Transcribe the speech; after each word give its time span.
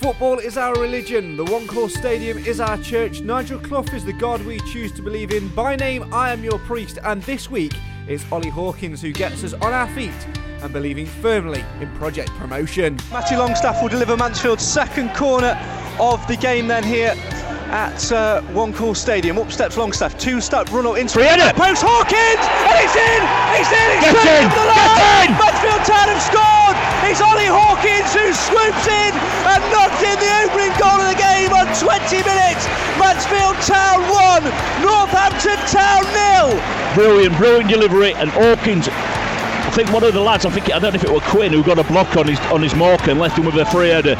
Football 0.00 0.38
is 0.38 0.56
our 0.56 0.72
religion. 0.76 1.36
The 1.36 1.44
One 1.44 1.66
Call 1.66 1.90
Stadium 1.90 2.38
is 2.38 2.58
our 2.58 2.78
church. 2.78 3.20
Nigel 3.20 3.60
Clough 3.60 3.92
is 3.92 4.02
the 4.02 4.14
God 4.14 4.40
we 4.46 4.58
choose 4.60 4.92
to 4.92 5.02
believe 5.02 5.30
in. 5.30 5.48
By 5.48 5.76
name, 5.76 6.10
I 6.10 6.32
am 6.32 6.42
your 6.42 6.58
priest. 6.60 6.98
And 7.04 7.22
this 7.24 7.50
week, 7.50 7.74
it's 8.08 8.24
Ollie 8.32 8.48
Hawkins 8.48 9.02
who 9.02 9.12
gets 9.12 9.44
us 9.44 9.52
on 9.52 9.74
our 9.74 9.88
feet 9.88 10.10
and 10.62 10.72
believing 10.72 11.06
firmly 11.06 11.64
in 11.80 11.88
Project 11.96 12.30
Promotion. 12.38 12.98
Matty 13.10 13.36
Longstaff 13.36 13.80
will 13.82 13.88
deliver 13.88 14.16
Mansfield's 14.16 14.64
second 14.66 15.14
corner 15.14 15.58
of 15.98 16.24
the 16.28 16.36
game 16.36 16.66
then 16.68 16.82
here 16.84 17.14
at 17.70 18.02
uh, 18.12 18.42
One 18.50 18.72
Call 18.72 18.94
Stadium. 18.94 19.38
Up 19.38 19.50
steps 19.52 19.76
Longstaff, 19.76 20.18
two 20.18 20.40
step 20.40 20.70
run 20.72 20.86
up 20.86 20.96
into 20.98 21.18
the 21.18 21.54
post. 21.54 21.82
Hawkins, 21.86 22.42
and 22.42 22.76
it's 22.82 22.96
in! 22.98 23.20
It's 23.56 23.70
in! 23.70 23.88
It's 23.94 24.04
Get 24.10 24.16
clear 24.20 24.40
in! 24.42 24.46
of 24.46 24.54
the 24.58 24.66
Get 24.74 24.90
line! 24.90 25.30
in! 25.30 25.38
Mansfield 25.38 25.82
Town 25.86 26.06
have 26.10 26.22
scored! 26.22 26.76
It's 27.06 27.22
Ollie 27.22 27.46
Hawkins 27.50 28.10
who 28.14 28.26
swoops 28.34 28.86
in 28.86 29.12
and 29.46 29.60
knocks 29.70 30.02
in 30.02 30.16
the 30.18 30.30
opening 30.46 30.74
goal 30.78 30.98
of 30.98 31.08
the 31.10 31.18
game 31.18 31.50
on 31.54 31.66
20 31.78 32.22
minutes. 32.26 32.66
Mansfield 32.98 33.56
Town 33.66 34.02
1, 34.06 34.44
Northampton 34.82 35.58
Town 35.70 36.02
nil. 36.10 36.58
Brilliant, 36.94 37.34
brilliant 37.38 37.70
delivery, 37.70 38.14
and 38.14 38.30
Hawkins. 38.30 38.88
I 39.70 39.72
think 39.72 39.92
one 39.92 40.02
of 40.02 40.12
the 40.12 40.20
lads, 40.20 40.44
I 40.44 40.50
think 40.50 40.66
I 40.66 40.80
don't 40.80 40.92
know 40.92 40.98
if 40.98 41.04
it 41.04 41.12
was 41.12 41.22
Quinn 41.22 41.52
who 41.52 41.62
got 41.62 41.78
a 41.78 41.84
block 41.84 42.16
on 42.16 42.26
his 42.26 42.40
on 42.50 42.60
his 42.60 42.74
mark 42.74 43.06
and 43.06 43.20
left 43.20 43.38
him 43.38 43.44
with 43.44 43.54
a 43.54 43.64
free 43.66 43.90
header. 43.90 44.16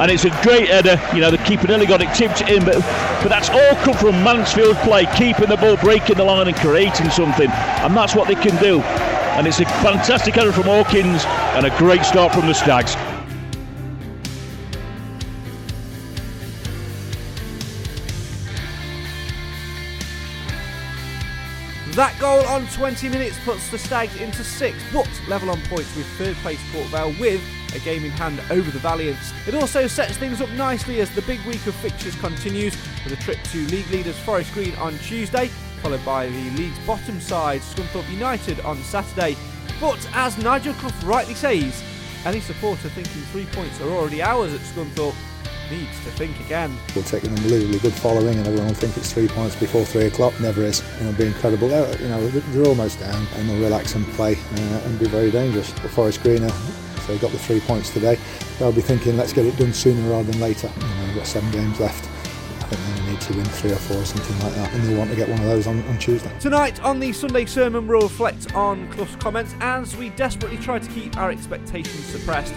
And 0.00 0.10
it's 0.10 0.24
a 0.24 0.30
great 0.40 0.70
header, 0.70 0.98
you 1.14 1.20
know, 1.20 1.30
the 1.30 1.36
keeper 1.36 1.66
nearly 1.66 1.84
got 1.84 2.00
it 2.00 2.08
tipped 2.14 2.40
in, 2.48 2.64
but 2.64 2.76
but 3.20 3.28
that's 3.28 3.50
all 3.50 3.74
come 3.84 3.92
from 3.92 4.24
Mansfield 4.24 4.78
play, 4.78 5.04
keeping 5.14 5.50
the 5.50 5.58
ball, 5.58 5.76
breaking 5.76 6.16
the 6.16 6.24
line 6.24 6.48
and 6.48 6.56
creating 6.56 7.10
something. 7.10 7.50
And 7.50 7.94
that's 7.94 8.14
what 8.14 8.28
they 8.28 8.34
can 8.34 8.56
do. 8.62 8.80
And 8.80 9.46
it's 9.46 9.60
a 9.60 9.66
fantastic 9.66 10.36
header 10.36 10.52
from 10.52 10.64
Hawkins 10.64 11.22
and 11.52 11.66
a 11.66 11.70
great 11.76 12.02
start 12.02 12.32
from 12.32 12.46
the 12.46 12.54
Stags. 12.54 12.96
That 21.98 22.16
goal 22.20 22.46
on 22.46 22.64
20 22.68 23.08
minutes 23.08 23.36
puts 23.44 23.70
the 23.72 23.76
Stags 23.76 24.14
into 24.20 24.44
sixth, 24.44 24.86
but 24.92 25.10
level 25.26 25.50
on 25.50 25.60
points 25.62 25.96
with 25.96 26.06
third 26.10 26.36
place 26.36 26.60
Port 26.70 26.86
Vale 26.90 27.12
with 27.18 27.42
a 27.74 27.80
game 27.80 28.04
in 28.04 28.12
hand 28.12 28.40
over 28.52 28.70
the 28.70 28.78
Valiants. 28.78 29.32
It 29.48 29.56
also 29.56 29.88
sets 29.88 30.16
things 30.16 30.40
up 30.40 30.48
nicely 30.50 31.00
as 31.00 31.10
the 31.10 31.22
big 31.22 31.44
week 31.44 31.66
of 31.66 31.74
fixtures 31.74 32.14
continues 32.20 32.76
with 33.02 33.14
a 33.14 33.16
trip 33.24 33.42
to 33.50 33.66
league 33.66 33.90
leaders 33.90 34.16
Forest 34.20 34.54
Green 34.54 34.76
on 34.76 34.96
Tuesday, 34.98 35.48
followed 35.82 36.04
by 36.04 36.28
the 36.28 36.50
league's 36.50 36.78
bottom 36.86 37.20
side 37.20 37.62
Scunthorpe 37.62 38.08
United 38.12 38.60
on 38.60 38.76
Saturday. 38.84 39.36
But 39.80 39.98
as 40.14 40.38
Nigel 40.38 40.74
Clough 40.74 41.04
rightly 41.04 41.34
says, 41.34 41.82
any 42.24 42.38
supporter 42.38 42.88
thinking 42.90 43.22
three 43.32 43.46
points 43.46 43.80
are 43.80 43.90
already 43.90 44.22
ours 44.22 44.54
at 44.54 44.60
Scunthorpe 44.60 45.16
needs 45.70 46.04
to 46.04 46.10
think 46.12 46.38
again. 46.40 46.76
We'll 46.94 47.04
take 47.04 47.24
an 47.24 47.30
unbelievably 47.30 47.78
good 47.80 47.92
following, 47.92 48.36
and 48.36 48.46
everyone 48.46 48.68
will 48.68 48.74
think 48.74 48.96
it's 48.96 49.12
three 49.12 49.28
points 49.28 49.56
before 49.56 49.84
three 49.84 50.06
o'clock. 50.06 50.38
Never 50.40 50.62
is. 50.62 50.82
Know, 51.00 51.12
be 51.12 51.26
incredible. 51.26 51.68
They're, 51.68 52.00
you 52.00 52.08
know, 52.08 52.26
they're 52.28 52.66
almost 52.66 53.00
down, 53.00 53.26
and 53.34 53.48
they'll 53.48 53.60
relax 53.60 53.94
and 53.94 54.06
play 54.12 54.34
uh, 54.34 54.80
and 54.84 54.98
be 54.98 55.06
very 55.06 55.30
dangerous. 55.30 55.72
But 55.72 55.90
Forest 55.90 56.22
Green, 56.22 56.42
are, 56.44 56.46
if 56.46 57.06
they 57.06 57.18
got 57.18 57.32
the 57.32 57.38
three 57.38 57.60
points 57.60 57.90
today, 57.90 58.18
they'll 58.58 58.72
be 58.72 58.80
thinking, 58.80 59.16
let's 59.16 59.32
get 59.32 59.46
it 59.46 59.56
done 59.56 59.72
sooner 59.72 60.10
rather 60.10 60.30
than 60.30 60.40
later. 60.40 60.70
You 60.74 60.82
know, 60.82 61.06
they've 61.06 61.16
got 61.16 61.26
seven 61.26 61.50
games 61.50 61.80
left. 61.80 62.04
I 62.04 62.74
think 62.74 62.96
they 62.96 63.12
need 63.12 63.20
to 63.22 63.32
win 63.34 63.44
three 63.46 63.72
or 63.72 63.76
four 63.76 63.96
or 63.96 64.04
something 64.04 64.38
like 64.40 64.54
that, 64.54 64.72
and 64.74 64.84
they'll 64.84 64.98
want 64.98 65.10
to 65.10 65.16
get 65.16 65.28
one 65.28 65.38
of 65.40 65.46
those 65.46 65.66
on, 65.66 65.82
on 65.84 65.98
Tuesday. 65.98 66.30
Tonight 66.38 66.82
on 66.82 67.00
the 67.00 67.12
Sunday 67.12 67.46
sermon, 67.46 67.86
we'll 67.86 68.02
reflect 68.02 68.54
on 68.54 68.90
Clough's 68.92 69.16
comments 69.16 69.54
as 69.60 69.96
we 69.96 70.10
desperately 70.10 70.58
try 70.58 70.78
to 70.78 70.90
keep 70.90 71.16
our 71.16 71.30
expectations 71.30 72.04
suppressed. 72.04 72.54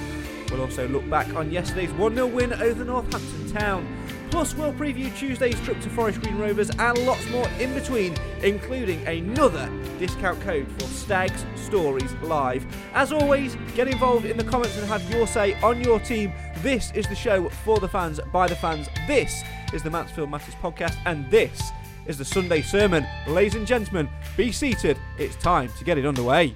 We'll 0.52 0.62
also 0.62 0.88
look 0.88 1.10
back 1.10 1.34
on 1.36 1.50
yesterday's 1.50 1.92
1 1.94 2.16
0 2.16 2.28
win 2.28 2.54
over 2.54 2.84
Northampton 2.84 3.52
Town. 3.52 3.88
Plus, 4.32 4.56
we'll 4.56 4.74
preview 4.74 5.14
Tuesday's 5.18 5.60
trip 5.62 5.80
to 5.82 5.90
Forest 5.90 6.22
Green 6.22 6.38
Rovers 6.38 6.70
and 6.70 6.98
lots 7.06 7.30
more 7.30 7.48
in 7.60 7.74
between, 7.74 8.16
including 8.44 9.06
another 9.06 9.70
discount 10.00 10.40
code 10.42 10.72
for 10.72 10.86
Stags 10.86 11.46
Stories 11.56 12.14
Live. 12.22 12.66
As 12.94 13.12
always, 13.12 13.58
get 13.76 13.90
involved 13.90 14.26
in 14.26 14.38
the 14.38 14.44
comments 14.44 14.78
and 14.78 14.88
have 14.88 15.10
your 15.14 15.28
say 15.28 15.60
on 15.62 15.82
your 15.82 16.00
team. 16.00 16.32
This 16.60 16.92
is 16.94 17.08
the 17.08 17.16
show 17.16 17.50
for 17.50 17.80
the 17.80 17.90
fans, 17.90 18.22
by 18.32 18.48
the 18.48 18.56
fans. 18.56 18.88
This 19.06 19.44
is 19.74 19.84
the 19.84 19.90
Mansfield 19.90 20.30
Matters 20.30 20.56
podcast, 20.56 20.98
and 21.06 21.30
this 21.30 21.72
is 22.06 22.18
the 22.18 22.26
Sunday 22.26 22.62
sermon. 22.62 23.06
Ladies 23.28 23.56
and 23.56 23.68
gentlemen, 23.68 24.10
be 24.38 24.52
seated. 24.52 24.98
It's 25.18 25.36
time 25.36 25.70
to 25.78 25.84
get 25.84 25.98
it 25.98 26.06
underway. 26.06 26.56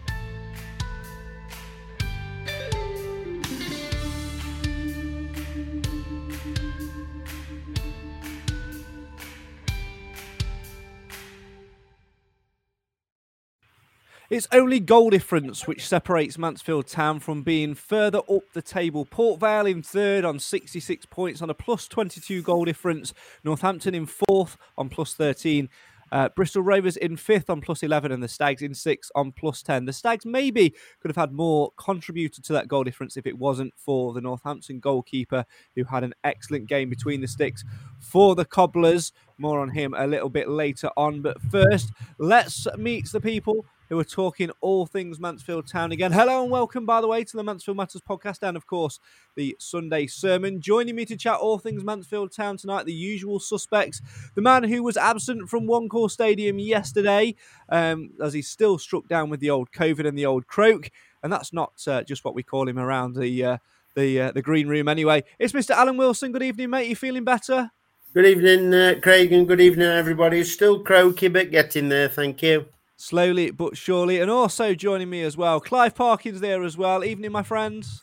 It's 14.27 14.47
only 14.51 14.79
goal 14.79 15.11
difference 15.11 15.67
which 15.67 15.87
separates 15.87 16.39
Mansfield 16.39 16.87
Town 16.87 17.19
from 17.19 17.43
being 17.43 17.75
further 17.75 18.21
up 18.27 18.51
the 18.53 18.61
table. 18.61 19.05
Port 19.05 19.39
Vale 19.39 19.67
in 19.67 19.83
third 19.83 20.25
on 20.25 20.39
66 20.39 21.05
points 21.05 21.43
on 21.43 21.51
a 21.51 21.53
plus 21.53 21.87
22 21.87 22.41
goal 22.41 22.65
difference. 22.65 23.13
Northampton 23.43 23.93
in 23.93 24.07
fourth 24.07 24.57
on 24.79 24.89
plus 24.89 25.13
13. 25.13 25.69
Uh, 26.11 26.29
Bristol 26.29 26.63
Rovers 26.63 26.97
in 26.97 27.17
fifth 27.17 27.51
on 27.51 27.61
plus 27.61 27.83
11 27.83 28.11
and 28.11 28.23
the 28.23 28.27
Stags 28.27 28.63
in 28.63 28.73
sixth 28.73 29.11
on 29.13 29.31
plus 29.31 29.61
10. 29.61 29.85
The 29.85 29.93
Stags 29.93 30.25
maybe 30.25 30.73
could 30.99 31.09
have 31.09 31.16
had 31.16 31.31
more 31.31 31.71
contributed 31.78 32.43
to 32.45 32.53
that 32.53 32.67
goal 32.67 32.83
difference 32.83 33.17
if 33.17 33.28
it 33.28 33.37
wasn't 33.37 33.73
for 33.78 34.11
the 34.11 34.21
Northampton 34.21 34.79
goalkeeper 34.79 35.45
who 35.75 35.83
had 35.83 36.03
an 36.03 36.16
excellent 36.23 36.67
game 36.67 36.89
between 36.89 37.21
the 37.21 37.28
sticks 37.28 37.63
for 37.99 38.33
the 38.33 38.45
Cobblers. 38.45 39.13
More 39.37 39.59
on 39.59 39.69
him 39.69 39.93
a 39.95 40.07
little 40.07 40.29
bit 40.29 40.49
later 40.49 40.89
on. 40.97 41.21
But 41.21 41.39
first, 41.43 41.91
let's 42.17 42.66
meet 42.78 43.11
the 43.11 43.21
people 43.21 43.66
who 43.90 43.99
are 43.99 44.03
talking 44.03 44.52
all 44.61 44.85
things 44.85 45.20
Mansfield 45.20 45.67
Town 45.67 45.91
again. 45.91 46.11
Hello 46.11 46.41
and 46.41 46.52
welcome, 46.52 46.85
by 46.85 47.02
the 47.02 47.08
way, 47.08 47.23
to 47.23 47.37
the 47.37 47.43
Mansfield 47.43 47.78
Matters 47.78 48.02
podcast 48.02 48.47
and, 48.47 48.58
of 48.58 48.66
course, 48.66 48.99
the 49.35 49.55
Sunday 49.59 50.08
sermon. 50.08 50.61
Joining 50.61 50.96
me 50.96 51.05
to 51.05 51.17
chat 51.17 51.37
all 51.37 51.58
things 51.58 51.84
Mansfield 51.84 52.32
Town 52.32 52.58
tonight, 52.58 52.85
the 52.85 52.93
usual 52.93 53.40
suspects. 53.40 54.02
The 54.35 54.41
man 54.41 54.64
who 54.64 54.84
was 54.84 54.97
absent 54.97 55.49
from 55.49 55.67
One 55.67 55.90
Call 55.90 56.09
Stadium 56.09 56.59
yesterday, 56.59 57.35
um, 57.70 58.11
as 58.22 58.34
he's 58.34 58.49
still 58.49 58.78
struck 58.78 59.08
down 59.08 59.29
with 59.29 59.40
the 59.40 59.49
old 59.49 59.72
COVID 59.72 60.08
and 60.08 60.17
the 60.17 60.26
old 60.26 60.47
croak. 60.47 60.90
And 61.23 61.31
that's 61.31 61.53
not 61.53 61.73
uh, 61.88 62.03
just 62.03 62.26
what 62.26 62.35
we 62.35 62.43
call 62.43 62.67
him 62.67 62.79
around 62.79 63.16
the 63.16 63.43
uh, 63.43 63.58
the 63.96 64.22
uh, 64.22 64.31
the 64.31 64.41
green 64.41 64.67
room 64.67 64.88
anyway. 64.88 65.23
It's 65.40 65.53
Mr. 65.53 65.72
Alan 65.72 65.97
Wilson. 65.97 66.31
Good 66.31 66.43
evening, 66.43 66.70
mate. 66.70 66.88
You 66.88 66.96
feeling 66.96 67.23
better? 67.23 67.72
Good 68.14 68.26
evening, 68.26 68.73
uh, 68.73 68.96
Craig, 69.02 69.34
and 69.34 69.47
good 69.47 69.59
evening, 69.59 69.88
everybody. 69.88 70.43
Still 70.43 70.84
croaky, 70.84 71.28
but 71.28 71.52
getting 71.52 71.90
there. 71.90 72.08
Thank 72.08 72.41
you. 72.43 72.67
Slowly 72.97 73.51
but 73.51 73.75
surely. 73.75 74.19
And 74.19 74.31
also 74.31 74.73
joining 74.73 75.09
me 75.09 75.21
as 75.21 75.35
well, 75.35 75.59
Clive 75.59 75.95
Parkins 75.95 76.39
there 76.39 76.63
as 76.63 76.77
well. 76.77 77.03
Evening, 77.03 77.31
my 77.31 77.43
friends. 77.43 78.01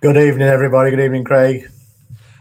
Good 0.00 0.16
evening, 0.16 0.48
everybody. 0.48 0.90
Good 0.90 1.00
evening, 1.00 1.24
Craig. 1.24 1.70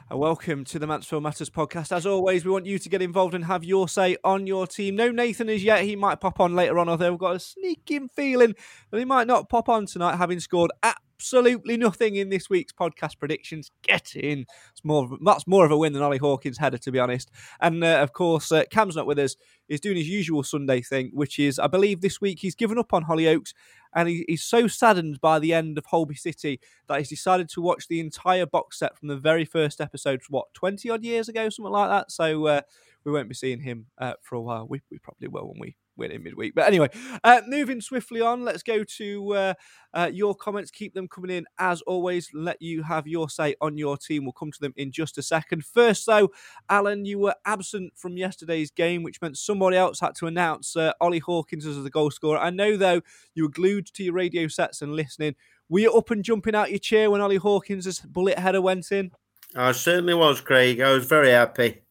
And 0.10 0.18
welcome 0.18 0.64
to 0.66 0.80
the 0.80 0.88
Mansfield 0.88 1.22
Matters 1.22 1.50
podcast. 1.50 1.92
As 1.92 2.06
always, 2.06 2.46
we 2.46 2.52
want 2.52 2.66
you 2.66 2.80
to 2.80 2.90
get 2.90 3.02
involved 3.02 3.36
and 3.36 3.46
have 3.46 3.64
your 3.64 3.90
say 3.90 4.18
on 4.24 4.48
your 4.48 4.66
team. 4.66 4.96
No 4.96 5.12
Nathan 5.12 5.50
as 5.50 5.64
yet. 5.64 5.84
He 5.84 5.96
might 5.96 6.22
pop 6.22 6.40
on 6.40 6.56
later 6.56 6.80
on, 6.80 6.88
although 6.88 7.12
we've 7.12 7.20
got 7.20 7.36
a 7.36 7.40
sneaking 7.40 8.08
feeling 8.08 8.56
that 8.90 8.98
he 8.98 9.06
might 9.06 9.28
not 9.28 9.50
pop 9.50 9.68
on 9.68 9.86
tonight, 9.86 10.16
having 10.16 10.40
scored 10.40 10.72
at 10.82 10.98
absolutely 11.20 11.76
nothing 11.76 12.16
in 12.16 12.30
this 12.30 12.50
week's 12.50 12.72
podcast 12.72 13.20
predictions. 13.20 13.72
Get 13.84 14.16
in. 14.16 14.46
It's 14.72 14.86
more 14.86 15.10
that's 15.26 15.46
more 15.48 15.66
of 15.66 15.72
a 15.72 15.78
win 15.78 15.92
than 15.92 16.02
Ollie 16.02 16.18
Hawkins' 16.18 16.58
header, 16.58 16.78
to 16.78 16.92
be 16.92 17.00
honest. 17.00 17.30
And 17.60 17.84
uh, 17.84 18.00
of 18.00 18.14
course, 18.14 18.52
uh, 18.52 18.64
Cam's 18.72 18.96
not 18.96 19.06
with 19.06 19.20
us. 19.20 19.36
He's 19.68 19.82
doing 19.82 19.98
his 19.98 20.08
usual 20.08 20.44
Sunday 20.44 20.82
thing, 20.82 21.12
which 21.14 21.38
is, 21.38 21.60
I 21.60 21.68
believe, 21.68 22.00
this 22.00 22.22
week 22.22 22.40
he's 22.40 22.56
given 22.56 22.80
up 22.80 22.94
on 22.94 23.04
Hollyoaks, 23.04 23.54
and 23.94 24.08
he, 24.08 24.24
he's 24.30 24.44
so 24.44 24.68
saddened 24.68 25.20
by 25.20 25.40
the 25.40 25.54
end 25.54 25.78
of 25.78 25.86
Holby 25.86 26.16
City 26.16 26.62
that 26.88 27.00
he's 27.00 27.10
decided 27.10 27.50
to 27.50 27.62
watch 27.62 27.88
the 27.88 28.00
entire 28.00 28.46
box 28.46 28.80
set 28.80 28.98
from 28.98 29.10
the 29.10 29.18
very 29.18 29.46
first 29.46 29.82
episode, 29.82 30.22
what 30.30 30.54
twenty 30.54 30.90
odd 30.90 31.04
years 31.04 31.28
ago, 31.28 31.50
something 31.50 31.72
like 31.72 31.90
that. 31.90 32.12
So 32.12 32.46
uh, 32.46 32.62
we 33.04 33.12
won't 33.12 33.30
be 33.30 33.36
seeing 33.36 33.60
him 33.60 33.88
uh, 33.98 34.14
for 34.22 34.36
a 34.36 34.42
while. 34.42 34.68
We, 34.68 34.82
we 34.90 35.00
probably 35.00 35.28
will 35.28 35.50
when 35.50 35.60
we 35.60 35.76
win 36.00 36.12
in 36.12 36.24
midweek. 36.24 36.56
But 36.56 36.68
anyway, 36.68 36.90
uh, 37.24 37.42
moving 37.48 37.82
swiftly 37.82 38.22
on, 38.22 38.44
let's 38.44 38.64
go 38.64 38.84
to 38.84 39.34
uh, 39.34 39.54
uh, 39.94 40.10
your 40.12 40.34
comments. 40.34 40.72
Keep 40.72 40.94
them 40.94 41.08
coming 41.08 41.32
in 41.32 41.46
as 41.60 41.82
always. 41.84 42.30
Let 42.34 42.62
you 42.62 42.84
have 42.84 43.08
your 43.08 43.30
say 43.30 43.56
on 43.62 43.78
your 43.78 43.98
team. 43.98 44.24
We'll 44.24 44.34
come 44.34 44.52
to 44.52 44.60
them 44.60 44.74
in 44.78 44.92
just 44.92 45.18
a 45.18 45.22
second. 45.22 45.66
First, 45.66 46.06
though, 46.06 46.32
Alan, 46.70 47.06
you 47.06 47.20
were 47.20 47.36
absent 47.46 47.94
from 47.96 48.18
yesterday's 48.18 48.72
game, 48.72 49.04
which 49.04 49.22
meant 49.22 49.38
somebody 49.38 49.78
else 49.78 50.00
had 50.00 50.16
to 50.16 50.28
announce 50.28 50.76
uh, 50.76 50.94
Ollie 51.02 51.20
Hawkins 51.20 51.66
as 51.66 51.82
the 51.84 51.90
goal 51.90 52.12
scorer. 52.12 52.40
I 52.40 52.50
know, 52.50 52.78
though, 52.78 53.02
you 53.36 53.44
were 53.44 53.50
glued 53.50 53.88
to 53.94 54.04
your 54.04 54.14
radio 54.14 54.48
sets 54.48 54.82
and 54.82 54.94
listening. 54.94 55.36
Were 55.70 55.80
you 55.80 55.94
up 55.94 56.10
and 56.10 56.24
jumping 56.24 56.56
out 56.56 56.72
your 56.72 56.80
chair 56.80 57.12
when 57.12 57.22
Ollie 57.22 57.36
Hawkins' 57.36 58.00
bullet 58.00 58.40
header 58.40 58.62
went 58.62 58.92
in? 58.92 59.12
I 59.56 59.72
certainly 59.72 60.14
was, 60.14 60.42
Craig. 60.42 60.80
I 60.80 60.94
was 60.94 61.06
very 61.06 61.30
happy. 61.32 61.82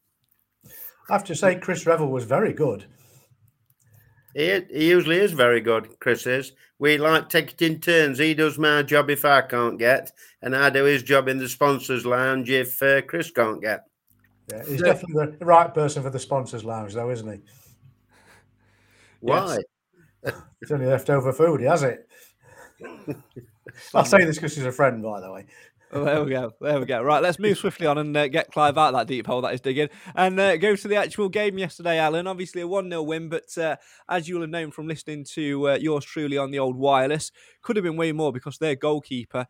I 1.09 1.13
have 1.15 1.25
to 1.25 1.35
say, 1.35 1.57
Chris 1.57 1.87
Revel 1.87 2.09
was 2.09 2.25
very 2.25 2.53
good. 2.53 2.87
He, 4.39 4.61
he 4.71 4.91
usually 4.91 5.17
is 5.17 5.33
very 5.33 5.61
good, 5.61 5.99
Chris 5.99 6.25
is. 6.25 6.53
We 6.79 6.97
like 6.97 7.29
take 7.29 7.55
it 7.55 7.63
in 7.63 7.81
turns. 7.81 8.21
He 8.21 8.35
does 8.35 8.57
my 8.57 8.85
job 8.85 9.11
if 9.11 9.25
I 9.25 9.41
can't 9.41 9.81
get, 9.81 10.13
and 10.43 10.55
I 10.55 10.71
do 10.71 10.85
his 10.85 11.03
job 11.03 11.27
in 11.27 11.39
the 11.39 11.49
sponsors' 11.49 12.07
lounge 12.07 12.49
if 12.49 12.81
uh, 12.81 13.03
Chris 13.03 13.33
can't 13.33 13.61
get. 13.61 13.87
Yeah, 14.49 14.65
he's 14.65 14.81
definitely 14.81 15.37
the 15.41 15.45
right 15.45 15.75
person 15.75 16.05
for 16.05 16.11
the 16.11 16.21
sponsors' 16.21 16.65
lounge, 16.65 16.95
though, 16.95 17.11
isn't 17.11 17.33
he? 17.33 17.41
Why? 19.19 19.59
Yes. 20.25 20.35
It's 20.61 20.71
only 20.71 20.87
leftover 20.87 21.33
food, 21.33 21.59
he 21.59 21.67
has 21.67 21.83
it. 21.83 22.09
I'll 23.93 24.05
say 24.05 24.25
this 24.25 24.37
because 24.37 24.55
he's 24.55 24.65
a 24.65 24.71
friend, 24.71 25.03
by 25.03 25.21
the 25.21 25.33
way. 25.33 25.47
Oh, 25.91 26.05
there 26.05 26.23
we 26.23 26.31
go. 26.31 26.53
There 26.61 26.79
we 26.79 26.85
go. 26.85 27.03
Right, 27.03 27.23
let's 27.23 27.39
move 27.39 27.57
swiftly 27.57 27.87
on 27.87 27.97
and 27.97 28.15
uh, 28.15 28.29
get 28.29 28.53
Clive 28.53 28.77
out 28.77 28.93
of 28.93 29.01
that 29.01 29.07
deep 29.07 29.27
hole 29.27 29.41
that 29.41 29.53
he's 29.53 29.63
digging 29.63 29.89
and 30.15 30.39
uh, 30.39 30.57
go 30.59 30.77
to 30.77 30.89
the 30.89 30.97
actual 30.97 31.31
game 31.31 31.57
yesterday, 31.57 31.99
Alan. 31.99 32.27
Obviously, 32.27 32.61
a 32.61 32.69
1 32.69 32.91
0 32.91 33.03
win, 33.03 33.31
but 33.31 33.57
uh, 33.57 33.77
as 34.09 34.29
you'll 34.29 34.43
have 34.43 34.51
known 34.51 34.71
from 34.71 34.87
listening 34.87 35.25
to 35.33 35.71
uh, 35.71 35.75
yours 35.77 36.05
truly 36.05 36.37
on 36.37 36.51
the 36.51 36.59
old 36.59 36.77
wireless, 36.77 37.33
could 37.63 37.77
have 37.77 37.85
been 37.85 37.97
way 37.97 38.13
more 38.13 38.33
because 38.33 38.59
their 38.59 38.77
goalkeeper. 38.77 39.47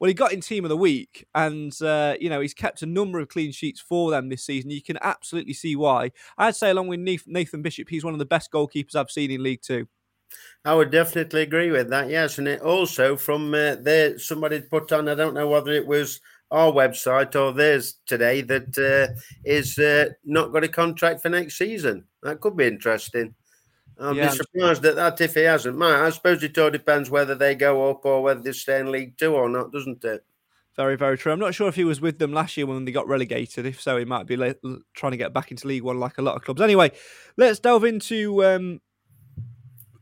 Well, 0.00 0.08
he 0.08 0.14
got 0.14 0.32
in 0.32 0.40
team 0.40 0.64
of 0.64 0.70
the 0.70 0.76
week, 0.76 1.26
and 1.34 1.72
uh, 1.82 2.16
you 2.18 2.30
know 2.30 2.40
he's 2.40 2.54
kept 2.54 2.82
a 2.82 2.86
number 2.86 3.20
of 3.20 3.28
clean 3.28 3.52
sheets 3.52 3.80
for 3.80 4.10
them 4.10 4.30
this 4.30 4.44
season. 4.44 4.70
You 4.70 4.82
can 4.82 4.98
absolutely 5.02 5.52
see 5.52 5.76
why. 5.76 6.10
I'd 6.38 6.56
say, 6.56 6.70
along 6.70 6.88
with 6.88 7.00
Nathan 7.00 7.62
Bishop, 7.62 7.90
he's 7.90 8.02
one 8.02 8.14
of 8.14 8.18
the 8.18 8.24
best 8.24 8.50
goalkeepers 8.50 8.96
I've 8.96 9.10
seen 9.10 9.30
in 9.30 9.42
League 9.42 9.62
Two. 9.62 9.88
I 10.64 10.74
would 10.74 10.90
definitely 10.90 11.42
agree 11.42 11.70
with 11.70 11.90
that. 11.90 12.08
Yes, 12.08 12.38
and 12.38 12.46
it 12.46 12.60
also 12.60 13.16
from 13.16 13.52
uh, 13.52 13.76
there 13.76 14.18
somebody 14.18 14.60
put 14.60 14.92
on. 14.92 15.08
I 15.08 15.14
don't 15.14 15.34
know 15.34 15.48
whether 15.48 15.72
it 15.72 15.86
was 15.86 16.20
our 16.52 16.70
website 16.70 17.34
or 17.34 17.52
theirs 17.52 17.98
today 18.06 18.42
that 18.42 18.78
uh, 18.78 19.12
is 19.44 19.78
uh, 19.78 20.10
not 20.24 20.52
got 20.52 20.64
a 20.64 20.68
contract 20.68 21.22
for 21.22 21.30
next 21.30 21.58
season. 21.58 22.04
That 22.22 22.40
could 22.40 22.56
be 22.56 22.66
interesting. 22.66 23.34
I'll 23.98 24.14
yeah. 24.14 24.30
be 24.30 24.36
surprised 24.36 24.84
at 24.84 24.96
that 24.96 25.20
if 25.20 25.34
he 25.34 25.42
hasn't. 25.42 25.78
Man, 25.78 26.00
I 26.00 26.10
suppose 26.10 26.42
it 26.42 26.56
all 26.58 26.70
depends 26.70 27.10
whether 27.10 27.34
they 27.34 27.54
go 27.54 27.90
up 27.90 28.04
or 28.04 28.22
whether 28.22 28.40
they 28.40 28.52
stay 28.52 28.80
in 28.80 28.92
League 28.92 29.16
Two 29.18 29.34
or 29.34 29.48
not, 29.48 29.72
doesn't 29.72 30.04
it? 30.04 30.24
Very, 30.76 30.96
very 30.96 31.18
true. 31.18 31.32
I'm 31.32 31.38
not 31.38 31.54
sure 31.54 31.68
if 31.68 31.74
he 31.74 31.84
was 31.84 32.00
with 32.00 32.18
them 32.18 32.32
last 32.32 32.56
year 32.56 32.66
when 32.66 32.84
they 32.84 32.92
got 32.92 33.06
relegated. 33.06 33.66
If 33.66 33.80
so, 33.80 33.98
he 33.98 34.06
might 34.06 34.26
be 34.26 34.36
trying 34.94 35.10
to 35.10 35.16
get 35.18 35.34
back 35.34 35.50
into 35.50 35.68
League 35.68 35.82
One 35.82 36.00
like 36.00 36.16
a 36.18 36.22
lot 36.22 36.36
of 36.36 36.42
clubs. 36.42 36.62
Anyway, 36.62 36.92
let's 37.36 37.58
delve 37.58 37.84
into 37.84 38.44
um, 38.44 38.80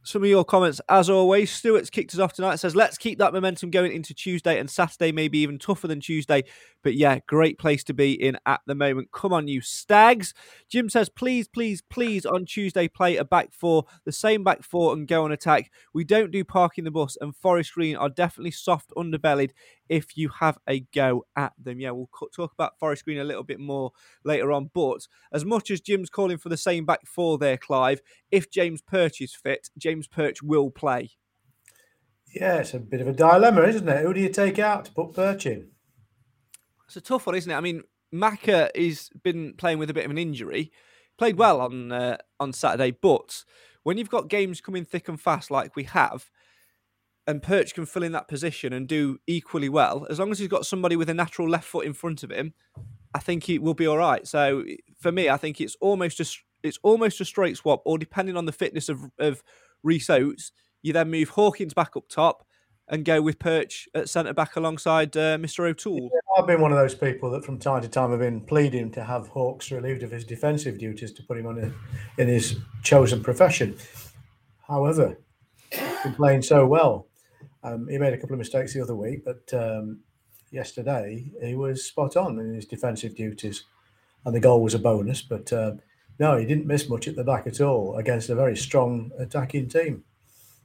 some 0.02 0.22
of 0.22 0.28
your 0.28 0.44
comments 0.44 0.80
as 0.88 1.10
always. 1.10 1.50
Stuart's 1.50 1.90
kicked 1.90 2.14
us 2.14 2.20
off 2.20 2.32
tonight. 2.32 2.56
Says 2.56 2.74
let's 2.74 2.98
keep 2.98 3.18
that 3.18 3.32
momentum 3.32 3.70
going 3.70 3.92
into 3.92 4.14
Tuesday 4.14 4.58
and 4.58 4.70
Saturday, 4.70 5.12
maybe 5.12 5.38
even 5.38 5.58
tougher 5.58 5.88
than 5.88 6.00
Tuesday. 6.00 6.44
But 6.82 6.94
yeah, 6.94 7.18
great 7.26 7.58
place 7.58 7.84
to 7.84 7.94
be 7.94 8.12
in 8.12 8.38
at 8.46 8.60
the 8.66 8.74
moment. 8.74 9.12
Come 9.12 9.32
on, 9.32 9.48
you 9.48 9.60
stags. 9.60 10.32
Jim 10.68 10.88
says 10.88 11.08
please, 11.08 11.48
please, 11.48 11.82
please 11.82 12.24
on 12.24 12.46
Tuesday 12.46 12.88
play 12.88 13.16
a 13.16 13.24
back 13.24 13.52
four, 13.52 13.84
the 14.04 14.12
same 14.12 14.42
back 14.42 14.62
four, 14.62 14.92
and 14.92 15.06
go 15.06 15.24
on 15.24 15.32
attack. 15.32 15.70
We 15.92 16.04
don't 16.04 16.30
do 16.30 16.44
parking 16.44 16.84
the 16.84 16.90
bus, 16.90 17.16
and 17.20 17.36
Forest 17.36 17.74
Green 17.74 17.96
are 17.96 18.08
definitely 18.08 18.52
soft 18.52 18.92
underbellied 18.96 19.50
if 19.90 20.16
you 20.16 20.28
have 20.28 20.56
a 20.68 20.80
go 20.94 21.26
at 21.36 21.52
them. 21.58 21.80
Yeah, 21.80 21.90
we'll 21.90 22.08
talk 22.34 22.52
about 22.52 22.78
Forest 22.78 23.04
Green 23.04 23.18
a 23.18 23.24
little 23.24 23.42
bit 23.42 23.58
more 23.58 23.90
later 24.24 24.52
on. 24.52 24.70
But 24.72 25.08
as 25.32 25.44
much 25.44 25.70
as 25.70 25.80
Jim's 25.80 26.08
calling 26.08 26.38
for 26.38 26.48
the 26.48 26.56
same 26.56 26.86
back 26.86 27.06
four 27.06 27.36
there, 27.36 27.56
Clive, 27.56 28.00
if 28.30 28.50
James 28.50 28.80
Perch 28.80 29.20
is 29.20 29.34
fit, 29.34 29.68
James 29.76 30.06
Perch 30.06 30.42
will 30.42 30.70
play. 30.70 31.10
Yeah, 32.32 32.58
it's 32.58 32.72
a 32.72 32.78
bit 32.78 33.00
of 33.00 33.08
a 33.08 33.12
dilemma, 33.12 33.62
isn't 33.62 33.88
it? 33.88 34.02
Who 34.02 34.14
do 34.14 34.20
you 34.20 34.28
take 34.28 34.60
out 34.60 34.84
to 34.84 34.92
put 34.92 35.12
Perch 35.12 35.44
in? 35.44 35.72
It's 36.86 36.96
a 36.96 37.00
tough 37.00 37.26
one, 37.26 37.34
isn't 37.34 37.50
it? 37.50 37.56
I 37.56 37.60
mean, 37.60 37.82
Maka 38.12 38.70
has 38.76 39.10
been 39.22 39.54
playing 39.58 39.78
with 39.78 39.90
a 39.90 39.94
bit 39.94 40.04
of 40.04 40.10
an 40.12 40.18
injury. 40.18 40.70
Played 41.18 41.36
well 41.36 41.60
on 41.60 41.90
uh, 41.92 42.16
on 42.38 42.52
Saturday, 42.52 42.92
but 42.92 43.44
when 43.82 43.98
you've 43.98 44.08
got 44.08 44.28
games 44.28 44.60
coming 44.60 44.84
thick 44.84 45.08
and 45.08 45.20
fast 45.20 45.50
like 45.50 45.76
we 45.76 45.84
have, 45.84 46.30
and 47.30 47.42
Perch 47.42 47.74
can 47.74 47.86
fill 47.86 48.02
in 48.02 48.12
that 48.12 48.28
position 48.28 48.72
and 48.72 48.88
do 48.88 49.18
equally 49.26 49.68
well, 49.68 50.06
as 50.10 50.18
long 50.18 50.32
as 50.32 50.40
he's 50.40 50.48
got 50.48 50.66
somebody 50.66 50.96
with 50.96 51.08
a 51.08 51.14
natural 51.14 51.48
left 51.48 51.64
foot 51.64 51.86
in 51.86 51.92
front 51.92 52.22
of 52.24 52.30
him, 52.30 52.54
I 53.14 53.20
think 53.20 53.44
he 53.44 53.58
will 53.58 53.74
be 53.74 53.86
all 53.86 53.98
right. 53.98 54.26
So 54.26 54.64
for 54.98 55.12
me, 55.12 55.28
I 55.28 55.36
think 55.36 55.60
it's 55.60 55.76
almost 55.80 56.20
a 56.20 56.26
it's 56.62 56.78
almost 56.82 57.20
a 57.20 57.24
straight 57.24 57.56
swap, 57.56 57.82
or 57.84 57.96
depending 57.98 58.36
on 58.36 58.46
the 58.46 58.52
fitness 58.52 58.88
of 58.88 59.10
of 59.18 59.42
Rhys 59.82 60.10
Oates, 60.10 60.52
you 60.82 60.92
then 60.92 61.10
move 61.10 61.30
Hawkins 61.30 61.72
back 61.72 61.96
up 61.96 62.08
top 62.08 62.44
and 62.88 63.04
go 63.04 63.22
with 63.22 63.38
Perch 63.38 63.88
at 63.94 64.08
centre 64.08 64.34
back 64.34 64.56
alongside 64.56 65.16
uh, 65.16 65.38
Mr. 65.38 65.68
O'Toole. 65.68 66.10
Yeah, 66.12 66.20
I've 66.36 66.48
been 66.48 66.60
one 66.60 66.72
of 66.72 66.78
those 66.78 66.96
people 66.96 67.30
that 67.30 67.44
from 67.44 67.56
time 67.56 67.82
to 67.82 67.88
time 67.88 68.10
have 68.10 68.18
been 68.18 68.40
pleading 68.40 68.90
to 68.92 69.04
have 69.04 69.28
Hawks 69.28 69.70
relieved 69.70 70.02
of 70.02 70.10
his 70.10 70.24
defensive 70.24 70.76
duties 70.78 71.12
to 71.12 71.22
put 71.22 71.38
him 71.38 71.46
on 71.46 71.72
in 72.18 72.26
his 72.26 72.56
chosen 72.82 73.22
profession. 73.22 73.76
However, 74.66 75.18
he's 75.70 76.02
been 76.02 76.14
playing 76.14 76.42
so 76.42 76.66
well 76.66 77.06
um, 77.62 77.88
he 77.88 77.98
made 77.98 78.12
a 78.12 78.18
couple 78.18 78.34
of 78.34 78.38
mistakes 78.38 78.74
the 78.74 78.82
other 78.82 78.94
week, 78.94 79.24
but 79.24 79.52
um, 79.52 80.00
yesterday 80.50 81.30
he 81.42 81.54
was 81.54 81.84
spot 81.84 82.16
on 82.16 82.38
in 82.38 82.54
his 82.54 82.66
defensive 82.66 83.14
duties, 83.14 83.64
and 84.24 84.34
the 84.34 84.40
goal 84.40 84.62
was 84.62 84.74
a 84.74 84.78
bonus. 84.78 85.22
But 85.22 85.52
uh, 85.52 85.72
no, 86.18 86.36
he 86.36 86.46
didn't 86.46 86.66
miss 86.66 86.88
much 86.88 87.08
at 87.08 87.16
the 87.16 87.24
back 87.24 87.46
at 87.46 87.60
all 87.60 87.96
against 87.96 88.28
a 88.30 88.34
very 88.34 88.56
strong 88.56 89.10
attacking 89.18 89.68
team. 89.68 90.04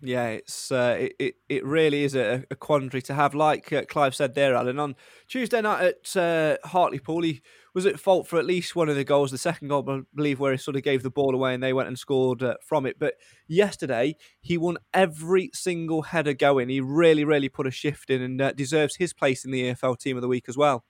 Yeah, 0.06 0.28
it's 0.28 0.72
uh, 0.72 0.98
it, 1.00 1.14
it, 1.18 1.36
it 1.50 1.66
really 1.66 2.04
is 2.04 2.16
a, 2.16 2.44
a, 2.52 2.56
quandary 2.56 3.02
to 3.04 3.14
have. 3.16 3.34
Like 3.34 3.74
uh, 3.74 3.86
Clive 3.86 4.14
said 4.14 4.36
there, 4.36 4.54
Alan, 4.54 4.78
on 4.78 4.96
Tuesday 5.28 5.62
night 5.62 5.82
at 5.82 6.16
uh, 6.16 6.58
Hartlepool, 6.68 7.24
he 7.24 7.42
was 7.74 7.88
at 7.88 8.00
fault 8.00 8.28
for 8.28 8.38
at 8.38 8.46
least 8.46 8.76
one 8.76 8.88
of 8.88 8.96
the 8.96 9.04
goals. 9.04 9.32
The 9.32 9.40
second 9.40 9.70
goal, 9.70 9.84
I 9.90 10.02
believe, 10.14 10.40
where 10.40 10.52
he 10.52 10.60
sort 10.60 10.78
of 10.78 10.84
gave 10.84 11.02
the 11.02 11.10
ball 11.10 11.34
away 11.34 11.56
and 11.56 11.64
they 11.64 11.74
went 11.74 11.88
and 11.88 11.98
scored 11.98 12.44
uh, 12.44 12.54
from 12.62 12.86
it. 12.86 13.00
But 13.00 13.16
yesterday, 13.48 14.16
he 14.42 14.60
won 14.60 14.78
every 14.94 15.50
single 15.54 16.04
header 16.04 16.34
going. 16.34 16.70
He 16.70 16.82
really, 16.82 17.24
really 17.24 17.50
put 17.50 17.66
a 17.66 17.72
shift 17.72 18.12
in 18.12 18.22
and 18.22 18.40
uh, 18.40 18.52
deserves 18.52 18.98
his 18.98 19.12
place 19.12 19.44
in 19.44 19.50
the 19.50 19.72
EFL 19.72 19.98
Team 19.98 20.18
of 20.18 20.22
the 20.22 20.28
Week 20.28 20.46
as 20.48 20.56
well 20.56 20.86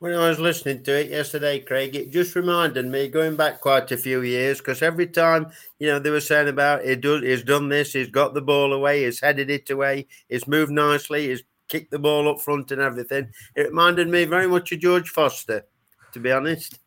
when 0.00 0.14
I 0.14 0.30
was 0.30 0.40
listening 0.40 0.82
to 0.84 0.98
it 0.98 1.10
yesterday, 1.10 1.60
Craig, 1.60 1.94
it 1.94 2.10
just 2.10 2.34
reminded 2.34 2.86
me 2.86 3.06
going 3.08 3.36
back 3.36 3.60
quite 3.60 3.92
a 3.92 3.98
few 3.98 4.22
years 4.22 4.58
because 4.58 4.80
every 4.80 5.06
time 5.06 5.48
you 5.78 5.88
know 5.88 5.98
they 5.98 6.08
were 6.08 6.22
saying 6.22 6.48
about 6.48 6.84
he 6.84 6.96
does, 6.96 7.22
he's 7.22 7.44
done 7.44 7.68
this, 7.68 7.92
he's 7.92 8.08
got 8.08 8.32
the 8.32 8.40
ball 8.40 8.72
away, 8.72 9.04
he's 9.04 9.20
headed 9.20 9.50
it 9.50 9.68
away, 9.68 10.06
he's 10.28 10.48
moved 10.48 10.72
nicely, 10.72 11.28
he's 11.28 11.42
kicked 11.68 11.90
the 11.90 11.98
ball 11.98 12.30
up 12.30 12.40
front 12.40 12.72
and 12.72 12.80
everything. 12.80 13.28
It 13.54 13.68
reminded 13.68 14.08
me 14.08 14.24
very 14.24 14.48
much 14.48 14.72
of 14.72 14.80
George 14.80 15.10
Foster, 15.10 15.66
to 16.12 16.18
be 16.18 16.32
honest. 16.32 16.78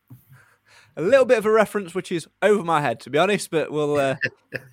A 0.97 1.01
little 1.01 1.25
bit 1.25 1.37
of 1.37 1.45
a 1.45 1.51
reference, 1.51 1.93
which 1.93 2.11
is 2.11 2.27
over 2.41 2.63
my 2.63 2.81
head, 2.81 2.99
to 3.01 3.11
be 3.11 3.19
honest, 3.19 3.51
but 3.51 3.71
we'll. 3.71 3.95
Uh... 3.95 4.15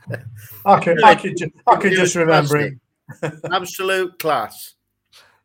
I 0.64 0.80
can, 0.80 1.04
I 1.04 1.14
can, 1.14 1.36
ju- 1.36 1.52
I 1.66 1.76
can 1.76 1.92
just 1.92 2.16
remember 2.16 2.56
him. 2.56 2.80
Absolute 3.52 4.18
class. 4.18 4.76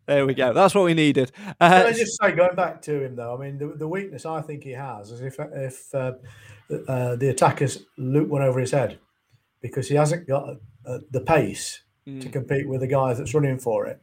There 0.05 0.25
we 0.25 0.33
go. 0.33 0.53
That's 0.53 0.75
what 0.75 0.85
we 0.85 0.93
needed. 0.93 1.31
Uh, 1.59 1.69
Can 1.69 1.87
I 1.87 1.91
just 1.91 2.19
say, 2.21 2.31
going 2.31 2.55
back 2.55 2.81
to 2.83 3.03
him 3.03 3.15
though, 3.15 3.35
I 3.35 3.41
mean, 3.41 3.57
the, 3.57 3.67
the 3.75 3.87
weakness 3.87 4.25
I 4.25 4.41
think 4.41 4.63
he 4.63 4.71
has 4.71 5.11
is 5.11 5.21
if 5.21 5.39
if 5.39 5.95
uh, 5.95 6.13
uh, 6.87 7.15
the 7.15 7.29
attackers 7.29 7.85
loop 7.97 8.29
one 8.29 8.41
over 8.41 8.59
his 8.59 8.71
head 8.71 8.99
because 9.61 9.87
he 9.87 9.95
hasn't 9.95 10.27
got 10.27 10.57
uh, 10.85 10.99
the 11.11 11.21
pace 11.21 11.81
mm. 12.07 12.21
to 12.21 12.29
compete 12.29 12.67
with 12.67 12.81
the 12.81 12.87
guy 12.87 13.13
that's 13.13 13.33
running 13.33 13.57
for 13.57 13.87
it, 13.87 14.01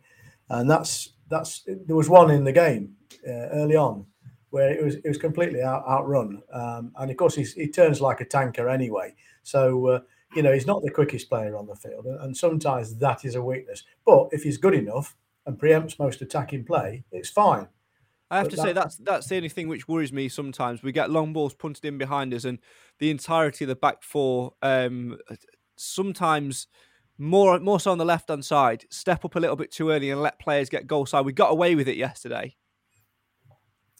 and 0.48 0.68
that's 0.68 1.10
that's 1.28 1.62
there 1.86 1.96
was 1.96 2.08
one 2.08 2.30
in 2.30 2.44
the 2.44 2.52
game 2.52 2.94
uh, 3.26 3.48
early 3.52 3.76
on 3.76 4.06
where 4.50 4.70
it 4.70 4.84
was 4.84 4.96
it 4.96 5.08
was 5.08 5.18
completely 5.18 5.62
out, 5.62 5.82
outrun, 5.88 6.42
um, 6.52 6.92
and 6.98 7.10
of 7.10 7.16
course 7.16 7.34
he 7.34 7.68
turns 7.68 8.00
like 8.00 8.20
a 8.20 8.24
tanker 8.24 8.68
anyway. 8.68 9.14
So 9.42 9.86
uh, 9.86 10.00
you 10.36 10.42
know 10.42 10.52
he's 10.52 10.66
not 10.66 10.82
the 10.82 10.90
quickest 10.90 11.30
player 11.30 11.56
on 11.56 11.66
the 11.66 11.74
field, 11.74 12.04
and, 12.04 12.20
and 12.20 12.36
sometimes 12.36 12.96
that 12.98 13.24
is 13.24 13.34
a 13.34 13.42
weakness. 13.42 13.82
But 14.04 14.28
if 14.32 14.42
he's 14.42 14.58
good 14.58 14.74
enough 14.74 15.16
and 15.46 15.58
preempts 15.58 15.98
most 15.98 16.22
attacking 16.22 16.64
play, 16.64 17.04
it's 17.12 17.28
fine. 17.28 17.68
I 18.30 18.38
have 18.38 18.46
but 18.46 18.50
to 18.50 18.56
that... 18.56 18.62
say 18.62 18.72
that's 18.72 18.96
that's 18.96 19.26
the 19.26 19.36
only 19.36 19.48
thing 19.50 19.68
which 19.68 19.88
worries 19.88 20.12
me 20.12 20.28
sometimes. 20.28 20.82
We 20.82 20.92
get 20.92 21.10
long 21.10 21.32
balls 21.32 21.54
punted 21.54 21.84
in 21.84 21.98
behind 21.98 22.32
us, 22.32 22.44
and 22.44 22.58
the 22.98 23.10
entirety 23.10 23.64
of 23.64 23.68
the 23.68 23.76
back 23.76 24.02
four 24.02 24.54
um, 24.62 25.18
sometimes 25.76 26.66
more 27.18 27.58
more 27.60 27.78
so 27.78 27.92
on 27.92 27.98
the 27.98 28.04
left 28.04 28.30
hand 28.30 28.44
side, 28.44 28.84
step 28.90 29.24
up 29.24 29.36
a 29.36 29.38
little 29.38 29.56
bit 29.56 29.70
too 29.70 29.90
early 29.90 30.10
and 30.10 30.22
let 30.22 30.38
players 30.38 30.68
get 30.68 30.86
goal 30.86 31.06
side. 31.06 31.24
We 31.24 31.32
got 31.32 31.52
away 31.52 31.74
with 31.74 31.88
it 31.88 31.96
yesterday. 31.96 32.56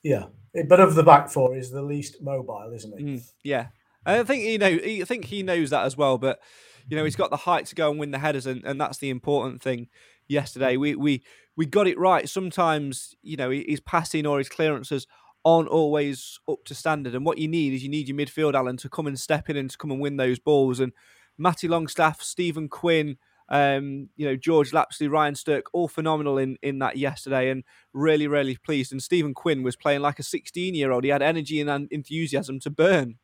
Yeah, 0.02 0.26
but 0.66 0.80
of 0.80 0.94
the 0.94 1.02
back 1.02 1.28
four, 1.28 1.54
is 1.54 1.70
the 1.70 1.82
least 1.82 2.22
mobile, 2.22 2.72
isn't 2.74 2.98
he? 2.98 3.04
Mm, 3.04 3.32
yeah, 3.44 3.66
I 4.04 4.22
think 4.24 4.44
you 4.44 4.58
know. 4.58 4.66
I 4.66 5.04
think 5.04 5.26
he 5.26 5.42
knows 5.42 5.70
that 5.70 5.84
as 5.84 5.96
well. 5.96 6.18
But 6.18 6.40
you 6.88 6.96
know, 6.96 7.04
he's 7.04 7.16
got 7.16 7.30
the 7.30 7.36
height 7.36 7.66
to 7.66 7.74
go 7.74 7.90
and 7.90 8.00
win 8.00 8.10
the 8.10 8.18
headers, 8.18 8.46
and, 8.46 8.64
and 8.64 8.80
that's 8.80 8.98
the 8.98 9.10
important 9.10 9.62
thing. 9.62 9.88
Yesterday, 10.28 10.76
we 10.76 10.94
we 10.94 11.22
we 11.56 11.66
got 11.66 11.86
it 11.86 11.98
right. 11.98 12.28
Sometimes 12.28 13.14
you 13.22 13.36
know 13.36 13.50
his 13.50 13.80
passing 13.80 14.26
or 14.26 14.38
his 14.38 14.48
clearances 14.48 15.06
aren't 15.44 15.68
always 15.68 16.38
up 16.48 16.64
to 16.64 16.74
standard, 16.74 17.14
and 17.14 17.26
what 17.26 17.38
you 17.38 17.48
need 17.48 17.72
is 17.72 17.82
you 17.82 17.88
need 17.88 18.08
your 18.08 18.16
midfield, 18.16 18.54
Alan, 18.54 18.76
to 18.78 18.88
come 18.88 19.06
and 19.06 19.18
step 19.18 19.50
in 19.50 19.56
and 19.56 19.70
to 19.70 19.78
come 19.78 19.90
and 19.90 20.00
win 20.00 20.16
those 20.16 20.38
balls. 20.38 20.80
And 20.80 20.92
Matty 21.38 21.68
Longstaff, 21.68 22.22
Stephen 22.22 22.68
Quinn, 22.68 23.16
um, 23.48 24.08
you 24.16 24.26
know, 24.26 24.36
George 24.36 24.70
Lapsley, 24.70 25.10
Ryan 25.10 25.34
Stirk, 25.34 25.66
all 25.72 25.88
phenomenal 25.88 26.38
in, 26.38 26.56
in 26.62 26.78
that 26.78 26.96
yesterday 26.96 27.50
and 27.50 27.64
really, 27.92 28.26
really 28.26 28.56
pleased. 28.56 28.92
And 28.92 29.02
Stephen 29.02 29.34
Quinn 29.34 29.62
was 29.62 29.76
playing 29.76 30.00
like 30.00 30.18
a 30.18 30.22
16 30.22 30.74
year 30.74 30.90
old. 30.90 31.04
He 31.04 31.10
had 31.10 31.22
energy 31.22 31.60
and 31.60 31.88
enthusiasm 31.90 32.60
to 32.60 32.70
burn. 32.70 33.16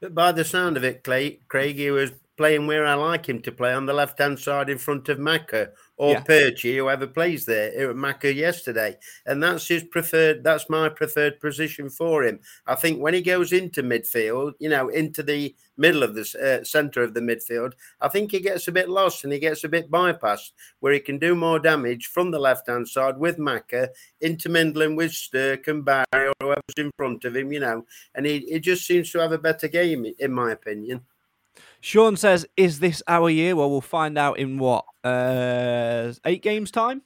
But 0.00 0.14
by 0.14 0.32
the 0.32 0.44
sound 0.44 0.76
of 0.76 0.84
it, 0.84 1.04
Clay, 1.04 1.40
Craig, 1.48 1.76
he 1.76 1.90
was 1.90 2.12
playing 2.36 2.66
where 2.66 2.86
I 2.86 2.94
like 2.94 3.28
him 3.28 3.42
to 3.42 3.52
play 3.52 3.74
on 3.74 3.86
the 3.86 3.92
left 3.92 4.18
hand 4.18 4.38
side 4.38 4.70
in 4.70 4.78
front 4.78 5.08
of 5.08 5.18
Maka 5.18 5.70
or 5.98 6.12
yeah. 6.12 6.50
Whoever 6.76 7.08
plays 7.08 7.44
there. 7.44 7.72
It 7.72 7.86
was 7.86 7.96
Maka 7.96 8.32
yesterday. 8.32 8.96
And 9.26 9.42
that's 9.42 9.66
his 9.66 9.82
preferred, 9.82 10.44
that's 10.44 10.70
my 10.70 10.88
preferred 10.88 11.40
position 11.40 11.90
for 11.90 12.24
him. 12.24 12.38
I 12.66 12.76
think 12.76 13.00
when 13.00 13.14
he 13.14 13.20
goes 13.20 13.52
into 13.52 13.82
midfield, 13.82 14.52
you 14.60 14.68
know, 14.68 14.88
into 14.88 15.24
the 15.24 15.54
middle 15.76 16.04
of 16.04 16.14
the 16.14 16.60
uh, 16.60 16.64
centre 16.64 17.02
of 17.02 17.14
the 17.14 17.20
midfield, 17.20 17.72
I 18.00 18.08
think 18.08 18.30
he 18.30 18.38
gets 18.40 18.68
a 18.68 18.72
bit 18.72 18.88
lost 18.88 19.24
and 19.24 19.32
he 19.32 19.40
gets 19.40 19.64
a 19.64 19.68
bit 19.68 19.90
bypassed 19.90 20.52
where 20.78 20.92
he 20.92 21.00
can 21.00 21.18
do 21.18 21.34
more 21.34 21.58
damage 21.58 22.06
from 22.06 22.30
the 22.30 22.38
left 22.38 22.68
hand 22.68 22.88
side 22.88 23.18
with 23.18 23.38
Maka, 23.38 23.90
intermingling 24.20 24.94
with 24.94 25.12
Stirk 25.12 25.66
and 25.66 25.84
Barry 25.84 26.06
or 26.12 26.32
whoever's 26.40 26.62
in 26.76 26.92
front 26.96 27.24
of 27.24 27.34
him, 27.34 27.52
you 27.52 27.60
know. 27.60 27.84
And 28.14 28.24
he, 28.24 28.40
he 28.48 28.60
just 28.60 28.86
seems 28.86 29.10
to 29.10 29.18
have 29.18 29.32
a 29.32 29.38
better 29.38 29.66
game, 29.66 30.06
in 30.18 30.32
my 30.32 30.52
opinion. 30.52 31.02
Sean 31.80 32.16
says, 32.16 32.46
"Is 32.56 32.80
this 32.80 33.02
our 33.06 33.30
year?" 33.30 33.54
Well, 33.56 33.70
we'll 33.70 33.80
find 33.80 34.18
out 34.18 34.38
in 34.38 34.58
what 34.58 34.84
uh, 35.04 36.12
eight 36.24 36.42
games 36.42 36.70
time. 36.70 37.02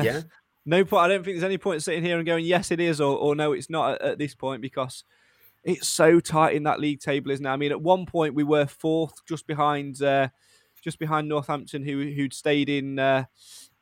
Yeah. 0.00 0.22
no 0.66 0.84
point. 0.84 1.04
I 1.04 1.08
don't 1.08 1.24
think 1.24 1.36
there's 1.36 1.44
any 1.44 1.58
point 1.58 1.82
sitting 1.82 2.04
here 2.04 2.18
and 2.18 2.26
going, 2.26 2.44
"Yes, 2.44 2.70
it 2.70 2.80
is," 2.80 3.00
or, 3.00 3.16
or 3.16 3.34
"No, 3.34 3.52
it's 3.52 3.70
not" 3.70 3.94
at, 3.94 4.02
at, 4.02 4.18
this 4.18 4.34
point 4.34 4.60
because 4.60 5.04
it's 5.64 5.88
so 5.88 6.20
tight 6.20 6.54
in 6.54 6.64
that 6.64 6.80
league 6.80 7.00
table, 7.00 7.30
isn't 7.30 7.44
it? 7.44 7.48
I 7.48 7.56
mean, 7.56 7.72
at 7.72 7.80
one 7.80 8.06
point 8.06 8.34
we 8.34 8.44
were 8.44 8.66
fourth, 8.66 9.24
just 9.26 9.46
behind, 9.46 10.02
uh, 10.02 10.28
just 10.82 10.98
behind 10.98 11.28
Northampton, 11.28 11.82
who 11.82 12.12
who'd 12.12 12.34
stayed 12.34 12.68
in. 12.68 12.98
Uh, 12.98 13.24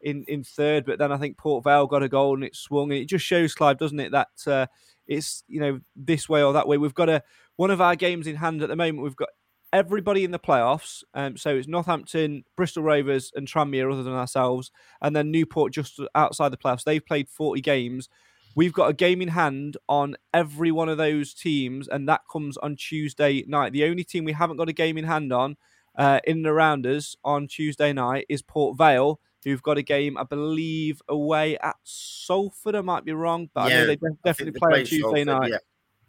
in, 0.02 0.24
in 0.28 0.44
third, 0.44 0.84
but 0.84 0.98
then 0.98 1.10
I 1.10 1.16
think 1.16 1.38
Port 1.38 1.64
Vale 1.64 1.86
got 1.86 2.02
a 2.02 2.08
goal 2.08 2.34
and 2.34 2.44
it 2.44 2.54
swung, 2.54 2.92
and 2.92 3.00
it 3.00 3.06
just 3.06 3.24
shows, 3.24 3.54
Clive, 3.54 3.78
doesn't 3.78 3.98
it, 3.98 4.12
that 4.12 4.28
uh, 4.46 4.66
it's 5.06 5.42
you 5.48 5.58
know 5.58 5.80
this 5.96 6.28
way 6.28 6.42
or 6.42 6.52
that 6.52 6.68
way. 6.68 6.78
We've 6.78 6.94
got 6.94 7.08
a 7.08 7.22
one 7.56 7.70
of 7.70 7.80
our 7.80 7.96
games 7.96 8.26
in 8.26 8.36
hand 8.36 8.62
at 8.62 8.68
the 8.68 8.76
moment. 8.76 9.02
We've 9.02 9.16
got 9.16 9.30
everybody 9.72 10.24
in 10.24 10.30
the 10.30 10.38
playoffs. 10.38 11.02
Um, 11.14 11.36
so 11.36 11.56
it's 11.56 11.68
Northampton, 11.68 12.44
Bristol 12.56 12.82
Rovers, 12.82 13.32
and 13.34 13.46
Tranmere, 13.46 13.92
other 13.92 14.02
than 14.02 14.12
ourselves, 14.12 14.70
and 15.00 15.14
then 15.14 15.30
Newport 15.30 15.72
just 15.72 16.00
outside 16.14 16.50
the 16.50 16.56
playoffs. 16.56 16.84
They've 16.84 17.04
played 17.04 17.28
40 17.28 17.60
games. 17.60 18.08
We've 18.54 18.72
got 18.72 18.88
a 18.88 18.94
game 18.94 19.20
in 19.20 19.28
hand 19.28 19.76
on 19.86 20.16
every 20.32 20.72
one 20.72 20.88
of 20.88 20.96
those 20.96 21.34
teams, 21.34 21.88
and 21.88 22.08
that 22.08 22.22
comes 22.30 22.56
on 22.56 22.76
Tuesday 22.76 23.44
night. 23.46 23.72
The 23.72 23.84
only 23.84 24.02
team 24.02 24.24
we 24.24 24.32
haven't 24.32 24.56
got 24.56 24.68
a 24.68 24.72
game 24.72 24.96
in 24.96 25.04
hand 25.04 25.32
on 25.32 25.56
uh, 25.96 26.20
in 26.24 26.38
and 26.38 26.46
around 26.46 26.86
us 26.86 27.16
on 27.24 27.48
Tuesday 27.48 27.92
night 27.92 28.26
is 28.28 28.42
Port 28.42 28.78
Vale, 28.78 29.20
who've 29.44 29.62
got 29.62 29.78
a 29.78 29.82
game, 29.82 30.16
I 30.16 30.24
believe, 30.24 31.02
away 31.08 31.58
at 31.58 31.76
Salford. 31.84 32.74
I 32.74 32.80
might 32.80 33.04
be 33.04 33.12
wrong, 33.12 33.50
but 33.52 33.68
yeah, 33.68 33.76
I 33.76 33.80
know 33.80 33.86
they 33.86 33.98
definitely 34.24 34.58
play, 34.58 34.70
play, 34.70 34.80
on 34.80 34.86
Tuesday 34.86 35.02
Salford, 35.02 35.26
night. 35.26 35.50
Yeah. 35.50 35.58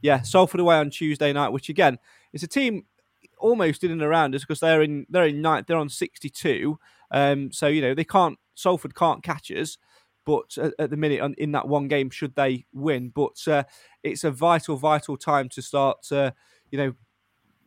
yeah, 0.01 0.21
Salford 0.21 0.61
away 0.61 0.77
on 0.77 0.89
Tuesday 0.89 1.33
night, 1.33 1.49
which 1.49 1.67
again, 1.67 1.99
it's 2.31 2.43
a 2.43 2.47
team 2.47 2.85
almost 3.39 3.83
in 3.83 3.91
and 3.91 4.01
around 4.01 4.35
us 4.35 4.41
because 4.41 4.59
they're 4.59 4.81
in 4.81 5.05
they're 5.09 5.27
in 5.27 5.41
ninth. 5.41 5.67
They're 5.67 5.77
on 5.77 5.89
sixty 5.89 6.29
two. 6.29 6.79
Um, 7.11 7.51
so 7.51 7.67
you 7.67 7.81
know 7.81 7.93
they 7.93 8.03
can't 8.03 8.37
Salford 8.55 8.95
can't 8.95 9.23
catch 9.23 9.51
us. 9.51 9.77
But 10.25 10.57
at, 10.57 10.73
at 10.77 10.89
the 10.89 10.97
minute, 10.97 11.35
in 11.37 11.53
that 11.53 11.69
one 11.69 11.87
game, 11.87 12.09
should 12.09 12.35
they 12.35 12.65
win, 12.73 13.09
but 13.15 13.47
uh, 13.47 13.63
it's 14.03 14.25
a 14.25 14.31
vital, 14.31 14.75
vital 14.75 15.15
time 15.15 15.47
to 15.49 15.61
start. 15.61 16.11
Uh, 16.11 16.31
you 16.69 16.77
know, 16.77 16.93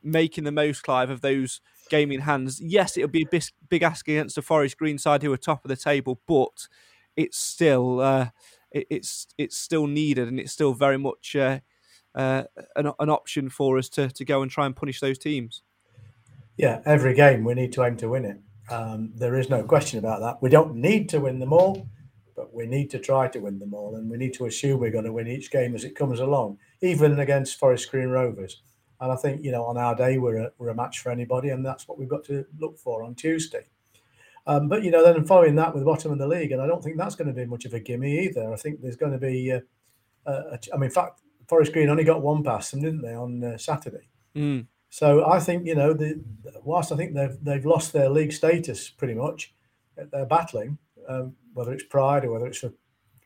making 0.03 0.45
the 0.45 0.53
most, 0.53 0.83
Clive, 0.83 1.09
of 1.09 1.23
those 1.23 1.61
gaming 1.89 2.21
hands. 2.21 2.61
Yes, 2.61 2.97
it'll 2.97 3.09
be 3.09 3.23
a 3.23 3.31
big, 3.31 3.45
big 3.69 3.83
ask 3.83 4.07
against 4.09 4.37
the 4.37 4.43
Forest 4.43 4.77
Green 4.77 4.99
side, 4.99 5.23
who 5.23 5.33
are 5.33 5.39
top 5.39 5.65
of 5.65 5.71
the 5.71 5.77
table, 5.77 6.21
but 6.27 6.69
it's 7.17 7.39
still 7.39 8.01
uh, 8.01 8.29
it, 8.73 8.87
it's 8.91 9.27
it's 9.39 9.57
still 9.57 9.87
needed, 9.87 10.29
and 10.29 10.39
it's 10.39 10.53
still 10.53 10.75
very 10.75 10.99
much 10.99 11.35
uh, 11.37 11.61
uh, 12.15 12.45
an, 12.77 12.93
an 12.99 13.11
option 13.11 13.49
for 13.49 13.79
us 13.79 13.89
to, 13.91 14.09
to 14.11 14.25
go 14.25 14.43
and 14.43 14.51
try 14.51 14.67
and 14.67 14.75
punish 14.77 15.01
those 15.01 15.19
teams. 15.19 15.63
Yeah, 16.57 16.83
every 16.85 17.15
game 17.15 17.45
we 17.45 17.55
need 17.55 17.73
to 17.73 17.85
aim 17.85 17.97
to 17.99 18.09
win 18.09 18.25
it. 18.25 18.39
Um, 18.71 19.13
there 19.17 19.35
is 19.37 19.49
no 19.49 19.63
question 19.65 19.99
about 19.99 20.21
that. 20.21 20.43
We 20.43 20.51
don't 20.51 20.77
need 20.77 21.09
to 21.11 21.21
win 21.21 21.39
them 21.39 21.53
all, 21.53 21.89
but 22.37 22.55
we 22.55 22.67
need 22.67 22.91
to 22.91 22.99
try 22.99 23.29
to 23.29 23.39
win 23.41 23.59
them 23.59 23.75
all, 23.75 23.97
and 23.97 24.11
we 24.11 24.17
need 24.17 24.35
to 24.35 24.47
assume 24.47 24.79
we're 24.79 24.91
going 24.91 25.05
to 25.05 25.13
win 25.13 25.27
each 25.27 25.51
game 25.51 25.75
as 25.75 25.85
it 25.85 25.97
comes 25.97 26.21
along, 26.21 26.59
even 26.81 27.19
against 27.19 27.59
Forest 27.59 27.91
Green 27.91 28.09
Rovers. 28.09 28.63
And 29.01 29.11
I 29.11 29.17
think 29.17 29.43
you 29.45 29.51
know 29.51 29.65
on 29.65 29.79
our 29.79 29.95
day 29.95 30.19
we're 30.19 30.37
a, 30.37 30.53
we're 30.59 30.69
a 30.69 30.75
match 30.75 31.01
for 31.01 31.11
anybody, 31.11 31.49
and 31.49 31.65
that's 31.65 31.89
what 31.89 31.99
we've 31.99 32.09
got 32.09 32.25
to 32.25 32.45
look 32.59 32.79
for 32.79 33.03
on 33.03 33.15
Tuesday. 33.15 33.67
Um, 34.47 34.69
but 34.69 34.83
you 34.83 34.91
know, 34.91 35.05
then 35.05 35.25
following 35.25 35.55
that 35.57 35.75
with 35.75 35.85
bottom 35.85 36.13
of 36.13 36.19
the 36.19 36.27
league, 36.27 36.53
and 36.53 36.61
I 36.61 36.67
don't 36.67 36.83
think 36.83 36.97
that's 36.97 37.15
going 37.15 37.29
to 37.29 37.35
be 37.35 37.47
much 37.47 37.65
of 37.65 37.75
a 37.75 37.81
gimme 37.81 38.25
either. 38.25 38.53
I 38.53 38.57
think 38.57 38.81
there's 38.81 38.97
going 38.97 39.13
to 39.13 39.19
be, 39.19 39.53
uh, 39.53 39.61
uh, 40.27 40.57
I 40.73 40.77
mean, 40.77 40.85
in 40.85 40.91
fact, 40.91 41.21
Forest 41.51 41.73
Green 41.73 41.89
only 41.89 42.05
got 42.05 42.23
one 42.23 42.45
past 42.45 42.71
them, 42.71 42.81
didn't 42.81 43.03
they, 43.03 43.13
on 43.13 43.43
uh, 43.43 43.59
Saturday? 43.59 44.09
Mm. 44.37 44.69
So 44.89 45.29
I 45.29 45.41
think 45.41 45.67
you 45.67 45.75
know, 45.75 45.93
the, 45.93 46.23
whilst 46.63 46.93
I 46.93 46.97
think 46.97 47.15
they've 47.15 47.37
they've 47.43 47.67
lost 47.67 47.93
their 47.93 48.09
league 48.09 48.33
status 48.33 48.89
pretty 48.89 49.15
much, 49.15 49.53
they're 49.97 50.27
battling. 50.27 50.79
Um, 51.09 51.35
whether 51.55 51.73
it's 51.73 51.83
pride 51.83 52.25
or 52.25 52.33
whether 52.33 52.47
it's 52.47 52.59
for 52.59 52.73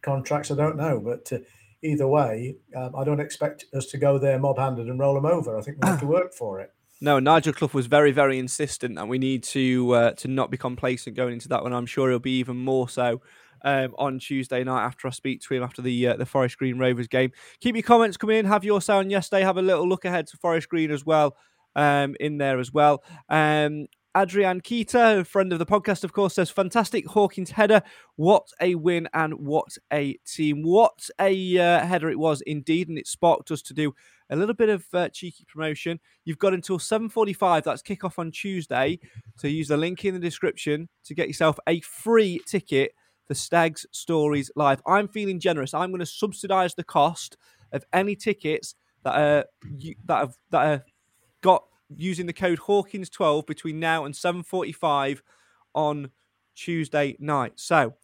contracts, 0.00 0.50
I 0.50 0.54
don't 0.54 0.78
know. 0.78 1.00
But 1.00 1.30
uh, 1.32 1.44
either 1.82 2.08
way, 2.08 2.56
um, 2.74 2.96
I 2.96 3.04
don't 3.04 3.20
expect 3.20 3.66
us 3.74 3.86
to 3.86 3.98
go 3.98 4.18
there 4.18 4.38
mob-handed 4.38 4.86
and 4.88 4.98
roll 4.98 5.14
them 5.14 5.26
over. 5.26 5.58
I 5.58 5.60
think 5.60 5.76
we 5.82 5.88
have 5.90 6.00
to 6.00 6.06
work 6.06 6.32
for 6.32 6.60
it. 6.60 6.70
No, 7.00 7.18
Nigel 7.18 7.52
Clough 7.52 7.70
was 7.74 7.86
very, 7.86 8.12
very 8.12 8.38
insistent, 8.38 8.98
and 8.98 9.10
we 9.10 9.18
need 9.18 9.42
to 9.42 9.92
uh, 9.92 10.10
to 10.12 10.28
not 10.28 10.50
be 10.50 10.56
complacent 10.56 11.16
going 11.16 11.34
into 11.34 11.48
that 11.48 11.62
one. 11.62 11.74
I'm 11.74 11.84
sure 11.84 12.08
he'll 12.08 12.18
be 12.20 12.38
even 12.38 12.56
more 12.56 12.88
so 12.88 13.20
um, 13.64 13.94
on 13.98 14.18
Tuesday 14.18 14.62
night 14.62 14.84
after 14.84 15.08
I 15.08 15.10
speak 15.10 15.40
to 15.42 15.54
him 15.54 15.62
after 15.62 15.82
the 15.82 16.08
uh, 16.08 16.16
the 16.16 16.26
Forest 16.26 16.58
Green 16.58 16.78
Rovers 16.78 17.08
game. 17.08 17.32
Keep 17.60 17.76
your 17.76 17.82
comments 17.82 18.16
coming 18.16 18.38
in. 18.38 18.46
Have 18.46 18.64
your 18.64 18.80
sound 18.80 19.10
yesterday. 19.10 19.42
Have 19.42 19.56
a 19.56 19.62
little 19.62 19.88
look 19.88 20.04
ahead 20.04 20.26
to 20.28 20.36
Forest 20.36 20.68
Green 20.68 20.90
as 20.90 21.04
well 21.04 21.36
um, 21.74 22.14
in 22.20 22.38
there 22.38 22.58
as 22.58 22.72
well. 22.72 23.02
Um, 23.28 23.86
Adrian 24.16 24.60
Keita, 24.60 25.20
a 25.20 25.24
friend 25.24 25.52
of 25.52 25.58
the 25.58 25.66
podcast, 25.66 26.04
of 26.04 26.12
course, 26.12 26.34
says, 26.34 26.48
fantastic 26.48 27.04
Hawkins 27.04 27.50
header. 27.50 27.82
What 28.14 28.46
a 28.60 28.76
win 28.76 29.08
and 29.12 29.34
what 29.34 29.76
a 29.92 30.16
team. 30.24 30.62
What 30.62 31.08
a 31.20 31.58
uh, 31.58 31.84
header 31.84 32.08
it 32.08 32.18
was 32.18 32.40
indeed. 32.42 32.88
And 32.88 32.96
it 32.96 33.08
sparked 33.08 33.50
us 33.50 33.60
to 33.62 33.74
do 33.74 33.92
a 34.30 34.36
little 34.36 34.54
bit 34.54 34.68
of 34.68 34.86
uh, 34.92 35.08
cheeky 35.08 35.44
promotion. 35.44 35.98
You've 36.24 36.38
got 36.38 36.54
until 36.54 36.78
7.45, 36.78 37.64
that's 37.64 37.82
kickoff 37.82 38.20
on 38.20 38.30
Tuesday. 38.30 39.00
So 39.36 39.48
use 39.48 39.66
the 39.66 39.76
link 39.76 40.04
in 40.04 40.14
the 40.14 40.20
description 40.20 40.88
to 41.06 41.14
get 41.14 41.26
yourself 41.26 41.58
a 41.66 41.80
free 41.80 42.40
ticket 42.46 42.92
for 43.26 43.34
Stags 43.34 43.86
Stories 43.92 44.50
Live. 44.56 44.82
I'm 44.86 45.08
feeling 45.08 45.40
generous. 45.40 45.74
I'm 45.74 45.90
going 45.90 46.00
to 46.00 46.06
subsidise 46.06 46.74
the 46.74 46.84
cost 46.84 47.36
of 47.72 47.84
any 47.92 48.16
tickets 48.16 48.74
that 49.02 49.16
are 49.16 49.44
that 50.06 50.18
have 50.18 50.36
that 50.50 50.66
are 50.66 50.84
got 51.42 51.64
using 51.96 52.26
the 52.26 52.32
code 52.32 52.58
Hawkins12 52.58 53.46
between 53.46 53.80
now 53.80 54.04
and 54.04 54.14
7:45 54.14 55.20
on 55.74 56.10
Tuesday 56.54 57.16
night. 57.18 57.52
So 57.56 57.94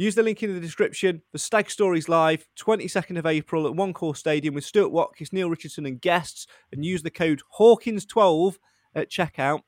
Use 0.00 0.14
the 0.14 0.22
link 0.22 0.44
in 0.44 0.54
the 0.54 0.60
description 0.60 1.22
for 1.32 1.38
Stag 1.38 1.68
Stories 1.68 2.08
Live, 2.08 2.46
22nd 2.56 3.18
of 3.18 3.26
April 3.26 3.66
at 3.66 3.74
One 3.74 3.92
Call 3.92 4.14
Stadium 4.14 4.54
with 4.54 4.64
Stuart 4.64 4.92
Watkiss, 4.92 5.32
Neil 5.32 5.50
Richardson, 5.50 5.86
and 5.86 6.00
guests. 6.00 6.46
And 6.70 6.84
use 6.84 7.02
the 7.02 7.10
code 7.10 7.42
Hawkins12 7.58 8.58
at 8.94 9.10
checkout 9.10 9.62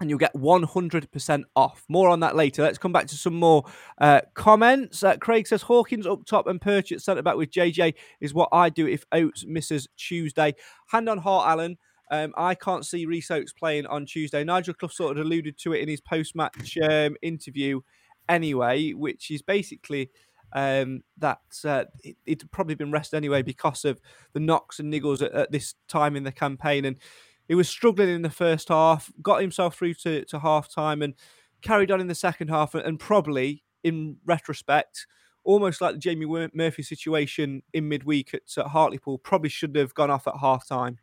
and 0.00 0.10
you'll 0.10 0.18
get 0.18 0.34
100% 0.34 1.42
off. 1.54 1.84
More 1.88 2.08
on 2.08 2.20
that 2.20 2.34
later. 2.34 2.62
Let's 2.62 2.78
come 2.78 2.92
back 2.92 3.06
to 3.08 3.16
some 3.16 3.34
more 3.34 3.64
uh, 4.00 4.22
comments. 4.34 5.04
Uh, 5.04 5.16
Craig 5.16 5.46
says 5.46 5.62
Hawkins 5.62 6.06
up 6.06 6.24
top 6.26 6.46
and 6.46 6.60
Perch 6.60 6.90
at 6.92 7.00
centre 7.00 7.22
back 7.22 7.36
with 7.36 7.50
JJ 7.50 7.94
is 8.20 8.34
what 8.34 8.48
I 8.52 8.68
do 8.68 8.86
if 8.86 9.04
Oates 9.12 9.44
misses 9.46 9.88
Tuesday. 9.96 10.54
Hand 10.88 11.08
on 11.08 11.18
heart, 11.18 11.48
Alan. 11.48 11.78
Um, 12.10 12.34
I 12.36 12.54
can't 12.54 12.84
see 12.84 13.06
Rhys 13.06 13.30
Oates 13.30 13.52
playing 13.52 13.86
on 13.86 14.04
Tuesday. 14.04 14.44
Nigel 14.44 14.74
Clough 14.74 14.90
sort 14.90 15.16
of 15.16 15.24
alluded 15.24 15.56
to 15.58 15.72
it 15.72 15.80
in 15.80 15.88
his 15.88 16.00
post 16.00 16.34
match 16.34 16.76
um, 16.82 17.16
interview 17.22 17.80
anyway, 18.28 18.92
which 18.92 19.30
is 19.30 19.40
basically 19.40 20.10
um, 20.52 21.02
that 21.18 21.40
uh, 21.64 21.84
it, 22.04 22.16
would 22.26 22.50
probably 22.50 22.74
been 22.74 22.90
rested 22.90 23.16
anyway 23.16 23.42
because 23.42 23.84
of 23.84 24.00
the 24.32 24.40
knocks 24.40 24.78
and 24.78 24.92
niggles 24.92 25.22
at, 25.22 25.32
at, 25.32 25.52
this 25.52 25.74
time 25.88 26.16
in 26.16 26.24
the 26.24 26.32
campaign. 26.32 26.84
And 26.84 26.96
he 27.48 27.54
was 27.54 27.68
struggling 27.68 28.08
in 28.08 28.22
the 28.22 28.30
first 28.30 28.68
half, 28.68 29.10
got 29.20 29.40
himself 29.40 29.76
through 29.76 29.94
to, 29.94 30.24
to 30.26 30.38
half 30.38 30.72
time, 30.72 31.02
and 31.02 31.14
carried 31.60 31.90
on 31.90 32.00
in 32.00 32.06
the 32.06 32.14
second 32.14 32.48
half. 32.48 32.74
And 32.74 32.98
probably, 32.98 33.62
in 33.84 34.16
retrospect, 34.24 35.06
almost 35.44 35.80
like 35.80 35.94
the 35.94 36.00
Jamie 36.00 36.50
Murphy 36.54 36.82
situation 36.82 37.62
in 37.72 37.88
midweek 37.88 38.34
at, 38.34 38.42
at 38.56 38.66
Hartlepool, 38.66 39.18
probably 39.18 39.50
should 39.50 39.74
have 39.76 39.94
gone 39.94 40.10
off 40.10 40.26
at 40.26 40.36
half 40.40 40.66
time. 40.66 40.98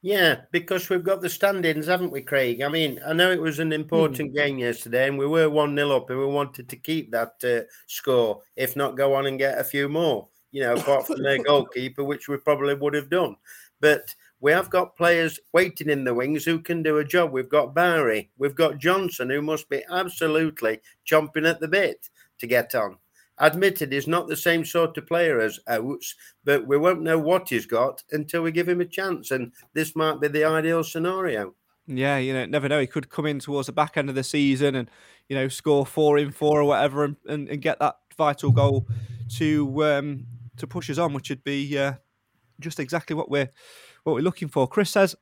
Yeah, 0.00 0.42
because 0.52 0.88
we've 0.88 1.02
got 1.02 1.20
the 1.20 1.28
standings, 1.28 1.86
haven't 1.86 2.12
we, 2.12 2.22
Craig? 2.22 2.62
I 2.62 2.68
mean, 2.68 3.00
I 3.04 3.12
know 3.12 3.32
it 3.32 3.40
was 3.40 3.58
an 3.58 3.72
important 3.72 4.32
mm. 4.32 4.36
game 4.36 4.58
yesterday, 4.58 5.08
and 5.08 5.18
we 5.18 5.26
were 5.26 5.50
1 5.50 5.74
0 5.74 5.90
up, 5.90 6.10
and 6.10 6.18
we 6.20 6.26
wanted 6.26 6.68
to 6.68 6.76
keep 6.76 7.10
that 7.10 7.34
uh, 7.42 7.68
score, 7.86 8.42
if 8.54 8.76
not 8.76 8.96
go 8.96 9.14
on 9.14 9.26
and 9.26 9.38
get 9.38 9.58
a 9.58 9.64
few 9.64 9.88
more, 9.88 10.28
you 10.52 10.62
know, 10.62 10.74
apart 10.74 11.08
from 11.08 11.22
their 11.22 11.42
goalkeeper, 11.42 12.04
which 12.04 12.28
we 12.28 12.36
probably 12.36 12.74
would 12.74 12.94
have 12.94 13.10
done. 13.10 13.34
But 13.80 14.14
we 14.40 14.52
have 14.52 14.70
got 14.70 14.96
players 14.96 15.40
waiting 15.52 15.90
in 15.90 16.04
the 16.04 16.14
wings 16.14 16.44
who 16.44 16.60
can 16.60 16.82
do 16.82 16.98
a 16.98 17.04
job. 17.04 17.32
We've 17.32 17.48
got 17.48 17.74
Barry, 17.74 18.30
we've 18.38 18.54
got 18.54 18.78
Johnson, 18.78 19.30
who 19.30 19.42
must 19.42 19.68
be 19.68 19.82
absolutely 19.90 20.80
chomping 21.08 21.48
at 21.48 21.60
the 21.60 21.68
bit 21.68 22.08
to 22.38 22.46
get 22.46 22.74
on. 22.74 22.98
Admitted 23.38 23.92
he's 23.92 24.08
not 24.08 24.26
the 24.26 24.36
same 24.36 24.64
sort 24.64 24.98
of 24.98 25.06
player 25.06 25.40
as 25.40 25.60
Oates, 25.68 26.16
but 26.44 26.66
we 26.66 26.76
won't 26.76 27.02
know 27.02 27.18
what 27.18 27.48
he's 27.48 27.66
got 27.66 28.02
until 28.10 28.42
we 28.42 28.50
give 28.50 28.68
him 28.68 28.80
a 28.80 28.84
chance. 28.84 29.30
And 29.30 29.52
this 29.74 29.94
might 29.94 30.20
be 30.20 30.28
the 30.28 30.44
ideal 30.44 30.82
scenario. 30.82 31.54
Yeah, 31.86 32.18
you 32.18 32.32
know, 32.32 32.44
never 32.46 32.68
know. 32.68 32.80
He 32.80 32.86
could 32.86 33.08
come 33.08 33.26
in 33.26 33.38
towards 33.38 33.66
the 33.66 33.72
back 33.72 33.96
end 33.96 34.08
of 34.08 34.14
the 34.14 34.24
season 34.24 34.74
and, 34.74 34.90
you 35.28 35.36
know, 35.36 35.48
score 35.48 35.86
four 35.86 36.18
in 36.18 36.32
four 36.32 36.60
or 36.60 36.64
whatever 36.64 37.04
and, 37.04 37.16
and, 37.26 37.48
and 37.48 37.62
get 37.62 37.78
that 37.78 37.96
vital 38.16 38.50
goal 38.50 38.86
to 39.36 39.84
um, 39.84 40.26
to 40.56 40.66
push 40.66 40.90
us 40.90 40.98
on, 40.98 41.14
which 41.14 41.30
would 41.30 41.44
be 41.44 41.78
uh, 41.78 41.92
just 42.60 42.80
exactly 42.80 43.14
what 43.14 43.30
we're 43.30 43.50
what 44.04 44.14
we're 44.14 44.20
looking 44.20 44.48
for. 44.48 44.66
Chris 44.66 44.90
says 44.90 45.14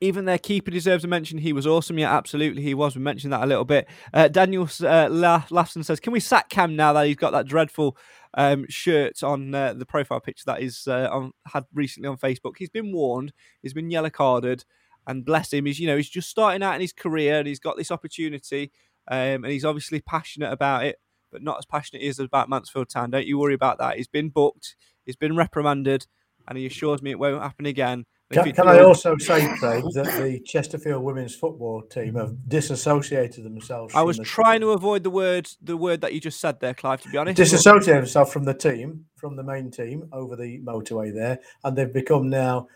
even 0.00 0.24
their 0.24 0.38
keeper 0.38 0.70
deserves 0.70 1.04
a 1.04 1.08
mention. 1.08 1.38
He 1.38 1.52
was 1.52 1.66
awesome. 1.66 1.98
Yeah, 1.98 2.14
absolutely, 2.14 2.62
he 2.62 2.74
was. 2.74 2.94
We 2.94 3.02
mentioned 3.02 3.32
that 3.32 3.42
a 3.42 3.46
little 3.46 3.64
bit. 3.64 3.88
Uh, 4.12 4.28
Daniel 4.28 4.64
uh, 4.64 5.08
Lafson 5.50 5.84
says, 5.84 6.00
"Can 6.00 6.12
we 6.12 6.20
sack 6.20 6.48
Cam 6.48 6.76
now 6.76 6.92
that 6.92 7.06
he's 7.06 7.16
got 7.16 7.32
that 7.32 7.46
dreadful 7.46 7.96
um, 8.34 8.66
shirt 8.68 9.22
on 9.22 9.54
uh, 9.54 9.74
the 9.74 9.86
profile 9.86 10.20
picture 10.20 10.44
that 10.46 10.60
he's 10.60 10.86
uh, 10.86 11.08
on, 11.10 11.32
had 11.46 11.64
recently 11.72 12.08
on 12.08 12.16
Facebook? 12.16 12.54
He's 12.58 12.70
been 12.70 12.92
warned. 12.92 13.32
He's 13.62 13.74
been 13.74 13.90
yellow 13.90 14.10
carded, 14.10 14.64
and 15.06 15.24
bless 15.24 15.52
him, 15.52 15.66
he's 15.66 15.80
you 15.80 15.86
know 15.86 15.96
he's 15.96 16.10
just 16.10 16.28
starting 16.30 16.62
out 16.62 16.74
in 16.74 16.80
his 16.80 16.92
career, 16.92 17.38
and 17.38 17.48
he's 17.48 17.60
got 17.60 17.76
this 17.76 17.90
opportunity, 17.90 18.70
um, 19.10 19.44
and 19.44 19.46
he's 19.46 19.64
obviously 19.64 20.00
passionate 20.00 20.52
about 20.52 20.84
it." 20.84 20.96
But 21.30 21.42
not 21.42 21.58
as 21.58 21.66
passionate 21.66 22.02
as 22.04 22.18
about 22.18 22.48
Mansfield 22.48 22.88
Town. 22.88 23.10
Don't 23.10 23.26
you 23.26 23.38
worry 23.38 23.52
about 23.52 23.76
that. 23.78 23.98
He's 23.98 24.08
been 24.08 24.30
booked. 24.30 24.76
He's 25.04 25.16
been 25.16 25.36
reprimanded, 25.36 26.06
and 26.48 26.58
he 26.58 26.66
assures 26.66 27.02
me 27.02 27.10
it 27.10 27.18
won't 27.18 27.42
happen 27.42 27.66
again. 27.66 28.04
Can, 28.30 28.52
can 28.52 28.68
I 28.68 28.80
also 28.80 29.16
say, 29.16 29.48
Craig, 29.56 29.84
that 29.94 30.04
the 30.04 30.40
Chesterfield 30.44 31.02
women's 31.02 31.34
football 31.34 31.80
team 31.82 32.14
have 32.16 32.36
disassociated 32.46 33.42
themselves? 33.42 33.94
I 33.94 34.02
was 34.02 34.18
trying 34.18 34.60
to 34.60 34.72
avoid 34.72 35.02
the 35.02 35.10
word 35.10 35.48
the 35.62 35.78
word 35.78 36.02
that 36.02 36.12
you 36.12 36.20
just 36.20 36.38
said 36.38 36.60
there, 36.60 36.74
Clive. 36.74 37.00
To 37.02 37.08
be 37.08 37.16
honest, 37.16 37.36
disassociated 37.36 38.02
themselves 38.02 38.30
from 38.30 38.44
the 38.44 38.52
team, 38.52 39.06
from 39.16 39.36
the 39.36 39.42
main 39.42 39.70
team 39.70 40.08
over 40.12 40.36
the 40.36 40.60
motorway 40.60 41.14
there, 41.14 41.38
and 41.64 41.74
they've 41.74 41.92
become 41.92 42.28
now 42.28 42.68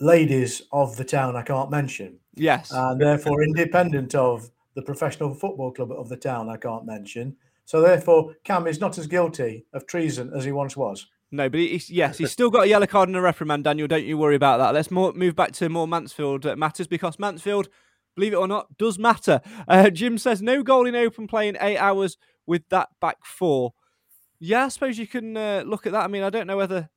ladies 0.00 0.62
of 0.72 0.96
the 0.96 1.04
town 1.04 1.36
I 1.36 1.42
can't 1.42 1.70
mention. 1.70 2.18
Yes, 2.36 2.70
and 2.72 2.98
therefore 2.98 3.42
independent 3.42 4.14
of 4.14 4.50
the 4.76 4.82
professional 4.82 5.34
football 5.34 5.72
club 5.72 5.92
of 5.92 6.08
the 6.08 6.16
town 6.16 6.48
I 6.48 6.56
can't 6.56 6.86
mention. 6.86 7.36
So 7.66 7.82
therefore, 7.82 8.34
Cam 8.44 8.66
is 8.66 8.80
not 8.80 8.96
as 8.96 9.06
guilty 9.06 9.66
of 9.74 9.86
treason 9.86 10.32
as 10.34 10.44
he 10.44 10.52
once 10.52 10.74
was. 10.74 11.06
No, 11.32 11.48
but 11.48 11.60
he's, 11.60 11.90
yes, 11.90 12.18
he's 12.18 12.30
still 12.32 12.50
got 12.50 12.64
a 12.64 12.68
yellow 12.68 12.86
card 12.86 13.08
and 13.08 13.16
a 13.16 13.20
reprimand, 13.20 13.64
Daniel. 13.64 13.88
Don't 13.88 14.04
you 14.04 14.18
worry 14.18 14.36
about 14.36 14.58
that. 14.58 14.74
Let's 14.74 14.90
more, 14.90 15.12
move 15.12 15.34
back 15.34 15.52
to 15.52 15.68
more 15.68 15.88
Mansfield 15.88 16.46
uh, 16.46 16.56
matters 16.56 16.86
because 16.86 17.18
Mansfield, 17.18 17.68
believe 18.14 18.32
it 18.32 18.36
or 18.36 18.48
not, 18.48 18.76
does 18.78 18.98
matter. 18.98 19.40
Uh, 19.66 19.90
Jim 19.90 20.18
says 20.18 20.40
no 20.42 20.62
goal 20.62 20.86
in 20.86 20.94
open 20.94 21.26
play 21.26 21.48
in 21.48 21.56
eight 21.60 21.78
hours 21.78 22.16
with 22.46 22.62
that 22.70 22.88
back 23.00 23.24
four. 23.24 23.74
Yeah, 24.38 24.66
I 24.66 24.68
suppose 24.68 24.98
you 24.98 25.06
can 25.06 25.36
uh, 25.36 25.64
look 25.66 25.86
at 25.86 25.92
that. 25.92 26.04
I 26.04 26.08
mean, 26.08 26.22
I 26.22 26.30
don't 26.30 26.46
know 26.46 26.56
whether 26.56 26.90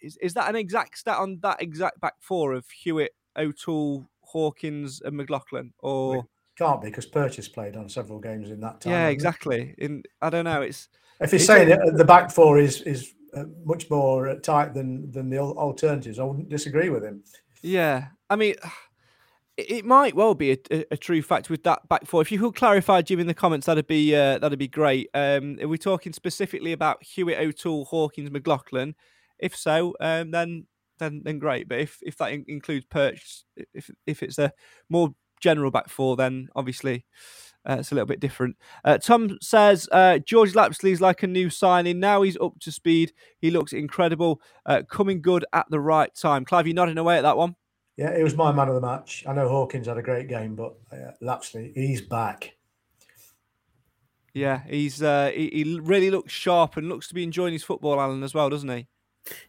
is, 0.00 0.16
is 0.18 0.34
that 0.34 0.48
an 0.48 0.56
exact 0.56 0.98
stat 0.98 1.18
on 1.18 1.38
that 1.42 1.60
exact 1.60 2.00
back 2.00 2.14
four 2.20 2.52
of 2.52 2.68
Hewitt, 2.70 3.14
O'Toole, 3.36 4.08
Hawkins, 4.20 5.00
and 5.00 5.16
McLaughlin, 5.16 5.72
or 5.80 6.26
can't 6.56 6.82
be 6.82 6.88
because 6.88 7.06
Perch 7.06 7.36
has 7.36 7.48
played 7.48 7.76
on 7.76 7.88
several 7.88 8.18
games 8.18 8.50
in 8.50 8.60
that 8.60 8.80
time. 8.80 8.92
Yeah, 8.92 9.08
exactly. 9.08 9.74
In 9.78 10.02
I 10.20 10.30
don't 10.30 10.44
know. 10.44 10.62
It's 10.62 10.88
if 11.20 11.30
he's 11.30 11.46
saying 11.46 11.70
it, 11.70 11.96
the 11.96 12.04
back 12.04 12.30
four 12.30 12.58
is 12.58 12.82
is 12.82 13.14
uh, 13.34 13.44
much 13.64 13.90
more 13.90 14.34
tight 14.36 14.74
than 14.74 15.10
than 15.10 15.30
the 15.30 15.38
alternatives. 15.38 16.18
I 16.18 16.24
wouldn't 16.24 16.48
disagree 16.48 16.88
with 16.88 17.04
him. 17.04 17.22
Yeah, 17.62 18.08
I 18.28 18.36
mean, 18.36 18.54
it 19.56 19.84
might 19.84 20.14
well 20.14 20.34
be 20.34 20.52
a, 20.52 20.58
a, 20.70 20.84
a, 20.92 20.96
true 20.96 21.22
fact 21.22 21.50
with 21.50 21.62
that 21.64 21.88
back 21.88 22.06
four. 22.06 22.22
If 22.22 22.32
you 22.32 22.38
could 22.38 22.54
clarify, 22.54 23.02
Jim, 23.02 23.20
in 23.20 23.26
the 23.26 23.34
comments, 23.34 23.66
that'd 23.66 23.86
be 23.86 24.14
uh, 24.14 24.38
that'd 24.38 24.58
be 24.58 24.68
great. 24.68 25.08
Um, 25.14 25.58
are 25.60 25.68
we 25.68 25.78
talking 25.78 26.12
specifically 26.12 26.72
about 26.72 27.02
Hewitt, 27.02 27.38
O'Toole, 27.38 27.86
Hawkins, 27.86 28.30
McLaughlin? 28.30 28.94
If 29.38 29.56
so, 29.56 29.94
um, 30.00 30.30
then 30.30 30.66
then 30.98 31.22
then 31.24 31.38
great. 31.38 31.68
But 31.68 31.80
if 31.80 31.98
if 32.02 32.16
that 32.18 32.32
in- 32.32 32.44
includes 32.48 32.86
Perch, 32.86 33.44
if 33.74 33.90
if 34.06 34.22
it's 34.22 34.38
a 34.38 34.52
more 34.88 35.14
general 35.40 35.70
back 35.70 35.88
four, 35.88 36.16
then 36.16 36.48
obviously 36.54 37.04
uh, 37.68 37.76
it's 37.78 37.92
a 37.92 37.94
little 37.94 38.06
bit 38.06 38.20
different. 38.20 38.56
Uh, 38.84 38.98
Tom 38.98 39.38
says 39.40 39.88
uh, 39.92 40.18
George 40.18 40.52
Lapsley's 40.52 41.00
like 41.00 41.22
a 41.22 41.26
new 41.26 41.50
signing. 41.50 42.00
Now 42.00 42.22
he's 42.22 42.36
up 42.38 42.58
to 42.60 42.72
speed. 42.72 43.12
He 43.38 43.50
looks 43.50 43.72
incredible, 43.72 44.40
uh, 44.66 44.82
coming 44.88 45.22
good 45.22 45.44
at 45.52 45.66
the 45.70 45.80
right 45.80 46.14
time. 46.14 46.44
Clive, 46.44 46.66
you 46.66 46.74
nodding 46.74 46.98
away 46.98 47.18
at 47.18 47.22
that 47.22 47.36
one? 47.36 47.56
Yeah, 47.96 48.10
it 48.10 48.22
was 48.22 48.34
my 48.34 48.52
man 48.52 48.68
of 48.68 48.74
the 48.74 48.80
match. 48.80 49.24
I 49.28 49.32
know 49.32 49.48
Hawkins 49.48 49.86
had 49.86 49.98
a 49.98 50.02
great 50.02 50.28
game, 50.28 50.54
but 50.54 50.74
uh, 50.90 51.12
Lapsley, 51.22 51.72
he's 51.74 52.00
back. 52.00 52.54
Yeah, 54.34 54.62
he's 54.66 55.02
uh, 55.02 55.30
he, 55.34 55.50
he 55.52 55.80
really 55.80 56.10
looks 56.10 56.32
sharp 56.32 56.78
and 56.78 56.88
looks 56.88 57.08
to 57.08 57.14
be 57.14 57.22
enjoying 57.22 57.52
his 57.52 57.64
football, 57.64 58.00
Alan, 58.00 58.22
as 58.22 58.32
well, 58.32 58.48
doesn't 58.48 58.68
he? 58.68 58.88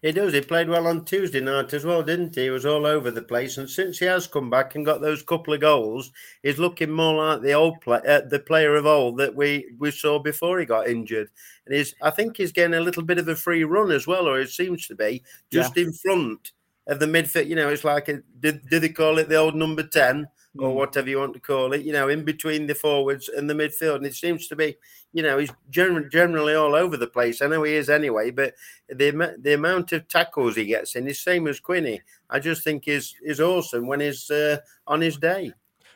He 0.02 0.12
does. 0.12 0.34
He 0.34 0.42
played 0.42 0.70
well 0.70 0.86
on 0.86 1.04
Tuesday 1.04 1.40
night 1.40 1.74
as 1.74 1.84
well, 1.84 2.04
didn't 2.04 2.36
he? 2.36 2.44
He 2.44 2.50
was 2.52 2.66
all 2.66 2.86
over 2.86 3.10
the 3.10 3.24
place, 3.24 3.58
and 3.58 3.68
since 3.68 3.98
he 3.98 4.06
has 4.06 4.28
come 4.28 4.50
back 4.50 4.76
and 4.76 4.86
got 4.86 5.02
those 5.02 5.24
couple 5.24 5.54
of 5.54 5.62
goals, 5.62 6.12
he's 6.44 6.60
looking 6.60 6.92
more 6.92 7.16
like 7.16 7.42
the 7.42 7.54
old 7.54 7.82
play, 7.82 8.00
uh, 8.08 8.22
the 8.22 8.40
player 8.40 8.76
of 8.76 8.86
old 8.86 9.18
that 9.18 9.34
we 9.36 9.66
we 9.80 9.90
saw 9.90 10.20
before 10.20 10.60
he 10.60 10.66
got 10.66 10.88
injured. 10.88 11.30
And 11.66 11.76
he's, 11.76 11.96
I 12.02 12.12
think, 12.12 12.38
he's 12.38 12.52
getting 12.52 12.76
a 12.76 12.82
little 12.82 13.04
bit 13.04 13.18
of 13.18 13.28
a 13.28 13.36
free 13.36 13.64
run 13.64 13.90
as 13.90 14.06
well, 14.06 14.28
or 14.28 14.40
it 14.40 14.50
seems 14.50 14.86
to 14.88 14.96
be 14.96 15.24
just 15.52 15.76
yeah. 15.76 15.86
in 15.86 15.94
front 15.94 16.52
of 16.88 17.00
the 17.00 17.08
midfield. 17.08 17.48
You 17.48 17.56
know, 17.56 17.70
it's 17.70 17.84
like 17.84 18.10
a, 18.10 18.22
did, 18.40 18.70
did 18.70 18.84
they 18.84 18.90
call 18.90 19.18
it 19.18 19.28
the 19.28 19.38
old 19.38 19.56
number 19.56 19.84
ten? 19.84 20.28
Or 20.60 20.70
mm. 20.70 20.76
whatever 20.76 21.10
you 21.10 21.18
want 21.18 21.34
to 21.34 21.40
call 21.40 21.74
it, 21.74 21.82
you 21.82 21.92
know, 21.92 22.10
in 22.10 22.24
between 22.24 22.68
the 22.68 22.76
forwards 22.76 23.30
and 23.30 23.50
the 23.50 23.54
midfield. 23.54 23.98
And 23.98 24.06
it 24.06 24.14
seems 24.14 24.48
to 24.48 24.56
be, 24.56 24.76
you 25.12 25.24
know, 25.24 25.38
he's 25.38 25.52
generally 25.70 26.10
generally 26.10 26.54
all 26.54 26.76
over 26.76 26.98
the 26.98 27.08
place. 27.08 27.42
I 27.42 27.48
know 27.48 27.64
he 27.64 27.74
is 27.74 27.90
anyway, 27.90 28.32
but 28.32 28.54
the 28.88 29.36
the 29.40 29.56
amount 29.56 29.92
of 29.92 30.08
tackles 30.08 30.56
he 30.56 30.66
gets 30.66 30.96
in 30.96 31.08
is 31.08 31.20
same 31.20 31.48
as 31.48 31.60
Quinny. 31.60 32.02
I 32.30 32.40
just 32.40 32.64
think 32.64 32.88
is 32.88 33.16
is 33.24 33.40
awesome 33.40 33.88
when 33.88 34.00
he's 34.00 34.30
uh, 34.30 34.58
on 34.88 35.02
his 35.02 35.18
day. 35.18 35.54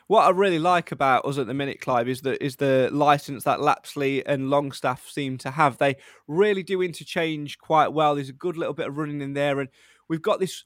What 0.08 0.24
I 0.24 0.30
really 0.30 0.58
like 0.58 0.90
about 0.90 1.26
us 1.26 1.36
at 1.36 1.46
the 1.46 1.52
minute, 1.52 1.82
Clive, 1.82 2.08
is 2.08 2.22
that 2.22 2.42
is 2.42 2.56
the 2.56 2.88
license 2.90 3.44
that 3.44 3.60
Lapsley 3.60 4.22
and 4.24 4.48
Longstaff 4.48 5.06
seem 5.06 5.36
to 5.38 5.50
have. 5.50 5.76
They 5.76 5.96
really 6.26 6.62
do 6.62 6.82
interchange 6.82 7.58
quite 7.58 7.92
well. 7.92 8.14
There's 8.14 8.30
a 8.30 8.32
good 8.32 8.56
little 8.56 8.72
bit 8.72 8.88
of 8.88 8.96
running 8.96 9.20
in 9.20 9.34
there, 9.34 9.60
and 9.60 9.68
we've 10.08 10.22
got 10.22 10.40
this 10.40 10.64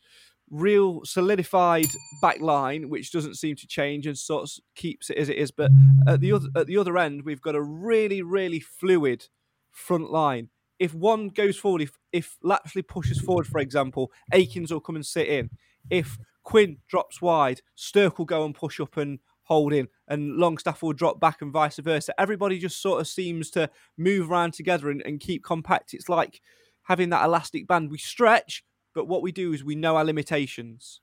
real 0.53 1.01
solidified 1.05 1.89
back 2.21 2.41
line, 2.41 2.91
which 2.91 3.11
doesn't 3.11 3.37
seem 3.37 3.57
to 3.57 3.67
change 3.67 4.07
and 4.07 4.17
sort 4.17 4.45
of 4.45 4.51
keeps 4.77 5.11
it 5.11 5.17
as 5.17 5.29
it 5.29 5.39
is. 5.39 5.51
But 5.51 5.73
at 6.07 6.21
the 6.21 6.33
other 6.33 6.49
at 6.55 6.67
the 6.69 6.77
other 6.77 6.97
end, 6.99 7.23
we've 7.25 7.41
got 7.41 7.57
a 7.57 7.63
really, 7.63 8.23
really 8.23 8.61
fluid 8.61 9.27
front 9.71 10.13
line. 10.13 10.51
If 10.79 10.95
one 10.95 11.29
goes 11.29 11.57
forward, 11.57 11.83
if 11.83 11.99
if 12.13 12.37
Lapsley 12.45 12.87
pushes 12.87 13.19
forward, 13.19 13.47
for 13.47 13.59
example, 13.59 14.13
Akins 14.33 14.73
will 14.73 14.81
come 14.81 14.97
and 14.97 15.07
sit 15.07 15.27
in. 15.27 15.51
If 15.91 16.19
Quinn 16.45 16.79
drops 16.89 17.23
wide, 17.23 17.63
Stirk 17.75 18.19
will 18.19 18.27
go 18.27 18.45
and 18.45 18.55
push 18.55 18.79
up 18.79 18.97
and 18.97 19.21
hold 19.45 19.73
in, 19.73 19.89
and 20.07 20.37
Longstaff 20.37 20.83
will 20.83 20.93
drop 20.93 21.19
back 21.19 21.41
and 21.41 21.53
vice 21.53 21.79
versa. 21.79 22.15
Everybody 22.19 22.59
just 22.59 22.81
sort 22.81 23.01
of 23.01 23.09
seems 23.09 23.51
to 23.51 23.71
move 23.97 24.31
around 24.31 24.53
together 24.55 24.91
and, 24.91 25.03
and 25.03 25.19
keep 25.19 25.43
compact. 25.43 25.95
It's 25.95 26.09
like 26.09 26.41
having 26.85 27.11
that 27.11 27.25
elastic 27.25 27.67
band. 27.67 27.91
We 27.91 27.99
stretch, 27.99 28.65
but 28.95 29.09
what 29.09 29.23
we 29.23 29.33
do 29.33 29.53
is 29.53 29.65
we 29.65 29.75
know 29.75 29.97
our 29.97 30.05
limitations. 30.05 31.01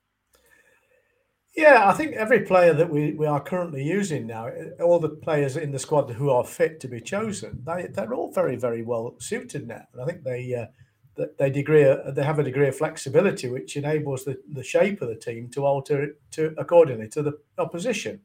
Yeah, 1.55 1.89
I 1.89 1.93
think 1.93 2.13
every 2.13 2.41
player 2.41 2.73
that 2.73 2.89
we, 2.89 3.13
we 3.13 3.25
are 3.25 3.41
currently 3.41 3.83
using 3.83 4.27
now, 4.27 4.49
all 4.81 4.99
the 4.99 5.09
players 5.09 5.57
in 5.57 5.71
the 5.71 5.79
squad 5.79 6.11
who 6.11 6.29
are 6.29 6.43
fit 6.43 6.79
to 6.81 6.87
be 6.87 7.01
chosen, 7.01 7.63
they 7.65 7.87
they're 7.91 8.13
all 8.13 8.31
very 8.31 8.55
very 8.55 8.83
well 8.83 9.15
suited 9.19 9.67
now, 9.67 9.83
and 9.93 10.01
I 10.01 10.05
think 10.05 10.23
they 10.23 10.53
uh, 10.53 11.25
they 11.37 11.49
degree 11.49 11.83
they 12.13 12.23
have 12.23 12.39
a 12.39 12.43
degree 12.43 12.67
of 12.67 12.77
flexibility 12.77 13.49
which 13.49 13.75
enables 13.75 14.25
the, 14.25 14.37
the 14.53 14.63
shape 14.63 15.01
of 15.01 15.09
the 15.09 15.15
team 15.15 15.49
to 15.49 15.65
alter 15.65 16.03
it 16.03 16.21
to 16.31 16.53
accordingly 16.57 17.09
to 17.09 17.23
the 17.23 17.33
opposition, 17.57 18.21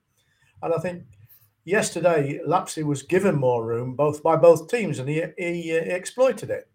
and 0.63 0.75
I 0.75 0.79
think 0.79 1.05
yesterday 1.65 2.41
Lapsley 2.47 2.85
was 2.85 3.03
given 3.03 3.37
more 3.37 3.65
room 3.65 3.97
both 3.97 4.23
by 4.23 4.37
both 4.37 4.69
teams 4.69 4.99
and 4.99 5.09
he 5.09 5.25
he, 5.39 5.77
uh, 5.77 5.81
exploited 5.81 6.51
it, 6.51 6.69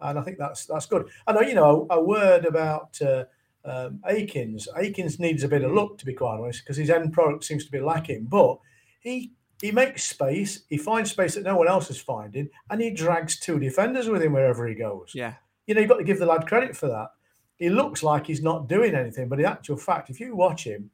and 0.00 0.18
I 0.18 0.22
think 0.22 0.38
that's 0.38 0.66
that's 0.66 0.86
good. 0.86 1.08
I 1.26 1.32
know 1.32 1.40
you 1.40 1.54
know 1.54 1.86
a, 1.90 1.96
a 1.96 2.02
word 2.02 2.44
about. 2.44 3.00
Uh, 3.00 3.24
um, 3.66 4.00
Akins. 4.06 4.68
Akins 4.76 5.18
needs 5.18 5.42
a 5.42 5.48
bit 5.48 5.64
of 5.64 5.72
luck, 5.72 5.98
to 5.98 6.06
be 6.06 6.14
quite 6.14 6.38
honest, 6.38 6.62
because 6.62 6.76
his 6.76 6.88
end 6.88 7.12
product 7.12 7.42
seems 7.42 7.64
to 7.64 7.72
be 7.72 7.80
lacking. 7.80 8.26
But 8.26 8.58
he 9.00 9.32
he 9.60 9.72
makes 9.72 10.04
space. 10.04 10.62
He 10.68 10.76
finds 10.76 11.10
space 11.10 11.34
that 11.34 11.44
no 11.44 11.56
one 11.56 11.68
else 11.68 11.90
is 11.90 12.00
finding, 12.00 12.48
and 12.70 12.80
he 12.80 12.90
drags 12.90 13.38
two 13.38 13.58
defenders 13.58 14.08
with 14.08 14.22
him 14.22 14.32
wherever 14.32 14.66
he 14.66 14.74
goes. 14.74 15.12
Yeah, 15.14 15.34
you 15.66 15.74
know 15.74 15.80
you've 15.80 15.90
got 15.90 15.98
to 15.98 16.04
give 16.04 16.18
the 16.18 16.26
lad 16.26 16.46
credit 16.46 16.76
for 16.76 16.88
that. 16.88 17.08
He 17.56 17.70
looks 17.70 18.02
like 18.02 18.26
he's 18.26 18.42
not 18.42 18.68
doing 18.68 18.94
anything, 18.94 19.28
but 19.28 19.40
in 19.40 19.46
actual 19.46 19.76
fact, 19.76 20.10
if 20.10 20.20
you 20.20 20.36
watch 20.36 20.64
him, 20.64 20.90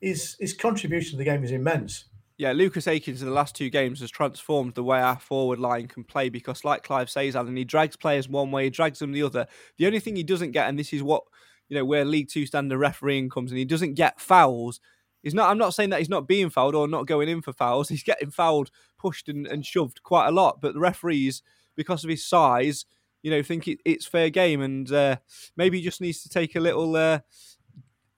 his 0.00 0.36
his 0.40 0.54
contribution 0.54 1.12
to 1.12 1.16
the 1.18 1.24
game 1.24 1.44
is 1.44 1.50
immense. 1.50 2.06
Yeah, 2.36 2.52
Lucas 2.52 2.88
Akins 2.88 3.22
in 3.22 3.28
the 3.28 3.34
last 3.34 3.54
two 3.54 3.70
games 3.70 4.00
has 4.00 4.10
transformed 4.10 4.74
the 4.74 4.82
way 4.82 5.00
our 5.00 5.20
forward 5.20 5.60
line 5.60 5.86
can 5.86 6.02
play 6.02 6.28
because, 6.28 6.64
like 6.64 6.82
Clive 6.82 7.08
says, 7.08 7.36
Alan, 7.36 7.56
he 7.56 7.64
drags 7.64 7.96
players 7.96 8.28
one 8.28 8.50
way, 8.50 8.64
he 8.64 8.70
drags 8.70 8.98
them 8.98 9.12
the 9.12 9.22
other. 9.22 9.46
The 9.78 9.86
only 9.86 10.00
thing 10.00 10.16
he 10.16 10.24
doesn't 10.24 10.50
get, 10.50 10.68
and 10.68 10.76
this 10.76 10.92
is 10.92 11.02
what 11.02 11.22
you 11.68 11.76
know, 11.76 11.84
where 11.84 12.04
League 12.04 12.28
Two 12.28 12.46
standard 12.46 12.78
refereeing 12.78 13.28
comes 13.28 13.50
and 13.50 13.58
he 13.58 13.64
doesn't 13.64 13.94
get 13.94 14.20
fouls. 14.20 14.80
He's 15.22 15.34
not. 15.34 15.50
I'm 15.50 15.58
not 15.58 15.74
saying 15.74 15.90
that 15.90 16.00
he's 16.00 16.08
not 16.08 16.28
being 16.28 16.50
fouled 16.50 16.74
or 16.74 16.86
not 16.86 17.06
going 17.06 17.28
in 17.28 17.40
for 17.40 17.52
fouls. 17.52 17.88
He's 17.94 18.02
getting 18.02 18.30
fouled, 18.30 18.70
pushed, 18.98 19.28
and, 19.28 19.46
and 19.46 19.64
shoved 19.64 20.02
quite 20.02 20.28
a 20.28 20.32
lot. 20.32 20.60
But 20.60 20.74
the 20.74 20.80
referees, 20.80 21.42
because 21.76 22.04
of 22.04 22.10
his 22.10 22.26
size, 22.26 22.84
you 23.22 23.30
know, 23.30 23.42
think 23.42 23.66
it, 23.66 23.78
it's 23.86 24.04
fair 24.06 24.28
game, 24.28 24.60
and 24.60 24.90
uh, 24.92 25.16
maybe 25.56 25.78
he 25.78 25.84
just 25.84 26.02
needs 26.02 26.22
to 26.24 26.28
take 26.28 26.56
a 26.56 26.60
little 26.60 26.94
uh, 26.94 27.20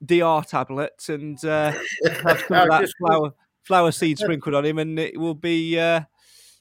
DR 0.05 0.43
tablet 0.45 1.05
and 1.07 1.43
uh, 1.45 1.71
have 2.23 2.43
some 2.45 2.57
of 2.57 2.69
that 2.69 2.89
flower 2.99 3.31
flower 3.67 3.91
seed 3.91 4.17
sprinkled 4.17 4.55
on 4.55 4.65
him, 4.65 4.79
and 4.79 4.97
it 4.97 5.19
will 5.19 5.35
be. 5.35 5.77
Uh, 5.77 6.01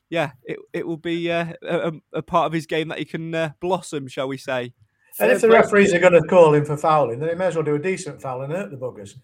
yeah, 0.08 0.32
it 0.44 0.58
it 0.72 0.86
will 0.86 0.96
be 0.96 1.30
uh, 1.30 1.52
a, 1.62 1.92
a, 2.12 2.22
part 2.22 2.46
of 2.46 2.52
his 2.52 2.66
game 2.66 2.88
that 2.88 2.98
he 2.98 3.04
can 3.04 3.34
uh, 3.34 3.50
blossom, 3.60 4.06
shall 4.06 4.28
we 4.28 4.36
say? 4.36 4.72
And 5.18 5.32
if 5.32 5.40
the 5.40 5.48
referees 5.48 5.94
are 5.94 5.98
going 5.98 6.12
to 6.12 6.28
call 6.28 6.54
him 6.54 6.64
for 6.64 6.76
fouling, 6.76 7.18
then 7.18 7.30
he 7.30 7.34
may 7.34 7.46
as 7.46 7.54
well 7.56 7.64
do 7.64 7.74
a 7.74 7.78
decent 7.78 8.20
foul 8.20 8.42
and 8.42 8.52
hurt 8.52 8.70
the 8.70 8.76
buggers. 8.76 9.14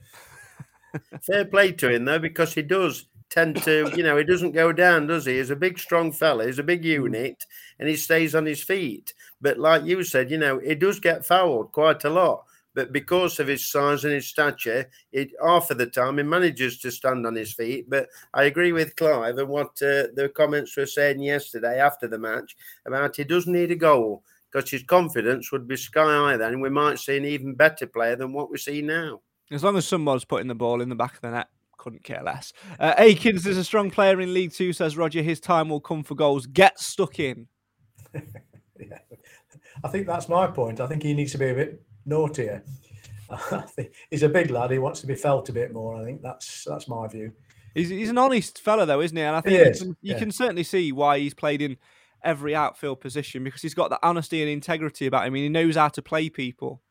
Fair 1.23 1.45
play 1.45 1.73
to 1.73 1.93
him 1.93 2.05
though, 2.05 2.19
because 2.19 2.55
he 2.55 2.63
does 2.63 3.07
tend 3.29 3.63
to, 3.63 3.91
you 3.97 4.03
know, 4.03 4.17
he 4.17 4.25
doesn't 4.25 4.53
go 4.53 4.73
down, 4.73 5.07
does 5.07 5.25
he? 5.25 5.39
He's 5.39 5.51
a 5.51 5.57
big, 5.57 5.79
strong 5.79 6.13
fella. 6.13 6.47
He's 6.47 6.59
a 6.59 6.63
big 6.63 6.83
Mm. 6.83 6.87
unit, 6.87 7.47
and 7.79 7.89
he 7.89 7.97
stays 7.97 8.35
on 8.35 8.45
his 8.45 8.63
feet. 8.63 9.15
But 9.41 9.59
like 9.59 9.85
you 9.85 10.03
said, 10.05 10.31
you 10.31 10.39
know, 10.39 10.59
he 10.59 10.75
does 10.75 11.01
get 11.01 11.25
fouled 11.25 11.73
quite 11.73 12.05
a 12.05 12.11
lot. 12.11 12.45
But 12.75 12.93
because 12.93 13.39
of 13.39 13.49
his 13.49 13.71
size 13.71 14.05
and 14.05 14.15
his 14.15 14.27
stature, 14.27 14.89
it 15.13 15.31
half 15.43 15.71
of 15.71 15.79
the 15.79 15.87
time 15.87 16.17
he 16.17 16.23
manages 16.23 16.79
to 16.79 16.91
stand 16.91 17.27
on 17.27 17.35
his 17.35 17.53
feet. 17.53 17.89
But 17.89 18.09
I 18.33 18.45
agree 18.45 18.73
with 18.73 18.97
Clive 18.97 19.39
and 19.39 19.49
what 19.49 19.71
uh, 19.83 20.09
the 20.15 20.33
comments 20.35 20.77
were 20.77 20.87
saying 20.87 21.21
yesterday 21.21 21.81
after 21.81 22.09
the 22.09 22.19
match 22.19 22.57
about 22.87 23.17
he 23.17 23.25
does 23.25 23.47
need 23.47 23.71
a 23.71 23.77
goal 23.77 24.23
because 24.51 24.71
his 24.71 24.83
confidence 24.85 25.53
would 25.53 25.69
be 25.69 25.77
sky 25.77 26.05
high 26.05 26.37
then. 26.37 26.61
We 26.61 26.71
might 26.71 26.99
see 26.99 27.17
an 27.17 27.25
even 27.25 27.55
better 27.55 27.87
player 27.87 28.17
than 28.17 28.33
what 28.33 28.51
we 28.51 28.59
see 28.59 28.83
now. 28.83 29.21
As 29.51 29.63
long 29.63 29.77
as 29.77 29.87
someone's 29.87 30.25
putting 30.25 30.49
the 30.49 30.55
ball 30.55 30.81
in 30.81 30.89
the 30.89 30.95
back 30.95 31.15
of 31.15 31.21
the 31.21 31.31
net, 31.31 31.49
couldn't 31.77 32.05
care 32.05 32.23
less. 32.23 32.53
Uh, 32.79 32.95
Akins 32.97 33.47
is 33.47 33.59
a 33.59 33.65
strong 33.65 33.91
player 33.91 34.21
in 34.21 34.33
League 34.33 34.53
Two, 34.53 34.73
says 34.73 34.97
Roger. 34.97 35.21
His 35.21 35.41
time 35.41 35.69
will 35.69 35.81
come 35.81 36.03
for 36.03 36.15
goals. 36.15 36.47
Get 36.47 36.79
stuck 36.79 37.19
in. 37.19 37.49
yeah. 38.15 38.99
I 39.83 39.89
think 39.89 40.07
that's 40.07 40.29
my 40.29 40.47
point. 40.47 40.81
I 40.81 40.87
think 40.87 41.03
he 41.03 41.13
needs 41.13 41.33
to 41.33 41.39
be 41.39 41.51
a 41.51 41.55
bit 41.55 41.83
naughtier. 42.05 42.65
He's 44.11 44.23
a 44.23 44.29
big 44.29 44.51
lad. 44.51 44.71
He 44.71 44.79
wants 44.79 45.01
to 45.01 45.07
be 45.07 45.15
felt 45.15 45.49
a 45.49 45.53
bit 45.53 45.73
more. 45.73 45.97
I 45.97 46.05
think 46.05 46.23
that's 46.23 46.65
that's 46.65 46.89
my 46.89 47.09
view. 47.09 47.33
He's, 47.75 47.89
he's 47.89 48.11
an 48.11 48.19
honest 48.19 48.61
fellow, 48.61 48.85
though, 48.85 49.01
isn't 49.01 49.17
he? 49.17 49.23
And 49.23 49.35
I 49.35 49.41
think 49.41 49.59
you, 49.59 49.73
can, 49.73 49.97
you 50.03 50.13
yeah. 50.13 50.19
can 50.19 50.31
certainly 50.31 50.63
see 50.63 50.93
why 50.93 51.19
he's 51.19 51.33
played 51.33 51.63
in 51.63 51.79
every 52.23 52.55
outfield 52.55 53.01
position 53.01 53.45
because 53.45 53.63
he's 53.63 53.75
got 53.75 53.91
that 53.91 54.01
honesty 54.03 54.43
and 54.43 54.51
integrity 54.51 55.07
about 55.07 55.23
him. 55.23 55.27
I 55.27 55.31
mean, 55.31 55.43
he 55.45 55.49
knows 55.49 55.77
how 55.77 55.89
to 55.89 56.03
play 56.03 56.29
people. 56.29 56.83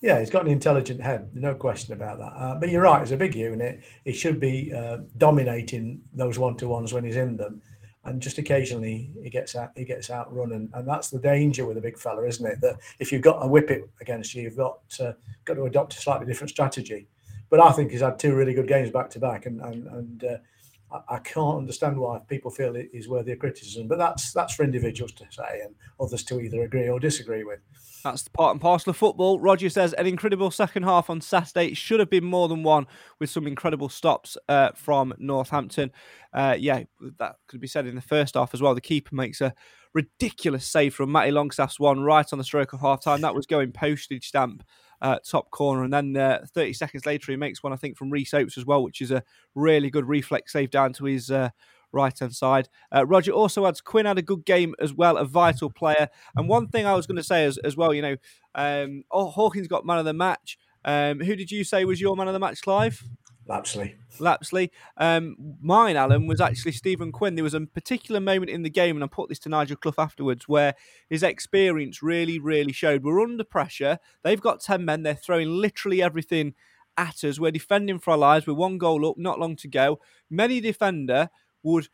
Yeah, 0.00 0.20
he's 0.20 0.30
got 0.30 0.44
an 0.44 0.52
intelligent 0.52 1.00
head, 1.00 1.30
no 1.32 1.54
question 1.54 1.94
about 1.94 2.18
that. 2.18 2.32
Uh, 2.36 2.54
but 2.56 2.68
you're 2.68 2.82
right, 2.82 3.00
it's 3.00 3.12
a 3.12 3.16
big 3.16 3.34
unit. 3.34 3.82
He 4.04 4.12
should 4.12 4.38
be 4.38 4.72
uh, 4.72 4.98
dominating 5.16 6.02
those 6.12 6.38
one 6.38 6.56
to 6.58 6.68
ones 6.68 6.92
when 6.92 7.04
he's 7.04 7.16
in 7.16 7.36
them, 7.36 7.62
and 8.04 8.20
just 8.20 8.38
occasionally 8.38 9.10
he 9.22 9.30
gets 9.30 9.54
out, 9.54 9.70
he 9.76 9.84
gets 9.84 10.10
outrun, 10.10 10.52
and, 10.52 10.70
and 10.74 10.86
that's 10.86 11.10
the 11.10 11.18
danger 11.18 11.66
with 11.66 11.76
a 11.76 11.80
big 11.80 11.98
fella, 11.98 12.26
isn't 12.26 12.46
it? 12.46 12.60
That 12.60 12.76
if 12.98 13.12
you've 13.12 13.22
got 13.22 13.44
a 13.44 13.48
whip 13.48 13.70
it 13.70 13.88
against 14.00 14.34
you, 14.34 14.42
you've 14.42 14.56
got 14.56 14.78
got 15.44 15.54
to 15.54 15.64
adopt 15.64 15.94
a 15.94 16.00
slightly 16.00 16.26
different 16.26 16.50
strategy. 16.50 17.06
But 17.50 17.60
I 17.60 17.72
think 17.72 17.90
he's 17.90 18.00
had 18.00 18.18
two 18.18 18.34
really 18.34 18.54
good 18.54 18.68
games 18.68 18.90
back 18.90 19.10
to 19.10 19.18
back, 19.18 19.46
and 19.46 19.60
and 19.60 19.86
and. 19.88 20.24
Uh, 20.24 20.36
I- 21.08 21.18
can't 21.18 21.58
understand 21.58 21.98
why 21.98 22.20
people 22.28 22.50
feel 22.50 22.76
it 22.76 22.90
is 22.92 23.08
worthy 23.08 23.32
of 23.32 23.38
criticism, 23.38 23.88
but 23.88 23.98
that's 23.98 24.32
that's 24.32 24.54
for 24.54 24.64
individuals 24.64 25.12
to 25.12 25.24
say 25.30 25.60
and 25.64 25.74
others 26.00 26.22
to 26.24 26.40
either 26.40 26.62
agree 26.62 26.88
or 26.88 27.00
disagree 27.00 27.44
with. 27.44 27.60
That's 28.04 28.22
the 28.22 28.30
part 28.30 28.52
and 28.52 28.60
parcel 28.60 28.90
of 28.90 28.96
football. 28.96 29.40
Roger 29.40 29.70
says 29.70 29.94
an 29.94 30.06
incredible 30.06 30.50
second 30.50 30.82
half 30.82 31.08
on 31.08 31.22
Saturday. 31.22 31.72
Should 31.72 32.00
have 32.00 32.10
been 32.10 32.24
more 32.24 32.48
than 32.48 32.62
one 32.62 32.86
with 33.18 33.30
some 33.30 33.46
incredible 33.46 33.88
stops 33.88 34.36
uh, 34.48 34.70
from 34.74 35.14
Northampton. 35.18 35.90
Uh, 36.32 36.54
yeah, 36.58 36.82
that 37.18 37.36
could 37.48 37.60
be 37.60 37.66
said 37.66 37.86
in 37.86 37.94
the 37.94 38.02
first 38.02 38.34
half 38.34 38.52
as 38.52 38.60
well. 38.60 38.74
The 38.74 38.80
keeper 38.82 39.14
makes 39.14 39.40
a 39.40 39.54
ridiculous 39.94 40.66
save 40.66 40.94
from 40.94 41.12
Matty 41.12 41.30
Longstaff's 41.30 41.80
one 41.80 42.00
right 42.00 42.26
on 42.30 42.38
the 42.38 42.44
stroke 42.44 42.74
of 42.74 42.80
half 42.80 43.02
time. 43.02 43.22
That 43.22 43.34
was 43.34 43.46
going 43.46 43.72
postage 43.72 44.28
stamp 44.28 44.64
uh, 45.04 45.18
top 45.24 45.50
corner. 45.50 45.84
And 45.84 45.92
then 45.92 46.16
uh, 46.16 46.46
30 46.54 46.72
seconds 46.72 47.06
later, 47.06 47.30
he 47.30 47.36
makes 47.36 47.62
one, 47.62 47.72
I 47.72 47.76
think, 47.76 47.96
from 47.96 48.10
Rhys 48.10 48.32
Oates 48.32 48.58
as 48.58 48.64
well, 48.64 48.82
which 48.82 49.00
is 49.02 49.10
a 49.10 49.22
really 49.54 49.90
good 49.90 50.08
reflex 50.08 50.52
save 50.52 50.70
down 50.70 50.92
to 50.94 51.04
his. 51.04 51.30
Uh, 51.30 51.50
right 51.92 52.18
hand 52.18 52.34
side. 52.34 52.68
Uh, 52.92 53.06
Roger 53.06 53.30
also 53.30 53.66
adds 53.66 53.80
Quinn 53.80 54.04
had 54.04 54.18
a 54.18 54.22
good 54.22 54.44
game 54.44 54.74
as 54.80 54.92
well, 54.92 55.16
a 55.16 55.24
vital 55.24 55.70
player. 55.70 56.08
And 56.34 56.48
one 56.48 56.66
thing 56.66 56.86
I 56.86 56.94
was 56.94 57.06
going 57.06 57.18
to 57.18 57.22
say 57.22 57.44
as, 57.44 57.56
as 57.58 57.76
well, 57.76 57.94
you 57.94 58.02
know, 58.02 58.16
um, 58.56 59.04
oh, 59.12 59.30
Hawkins 59.30 59.68
got 59.68 59.86
man 59.86 59.98
of 59.98 60.04
the 60.04 60.12
match. 60.12 60.58
Um, 60.84 61.20
who 61.20 61.36
did 61.36 61.52
you 61.52 61.62
say 61.62 61.84
was 61.84 62.00
your 62.00 62.16
man 62.16 62.26
of 62.26 62.32
the 62.32 62.40
match, 62.40 62.62
Clive? 62.62 63.00
Lapsley. 63.48 63.94
Lapsley. 64.18 64.70
Um, 64.96 65.36
mine, 65.60 65.96
Alan, 65.96 66.26
was 66.26 66.40
actually 66.40 66.72
Stephen 66.72 67.12
Quinn. 67.12 67.34
There 67.34 67.44
was 67.44 67.54
a 67.54 67.60
particular 67.60 68.20
moment 68.20 68.50
in 68.50 68.62
the 68.62 68.70
game, 68.70 68.96
and 68.96 69.04
I 69.04 69.06
put 69.06 69.28
this 69.28 69.38
to 69.40 69.48
Nigel 69.48 69.76
Clough 69.76 69.94
afterwards, 69.98 70.48
where 70.48 70.74
his 71.10 71.22
experience 71.22 72.02
really, 72.02 72.38
really 72.38 72.72
showed. 72.72 73.04
We're 73.04 73.20
under 73.20 73.44
pressure. 73.44 73.98
They've 74.22 74.40
got 74.40 74.60
10 74.60 74.84
men. 74.84 75.02
They're 75.02 75.14
throwing 75.14 75.48
literally 75.48 76.02
everything 76.02 76.54
at 76.96 77.22
us. 77.22 77.38
We're 77.38 77.50
defending 77.50 77.98
for 77.98 78.12
our 78.12 78.18
lives. 78.18 78.46
We're 78.46 78.54
one 78.54 78.78
goal 78.78 79.06
up, 79.08 79.18
not 79.18 79.38
long 79.38 79.56
to 79.56 79.68
go. 79.68 80.00
Many 80.30 80.60
defender 80.60 81.28
would 81.62 81.88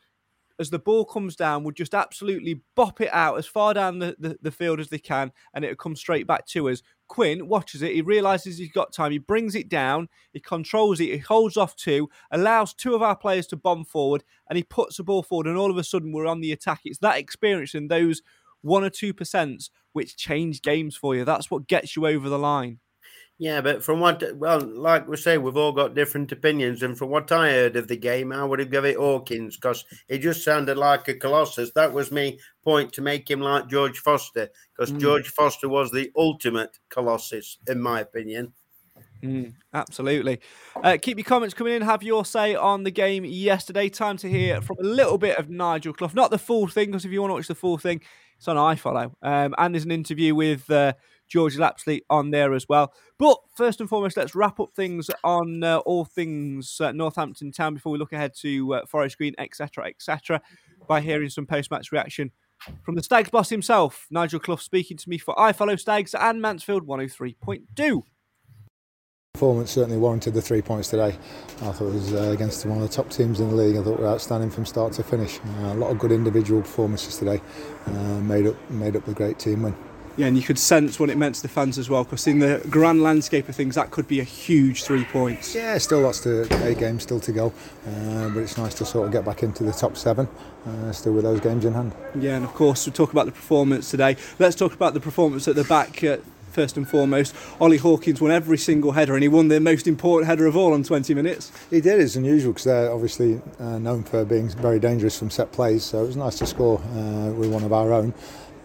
as 0.60 0.68
the 0.68 0.78
ball 0.78 1.06
comes 1.06 1.36
down, 1.36 1.64
would 1.64 1.74
just 1.74 1.94
absolutely 1.94 2.60
bop 2.76 3.00
it 3.00 3.08
out 3.12 3.38
as 3.38 3.46
far 3.46 3.72
down 3.72 3.98
the, 3.98 4.14
the, 4.18 4.36
the 4.42 4.50
field 4.50 4.78
as 4.78 4.90
they 4.90 4.98
can, 4.98 5.32
and 5.54 5.64
it'll 5.64 5.74
come 5.74 5.96
straight 5.96 6.26
back 6.26 6.44
to 6.48 6.68
us. 6.68 6.82
Quinn 7.10 7.48
watches 7.48 7.82
it, 7.82 7.92
he 7.92 8.02
realizes 8.02 8.56
he's 8.56 8.70
got 8.70 8.92
time, 8.92 9.10
he 9.10 9.18
brings 9.18 9.56
it 9.56 9.68
down, 9.68 10.08
he 10.32 10.38
controls 10.38 11.00
it, 11.00 11.06
he 11.06 11.18
holds 11.18 11.56
off 11.56 11.74
two, 11.74 12.08
allows 12.30 12.72
two 12.72 12.94
of 12.94 13.02
our 13.02 13.16
players 13.16 13.48
to 13.48 13.56
bomb 13.56 13.84
forward, 13.84 14.22
and 14.48 14.56
he 14.56 14.62
puts 14.62 14.96
the 14.96 15.02
ball 15.02 15.24
forward, 15.24 15.48
and 15.48 15.56
all 15.56 15.72
of 15.72 15.76
a 15.76 15.82
sudden 15.82 16.12
we're 16.12 16.28
on 16.28 16.40
the 16.40 16.52
attack. 16.52 16.82
It's 16.84 17.00
that 17.00 17.18
experience 17.18 17.74
and 17.74 17.90
those 17.90 18.22
one 18.62 18.84
or 18.84 18.90
two 18.90 19.12
percents 19.12 19.70
which 19.92 20.16
change 20.16 20.62
games 20.62 20.96
for 20.96 21.16
you. 21.16 21.24
That's 21.24 21.50
what 21.50 21.66
gets 21.66 21.96
you 21.96 22.06
over 22.06 22.28
the 22.28 22.38
line. 22.38 22.78
Yeah, 23.42 23.62
but 23.62 23.82
from 23.82 24.00
what, 24.00 24.22
well, 24.36 24.60
like 24.60 25.08
we 25.08 25.16
say, 25.16 25.38
we've 25.38 25.56
all 25.56 25.72
got 25.72 25.94
different 25.94 26.30
opinions. 26.30 26.82
And 26.82 26.98
from 26.98 27.08
what 27.08 27.32
I 27.32 27.48
heard 27.48 27.74
of 27.74 27.88
the 27.88 27.96
game, 27.96 28.32
I 28.32 28.44
would 28.44 28.58
have 28.58 28.70
given 28.70 28.90
it 28.90 28.98
Hawkins 28.98 29.56
because 29.56 29.82
it 30.08 30.18
just 30.18 30.44
sounded 30.44 30.76
like 30.76 31.08
a 31.08 31.14
colossus. 31.14 31.72
That 31.72 31.94
was 31.94 32.12
me 32.12 32.38
point 32.62 32.92
to 32.92 33.00
make 33.00 33.30
him 33.30 33.40
like 33.40 33.66
George 33.66 33.98
Foster 34.00 34.50
because 34.76 34.92
Mm. 34.92 35.00
George 35.00 35.28
Foster 35.30 35.70
was 35.70 35.90
the 35.90 36.12
ultimate 36.18 36.78
colossus, 36.90 37.56
in 37.66 37.80
my 37.80 38.00
opinion. 38.00 38.52
Mm, 39.22 39.54
absolutely. 39.72 40.40
Uh, 40.84 40.98
keep 41.00 41.16
your 41.16 41.24
comments 41.24 41.54
coming 41.54 41.72
in. 41.72 41.80
Have 41.80 42.02
your 42.02 42.26
say 42.26 42.54
on 42.54 42.84
the 42.84 42.90
game 42.90 43.24
yesterday. 43.24 43.88
Time 43.88 44.18
to 44.18 44.28
hear 44.28 44.60
from 44.60 44.76
a 44.80 44.84
little 44.84 45.16
bit 45.16 45.38
of 45.38 45.48
Nigel 45.48 45.94
Clough. 45.94 46.10
Not 46.12 46.30
the 46.30 46.38
full 46.38 46.66
thing, 46.66 46.88
because 46.88 47.06
if 47.06 47.10
you 47.10 47.22
want 47.22 47.30
to 47.30 47.34
watch 47.36 47.48
the 47.48 47.54
full 47.54 47.78
thing, 47.78 48.02
it's 48.36 48.48
on 48.48 48.56
iFollow. 48.56 49.12
Um, 49.22 49.54
and 49.56 49.74
there's 49.74 49.86
an 49.86 49.92
interview 49.92 50.34
with 50.34 50.70
uh, 50.70 50.92
George 51.30 51.56
Lapsley 51.56 52.02
on 52.10 52.30
there 52.30 52.52
as 52.52 52.68
well. 52.68 52.92
But 53.18 53.38
first 53.56 53.80
and 53.80 53.88
foremost, 53.88 54.16
let's 54.16 54.34
wrap 54.34 54.60
up 54.60 54.74
things 54.74 55.10
on 55.24 55.62
uh, 55.62 55.78
all 55.78 56.04
things 56.04 56.80
uh, 56.80 56.92
Northampton 56.92 57.52
Town 57.52 57.74
before 57.74 57.92
we 57.92 57.98
look 57.98 58.12
ahead 58.12 58.34
to 58.40 58.74
uh, 58.74 58.86
Forest 58.86 59.16
Green, 59.16 59.34
etc., 59.38 59.86
etc., 59.86 60.42
by 60.86 61.00
hearing 61.00 61.30
some 61.30 61.46
post-match 61.46 61.92
reaction 61.92 62.32
from 62.82 62.94
the 62.94 63.02
Stags 63.02 63.30
boss 63.30 63.48
himself, 63.48 64.06
Nigel 64.10 64.40
Clough, 64.40 64.56
speaking 64.56 64.96
to 64.98 65.08
me 65.08 65.16
for 65.16 65.34
iFollow 65.36 65.78
Stags 65.80 66.14
and 66.14 66.42
Mansfield 66.42 66.86
103.2 66.86 68.02
performance 69.40 69.70
certainly 69.70 69.96
warranted 69.96 70.34
the 70.34 70.42
three 70.42 70.60
points 70.60 70.90
today. 70.90 71.16
I 71.62 71.72
thought 71.72 71.88
it 71.88 71.94
was 71.94 72.12
uh, 72.12 72.30
against 72.30 72.66
one 72.66 72.76
of 72.76 72.86
the 72.86 72.94
top 72.94 73.08
teams 73.08 73.40
in 73.40 73.48
the 73.48 73.54
league. 73.54 73.74
I 73.74 73.82
thought 73.82 73.96
we 73.96 74.04
were 74.04 74.10
outstanding 74.10 74.50
from 74.50 74.66
start 74.66 74.92
to 74.94 75.02
finish. 75.02 75.40
Uh, 75.60 75.72
a 75.72 75.74
lot 75.74 75.90
of 75.90 75.98
good 75.98 76.12
individual 76.12 76.60
performances 76.60 77.16
today 77.16 77.40
uh, 77.86 78.20
made 78.20 78.46
up 78.46 78.70
made 78.70 78.96
up 78.96 79.06
the 79.06 79.14
great 79.14 79.38
team 79.38 79.62
win. 79.62 79.74
Yeah, 80.16 80.26
and 80.26 80.36
you 80.36 80.42
could 80.42 80.58
sense 80.58 80.98
what 80.98 81.08
it 81.08 81.16
meant 81.16 81.36
to 81.36 81.42
the 81.42 81.48
fans 81.48 81.78
as 81.78 81.88
well, 81.88 82.04
because 82.04 82.26
in 82.26 82.40
the 82.40 82.60
grand 82.68 83.02
landscape 83.02 83.48
of 83.48 83.56
things, 83.56 83.74
that 83.76 83.90
could 83.90 84.08
be 84.08 84.20
a 84.20 84.24
huge 84.24 84.84
three 84.84 85.04
points. 85.04 85.54
Yeah, 85.54 85.78
still 85.78 86.00
lots 86.00 86.20
to 86.20 86.42
eight 86.66 86.78
games 86.78 87.04
still 87.04 87.20
to 87.20 87.32
go, 87.32 87.52
uh, 87.86 88.28
but 88.28 88.40
it's 88.40 88.58
nice 88.58 88.74
to 88.74 88.84
sort 88.84 89.06
of 89.06 89.12
get 89.12 89.24
back 89.24 89.42
into 89.42 89.64
the 89.64 89.72
top 89.72 89.96
seven, 89.96 90.28
uh, 90.66 90.92
still 90.92 91.12
with 91.12 91.24
those 91.24 91.40
games 91.40 91.64
in 91.64 91.72
hand. 91.72 91.94
Yeah, 92.18 92.36
and 92.36 92.44
of 92.44 92.52
course 92.54 92.86
we 92.86 92.92
talk 92.92 93.12
about 93.12 93.26
the 93.26 93.32
performance 93.32 93.90
today. 93.90 94.16
Let's 94.38 94.56
talk 94.56 94.74
about 94.74 94.94
the 94.94 95.00
performance 95.00 95.46
at 95.48 95.54
the 95.54 95.64
back. 95.64 96.02
Uh, 96.02 96.18
first 96.50 96.76
and 96.76 96.88
foremost. 96.88 97.34
Ollie 97.60 97.76
Hawkins 97.76 98.20
won 98.20 98.30
every 98.30 98.58
single 98.58 98.92
header 98.92 99.14
and 99.14 99.22
he 99.22 99.28
won 99.28 99.48
the 99.48 99.60
most 99.60 99.86
important 99.86 100.26
header 100.26 100.46
of 100.46 100.56
all 100.56 100.72
on 100.72 100.82
20 100.82 101.14
minutes. 101.14 101.52
He 101.70 101.80
did, 101.80 102.00
it's 102.00 102.16
unusual 102.16 102.52
because 102.52 102.64
they're 102.64 102.90
obviously 102.90 103.40
uh, 103.58 103.78
known 103.78 104.02
for 104.02 104.24
being 104.24 104.48
very 104.48 104.80
dangerous 104.80 105.18
from 105.18 105.30
set 105.30 105.52
plays, 105.52 105.84
so 105.84 106.02
it 106.02 106.06
was 106.08 106.16
nice 106.16 106.38
to 106.38 106.46
score 106.46 106.80
uh, 106.80 107.30
with 107.32 107.52
one 107.52 107.62
of 107.62 107.72
our 107.72 107.92
own. 107.92 108.12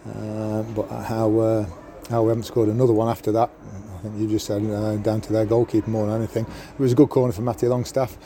Uh, 0.08 0.62
but 0.64 0.88
how, 1.04 1.38
uh, 1.40 1.66
how 2.10 2.24
we 2.24 2.30
haven't 2.30 2.44
scored 2.44 2.70
another 2.70 2.94
one 2.94 3.10
after 3.10 3.32
that, 3.32 3.50
I 3.98 4.00
think 4.00 4.20
you 4.20 4.28
just 4.28 4.46
said 4.46 4.64
uh, 4.64 4.98
down 4.98 5.22
to 5.22 5.34
their 5.34 5.46
goalkeeper 5.46 5.90
more 5.90 6.06
than 6.06 6.18
anything. 6.18 6.46
It 6.46 6.80
was 6.80 6.92
a 6.92 6.96
good 6.96 7.10
corner 7.10 7.34
for 7.34 7.42
Matty 7.42 7.68
Longstaff. 7.68 8.18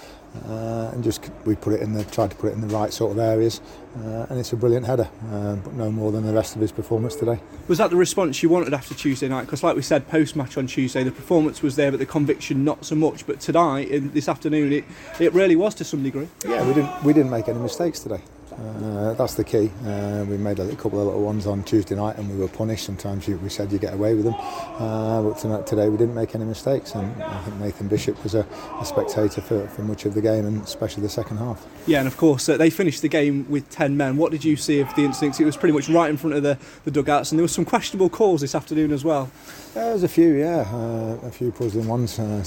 Uh, 0.48 0.92
and 0.94 1.04
just 1.04 1.32
we 1.46 1.56
put 1.56 1.74
it 1.74 1.82
in 1.82 1.94
the 1.94 2.04
tried 2.04 2.30
to 2.30 2.36
put 2.36 2.52
it 2.52 2.54
in 2.54 2.62
the 2.62 2.68
right 2.68 2.94
sort 2.94 3.12
of 3.12 3.18
areas 3.18 3.62
uh, 3.98 4.28
and 4.30 4.39
it's 4.39 4.54
a 4.54 4.56
brilliant 4.56 4.86
header 4.86 5.10
uh, 5.32 5.56
but 5.56 5.74
no 5.74 5.92
more 5.92 6.12
than 6.12 6.24
the 6.24 6.32
rest 6.32 6.54
of 6.56 6.62
his 6.62 6.72
performance 6.72 7.15
today 7.15 7.39
was 7.68 7.80
that 7.80 7.89
the 7.89 7.96
response 7.96 8.44
you 8.44 8.48
wanted 8.48 8.72
after 8.72 8.94
Tuesday 8.94 9.28
night 9.28 9.46
because 9.46 9.63
like 9.63 9.76
we 9.76 9.82
said 9.82 10.08
post 10.08 10.36
match 10.36 10.56
on 10.56 10.68
Tuesday 10.68 11.04
the 11.04 11.12
performance 11.12 11.63
was 11.63 11.76
there 11.76 11.89
but 11.89 12.00
the 12.00 12.06
conviction 12.06 12.63
not 12.63 12.86
so 12.86 12.94
much 12.94 13.26
but 13.26 13.39
tonight 13.39 13.89
in 13.89 14.12
this 14.12 14.30
afternoon 14.30 14.72
it 14.72 14.84
it 15.20 15.34
really 15.34 15.56
was 15.56 15.74
to 15.74 15.84
some 15.84 16.04
degree 16.04 16.28
yeah 16.46 16.63
we 16.63 16.76
didn't 16.76 17.04
we 17.04 17.12
didn't 17.12 17.32
make 17.32 17.48
any 17.48 17.58
mistakes 17.58 18.00
today 18.00 18.22
uh, 18.60 19.13
that's 19.13 19.36
the 19.36 19.43
key. 19.43 19.72
Uh, 19.86 20.26
we 20.28 20.38
made 20.38 20.60
a 20.60 20.76
couple 20.76 21.00
of 21.00 21.08
little 21.08 21.22
ones 21.22 21.48
on 21.48 21.63
Tuesday 21.63 21.95
night 21.95 22.17
and 22.17 22.30
we 22.30 22.38
were 22.38 22.48
punished. 22.48 22.86
Sometimes 22.86 23.28
you, 23.28 23.38
we 23.38 23.50
said 23.50 23.72
you 23.72 23.80
get 23.80 23.93
away 23.93 24.13
with 24.13 24.26
them. 24.26 24.36
Uh, 24.36 25.24
but 25.24 25.38
tonight, 25.38 25.67
today 25.67 25.89
we 25.89 25.98
didn't 25.98 26.15
make 26.15 26.36
any 26.36 26.45
mistakes. 26.45 26.95
And 26.95 27.24
I 27.24 27.41
think 27.41 27.58
Nathan 27.58 27.88
Bishop 27.88 28.22
was 28.24 28.36
a, 28.36 28.45
a 28.80 28.86
spectator 28.86 29.41
for, 29.41 29.67
for, 29.67 29.82
much 29.82 30.06
of 30.06 30.13
the 30.13 30.22
game 30.22 30.45
and 30.45 30.62
especially 30.63 31.04
the 31.04 31.10
second 31.10 31.38
half. 31.38 31.65
Yeah, 31.88 32.00
and 32.00 32.08
of 32.08 32.17
course 32.17 32.48
uh, 32.48 32.58
they 32.58 32.69
finished 32.69 33.02
the 33.02 33.10
game 33.10 33.45
with 33.50 33.69
10 33.69 33.98
men. 33.98 34.17
What 34.17 34.32
did 34.32 34.43
you 34.43 34.56
see 34.56 34.80
of 34.80 34.93
the 34.95 35.04
instincts? 35.04 35.39
It 35.39 35.45
was 35.45 35.58
pretty 35.58 35.74
much 35.74 35.89
right 35.89 36.10
in 36.10 36.17
front 36.17 36.36
of 36.36 36.43
the, 36.43 36.58
the 36.84 36.91
dugouts 36.91 37.32
and 37.32 37.39
there 37.39 37.43
were 37.43 37.48
some 37.48 37.65
questionable 37.65 38.10
calls 38.10 38.41
this 38.41 38.54
afternoon 38.54 38.91
as 38.91 39.04
well. 39.04 39.32
There 39.74 39.93
was 39.93 40.04
a 40.04 40.08
few, 40.08 40.34
yeah, 40.34 40.67
uh, 40.72 41.28
a 41.28 41.32
few 41.32 41.52
puzzling 41.52 41.88
ones. 41.88 42.19
Uh, 42.19 42.43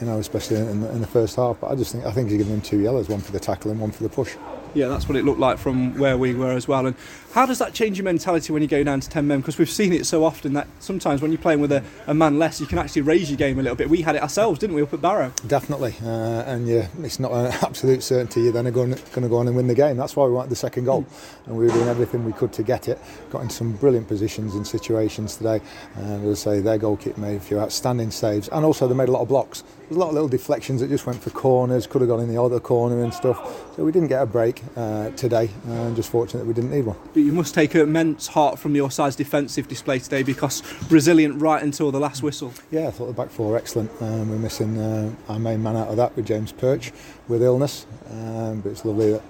you 0.00 0.06
know, 0.06 0.18
especially 0.18 0.56
in 0.56 0.80
the, 0.80 0.90
in 0.90 1.00
the 1.00 1.06
first 1.06 1.36
half. 1.36 1.60
But 1.60 1.70
I 1.70 1.74
just 1.74 1.92
think 1.92 2.04
I 2.04 2.12
think 2.12 2.30
he's 2.30 2.38
given 2.38 2.54
him 2.54 2.60
two 2.60 2.80
yellows, 2.80 3.08
one 3.08 3.20
for 3.20 3.32
the 3.32 3.40
tackle 3.40 3.70
and 3.70 3.80
one 3.80 3.90
for 3.90 4.02
the 4.02 4.08
push. 4.08 4.36
Yeah, 4.74 4.88
that's 4.88 5.08
what 5.08 5.16
it 5.16 5.24
looked 5.24 5.40
like 5.40 5.58
from 5.58 5.98
where 5.98 6.16
we 6.16 6.34
were 6.34 6.52
as 6.52 6.66
well. 6.66 6.86
And 6.86 6.96
how 7.34 7.46
does 7.46 7.58
that 7.58 7.72
change 7.72 7.98
your 7.98 8.04
mentality 8.04 8.52
when 8.52 8.62
you 8.62 8.68
go 8.68 8.82
down 8.84 9.00
to 9.00 9.08
10 9.08 9.26
men? 9.26 9.40
Because 9.40 9.58
we've 9.58 9.70
seen 9.70 9.92
it 9.92 10.06
so 10.06 10.24
often 10.24 10.52
that 10.52 10.68
sometimes 10.80 11.22
when 11.22 11.30
you're 11.30 11.40
playing 11.40 11.60
with 11.60 11.72
a, 11.72 11.82
a, 12.06 12.14
man 12.14 12.38
less, 12.38 12.60
you 12.60 12.66
can 12.66 12.78
actually 12.78 13.02
raise 13.02 13.30
your 13.30 13.38
game 13.38 13.58
a 13.58 13.62
little 13.62 13.76
bit. 13.76 13.88
We 13.88 14.02
had 14.02 14.16
it 14.16 14.22
ourselves, 14.22 14.58
didn't 14.58 14.76
we, 14.76 14.82
up 14.82 14.92
at 14.92 15.00
Barrow? 15.00 15.32
Definitely. 15.46 15.94
Uh, 16.02 16.42
and 16.42 16.68
yeah, 16.68 16.88
it's 17.02 17.18
not 17.18 17.32
an 17.32 17.46
absolute 17.62 18.02
certainty 18.02 18.42
you're 18.42 18.52
then 18.52 18.70
going 18.72 18.94
to 18.94 19.28
go 19.28 19.36
on 19.36 19.46
and 19.46 19.56
win 19.56 19.66
the 19.66 19.74
game. 19.74 19.96
That's 19.96 20.14
why 20.14 20.26
we 20.26 20.32
wanted 20.32 20.50
the 20.50 20.56
second 20.56 20.84
goal. 20.84 21.02
Mm. 21.02 21.46
And 21.46 21.56
we 21.56 21.66
were 21.66 21.72
doing 21.72 21.88
everything 21.88 22.24
we 22.24 22.32
could 22.32 22.52
to 22.54 22.62
get 22.62 22.88
it. 22.88 22.98
Got 23.30 23.42
in 23.42 23.50
some 23.50 23.72
brilliant 23.72 24.08
positions 24.08 24.54
and 24.54 24.66
situations 24.66 25.36
today. 25.36 25.60
And 25.96 26.26
as 26.26 26.46
I 26.46 26.56
say, 26.56 26.60
their 26.60 26.78
goalkeeper 26.78 27.20
made 27.20 27.36
a 27.36 27.40
few 27.40 27.58
outstanding 27.58 28.10
saves. 28.10 28.48
And 28.48 28.64
also 28.64 28.86
they 28.86 28.94
made 28.94 29.08
a 29.08 29.12
lot 29.12 29.22
of 29.22 29.28
blocks. 29.28 29.64
There's 29.92 29.98
a 29.98 30.04
lot 30.04 30.08
of 30.08 30.14
little 30.14 30.28
deflections 30.28 30.80
that 30.80 30.88
just 30.88 31.04
went 31.04 31.22
for 31.22 31.28
corners, 31.28 31.86
could 31.86 32.00
have 32.00 32.08
gone 32.08 32.20
in 32.20 32.28
the 32.34 32.40
other 32.40 32.58
corner 32.58 33.04
and 33.04 33.12
stuff. 33.12 33.76
So 33.76 33.84
we 33.84 33.92
didn't 33.92 34.08
get 34.08 34.22
a 34.22 34.26
break 34.26 34.62
uh, 34.74 35.10
today. 35.10 35.50
And 35.66 35.94
just 35.94 36.10
fortunate 36.10 36.40
that 36.40 36.46
we 36.46 36.54
didn't 36.54 36.70
need 36.70 36.86
one. 36.86 36.96
But 37.12 37.20
you 37.20 37.32
must 37.32 37.52
take 37.54 37.74
immense 37.74 38.28
heart 38.28 38.58
from 38.58 38.74
your 38.74 38.90
side's 38.90 39.16
defensive 39.16 39.68
display 39.68 39.98
today 39.98 40.22
because 40.22 40.62
resilient 40.90 41.42
right 41.42 41.62
until 41.62 41.92
the 41.92 42.00
last 42.00 42.22
whistle. 42.22 42.54
Yeah, 42.70 42.88
I 42.88 42.90
thought 42.90 43.08
the 43.08 43.12
back 43.12 43.28
four 43.28 43.50
were 43.50 43.58
excellent. 43.58 43.90
Um, 44.00 44.30
we're 44.30 44.38
missing 44.38 44.78
uh, 44.78 45.14
our 45.28 45.38
main 45.38 45.62
man 45.62 45.76
out 45.76 45.88
of 45.88 45.98
that 45.98 46.16
with 46.16 46.24
James 46.24 46.52
Perch 46.52 46.90
with 47.28 47.42
illness, 47.42 47.84
um, 48.08 48.62
but 48.62 48.70
it's 48.70 48.86
lovely 48.86 49.12
that 49.12 49.22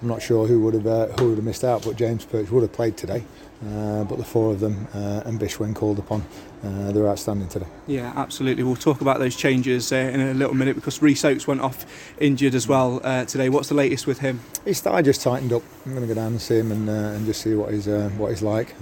I'm 0.00 0.08
not 0.08 0.22
sure 0.22 0.46
who 0.46 0.60
would 0.60 0.72
have 0.72 0.86
uh, 0.86 1.06
who 1.18 1.28
would 1.28 1.36
have 1.36 1.44
missed 1.44 1.64
out, 1.64 1.84
but 1.84 1.96
James 1.96 2.24
Perch 2.24 2.50
would 2.50 2.62
have 2.62 2.72
played 2.72 2.96
today. 2.96 3.22
Uh, 3.64 4.04
but 4.04 4.18
the 4.18 4.24
four 4.24 4.52
of 4.52 4.60
them 4.60 4.86
uh, 4.94 5.22
and 5.24 5.38
Bish 5.38 5.58
when 5.58 5.72
called 5.72 5.98
upon, 5.98 6.22
uh, 6.62 6.92
they're 6.92 7.08
outstanding 7.08 7.48
today. 7.48 7.66
Yeah, 7.86 8.12
absolutely. 8.14 8.64
We'll 8.64 8.76
talk 8.76 9.00
about 9.00 9.18
those 9.18 9.34
changes 9.34 9.92
uh, 9.92 9.96
in 9.96 10.20
a 10.20 10.34
little 10.34 10.54
minute 10.54 10.76
because 10.76 11.00
Rhys 11.00 11.24
Oates 11.24 11.46
went 11.46 11.62
off 11.62 11.86
injured 12.20 12.54
as 12.54 12.68
well 12.68 13.00
uh, 13.02 13.24
today. 13.24 13.48
What's 13.48 13.68
the 13.68 13.74
latest 13.74 14.06
with 14.06 14.18
him? 14.18 14.40
His 14.64 14.80
thigh 14.80 15.00
just 15.00 15.22
tightened 15.22 15.52
up. 15.52 15.62
I'm 15.86 15.92
going 15.94 16.06
to 16.06 16.08
go 16.08 16.14
down 16.14 16.32
and 16.32 16.40
see 16.40 16.58
him 16.58 16.70
and, 16.70 16.88
uh, 16.88 16.92
and 16.92 17.24
just 17.24 17.40
see 17.40 17.54
what 17.54 17.72
he's 17.72 17.86
what 17.86 18.28
he's 18.28 18.42
like. 18.42 18.74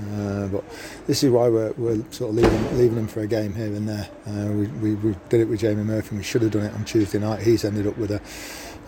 but 0.50 0.64
this 1.06 1.22
is 1.22 1.30
why 1.30 1.48
we're, 1.48 1.72
we're 1.72 2.02
sort 2.10 2.30
of 2.30 2.36
leaving, 2.36 2.78
leaving 2.78 2.98
him 2.98 3.06
for 3.06 3.20
a 3.20 3.26
game 3.26 3.54
here 3.54 3.66
and 3.66 3.88
there. 3.88 4.08
We, 4.26 4.66
we, 4.66 4.94
we, 4.96 5.16
did 5.28 5.40
it 5.40 5.48
with 5.48 5.60
Jamie 5.60 5.84
Murphy. 5.84 6.10
and 6.10 6.18
We 6.18 6.24
should 6.24 6.42
have 6.42 6.50
done 6.50 6.64
it 6.64 6.74
on 6.74 6.84
Tuesday 6.84 7.18
night. 7.18 7.42
He's 7.42 7.64
ended 7.64 7.86
up 7.86 7.96
with 7.96 8.10
a 8.10 8.20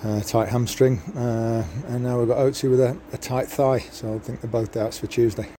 uh, 0.05 0.21
tight 0.21 0.49
hamstring, 0.49 0.99
uh, 1.17 1.65
and 1.89 2.05
now 2.05 2.19
we've 2.19 2.29
got 2.29 2.39
Oatsy 2.39 2.71
with 2.71 2.81
a, 2.81 2.97
a, 3.13 3.19
tight 3.19 3.49
thigh. 3.49 3.79
So 3.79 4.15
I 4.15 4.19
think 4.19 4.41
they're 4.41 4.51
both 4.51 4.73
doubts 4.73 4.99
for 4.99 5.07
Tuesday. 5.07 5.56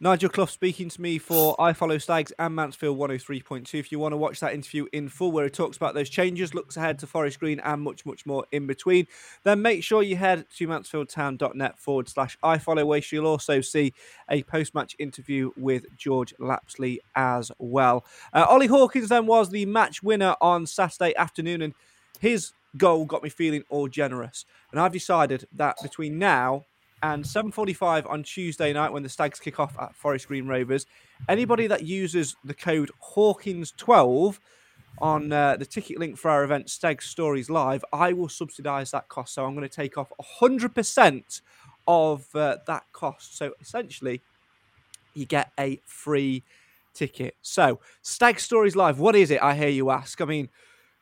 Nigel 0.00 0.30
Clough 0.30 0.46
speaking 0.46 0.88
to 0.90 1.00
me 1.00 1.18
for 1.18 1.56
iFollow 1.56 2.00
Stags 2.00 2.32
and 2.38 2.54
Mansfield 2.54 2.96
103.2. 2.96 3.74
If 3.74 3.90
you 3.90 3.98
want 3.98 4.12
to 4.12 4.16
watch 4.16 4.38
that 4.38 4.54
interview 4.54 4.86
in 4.92 5.08
full, 5.08 5.32
where 5.32 5.42
he 5.42 5.50
talks 5.50 5.76
about 5.76 5.94
those 5.94 6.08
changes, 6.08 6.54
looks 6.54 6.76
ahead 6.76 7.00
to 7.00 7.08
Forest 7.08 7.40
Green, 7.40 7.58
and 7.58 7.82
much, 7.82 8.06
much 8.06 8.24
more 8.24 8.46
in 8.52 8.68
between, 8.68 9.08
then 9.42 9.60
make 9.60 9.82
sure 9.82 10.04
you 10.04 10.14
head 10.14 10.46
to 10.56 10.68
mansfieldtown.net 10.68 11.80
forward 11.80 12.08
slash 12.08 12.38
iFollow, 12.44 12.86
where 12.86 13.02
you'll 13.10 13.26
also 13.26 13.60
see 13.60 13.92
a 14.30 14.44
post 14.44 14.72
match 14.72 14.94
interview 15.00 15.50
with 15.56 15.84
George 15.96 16.32
Lapsley 16.38 16.98
as 17.16 17.50
well. 17.58 18.04
Uh, 18.32 18.46
Ollie 18.48 18.68
Hawkins 18.68 19.08
then 19.08 19.26
was 19.26 19.50
the 19.50 19.66
match 19.66 20.00
winner 20.00 20.36
on 20.40 20.66
Saturday 20.66 21.12
afternoon, 21.16 21.60
and 21.60 21.74
his 22.20 22.52
goal 22.76 23.04
got 23.04 23.24
me 23.24 23.30
feeling 23.30 23.64
all 23.68 23.88
generous. 23.88 24.44
And 24.70 24.80
I've 24.80 24.92
decided 24.92 25.48
that 25.56 25.74
between 25.82 26.20
now 26.20 26.66
and 27.02 27.24
7.45 27.24 28.08
on 28.10 28.22
Tuesday 28.22 28.72
night 28.72 28.92
when 28.92 29.02
the 29.02 29.08
Stags 29.08 29.38
kick 29.38 29.60
off 29.60 29.76
at 29.78 29.94
Forest 29.94 30.28
Green 30.28 30.46
Rovers. 30.46 30.86
Anybody 31.28 31.66
that 31.66 31.84
uses 31.84 32.36
the 32.44 32.54
code 32.54 32.90
Hawkins12 33.14 34.38
on 35.00 35.32
uh, 35.32 35.56
the 35.56 35.66
ticket 35.66 35.98
link 35.98 36.18
for 36.18 36.30
our 36.30 36.44
event, 36.44 36.70
Stags 36.70 37.04
Stories 37.06 37.48
Live, 37.48 37.84
I 37.92 38.12
will 38.12 38.28
subsidise 38.28 38.90
that 38.90 39.08
cost. 39.08 39.34
So 39.34 39.44
I'm 39.44 39.54
going 39.54 39.68
to 39.68 39.74
take 39.74 39.96
off 39.96 40.12
100% 40.40 41.40
of 41.86 42.26
uh, 42.34 42.58
that 42.66 42.84
cost. 42.92 43.36
So 43.38 43.52
essentially, 43.60 44.22
you 45.14 45.26
get 45.26 45.52
a 45.58 45.80
free 45.84 46.44
ticket. 46.94 47.36
So, 47.42 47.80
Stag 48.02 48.40
Stories 48.40 48.76
Live, 48.76 48.98
what 48.98 49.14
is 49.14 49.30
it? 49.30 49.42
I 49.42 49.54
hear 49.54 49.68
you 49.68 49.90
ask. 49.90 50.20
I 50.20 50.24
mean, 50.24 50.48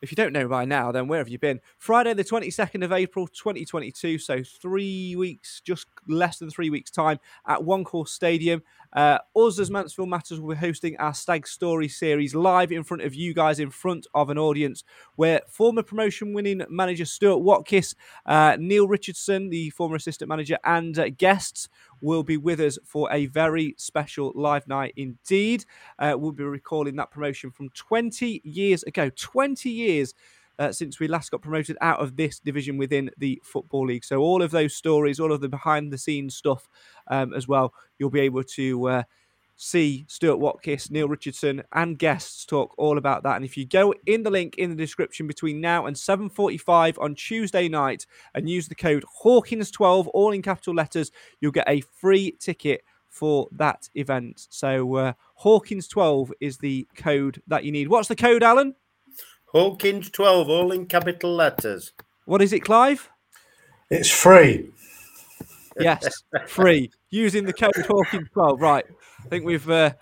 if 0.02 0.10
you 0.12 0.16
don't 0.16 0.32
know 0.32 0.48
by 0.48 0.64
now, 0.64 0.92
then 0.92 1.08
where 1.08 1.18
have 1.18 1.28
you 1.28 1.38
been? 1.38 1.60
Friday, 1.78 2.14
the 2.14 2.24
22nd 2.24 2.84
of 2.84 2.92
April, 2.92 3.26
2022. 3.26 4.18
So, 4.18 4.42
three 4.42 5.16
weeks, 5.16 5.60
just 5.64 5.86
less 6.06 6.38
than 6.38 6.50
three 6.50 6.70
weeks' 6.70 6.90
time 6.90 7.18
at 7.46 7.64
One 7.64 7.84
Call 7.84 8.04
Stadium. 8.04 8.62
Uh, 8.92 9.18
us 9.34 9.58
as 9.58 9.70
Mansfield 9.70 10.08
Matters 10.08 10.40
will 10.40 10.54
be 10.54 10.58
hosting 10.58 10.96
our 10.98 11.14
Stag 11.14 11.46
Story 11.46 11.88
series 11.88 12.34
live 12.34 12.72
in 12.72 12.84
front 12.84 13.02
of 13.02 13.14
you 13.14 13.34
guys, 13.34 13.58
in 13.60 13.70
front 13.70 14.06
of 14.14 14.30
an 14.30 14.38
audience 14.38 14.84
where 15.16 15.40
former 15.48 15.82
promotion 15.82 16.32
winning 16.32 16.62
manager 16.68 17.04
Stuart 17.04 17.42
Watkiss, 17.42 17.94
uh, 18.26 18.56
Neil 18.58 18.88
Richardson, 18.88 19.50
the 19.50 19.70
former 19.70 19.96
assistant 19.96 20.28
manager, 20.28 20.58
and 20.64 20.98
uh, 20.98 21.08
guests 21.10 21.68
will 22.00 22.22
be 22.22 22.36
with 22.36 22.60
us 22.60 22.78
for 22.84 23.10
a 23.12 23.26
very 23.26 23.74
special 23.78 24.32
live 24.34 24.66
night 24.68 24.92
indeed. 24.96 25.64
Uh, 25.98 26.14
we'll 26.16 26.32
be 26.32 26.44
recalling 26.44 26.96
that 26.96 27.10
promotion 27.10 27.50
from 27.50 27.68
20 27.70 28.42
years 28.44 28.82
ago. 28.84 29.10
20 29.16 29.70
years. 29.70 30.14
Uh, 30.58 30.72
since 30.72 30.98
we 30.98 31.08
last 31.08 31.30
got 31.30 31.42
promoted 31.42 31.76
out 31.80 32.00
of 32.00 32.16
this 32.16 32.38
division 32.38 32.78
within 32.78 33.10
the 33.18 33.40
Football 33.44 33.86
League. 33.86 34.04
So, 34.04 34.20
all 34.20 34.42
of 34.42 34.50
those 34.50 34.74
stories, 34.74 35.20
all 35.20 35.32
of 35.32 35.40
the 35.40 35.48
behind 35.48 35.92
the 35.92 35.98
scenes 35.98 36.34
stuff 36.34 36.68
um, 37.08 37.34
as 37.34 37.46
well, 37.46 37.74
you'll 37.98 38.10
be 38.10 38.20
able 38.20 38.42
to 38.42 38.88
uh, 38.88 39.02
see 39.56 40.04
Stuart 40.08 40.38
Watkiss, 40.38 40.90
Neil 40.90 41.08
Richardson, 41.08 41.62
and 41.72 41.98
guests 41.98 42.44
talk 42.44 42.74
all 42.78 42.98
about 42.98 43.22
that. 43.24 43.36
And 43.36 43.44
if 43.44 43.56
you 43.56 43.66
go 43.66 43.94
in 44.06 44.22
the 44.22 44.30
link 44.30 44.56
in 44.56 44.70
the 44.70 44.76
description 44.76 45.26
between 45.26 45.60
now 45.60 45.86
and 45.86 45.96
7:45 45.96 46.98
on 46.98 47.14
Tuesday 47.14 47.68
night 47.68 48.06
and 48.34 48.48
use 48.48 48.68
the 48.68 48.74
code 48.74 49.04
Hawkins12, 49.22 50.08
all 50.08 50.32
in 50.32 50.42
capital 50.42 50.74
letters, 50.74 51.10
you'll 51.40 51.52
get 51.52 51.68
a 51.68 51.80
free 51.80 52.32
ticket 52.38 52.82
for 53.08 53.48
that 53.52 53.88
event. 53.94 54.46
So 54.50 54.94
uh, 54.96 55.12
Hawkins 55.36 55.88
12 55.88 56.32
is 56.40 56.58
the 56.58 56.86
code 56.94 57.42
that 57.46 57.64
you 57.64 57.72
need. 57.72 57.88
What's 57.88 58.08
the 58.08 58.16
code, 58.16 58.42
Alan? 58.42 58.74
Hawkins 59.56 60.10
12, 60.10 60.50
all 60.50 60.70
in 60.70 60.84
capital 60.84 61.34
letters. 61.34 61.92
What 62.26 62.42
is 62.42 62.52
it, 62.52 62.60
Clive? 62.60 63.08
It's 63.90 64.10
free. 64.10 64.68
Yes, 65.80 66.22
free. 66.46 66.90
Using 67.08 67.46
the 67.46 67.54
code 67.54 67.72
Hawkins 67.88 68.28
12. 68.34 68.60
Right. 68.60 68.84
I 69.24 69.28
think 69.30 69.46
we've 69.46 69.66
uh, 69.70 69.94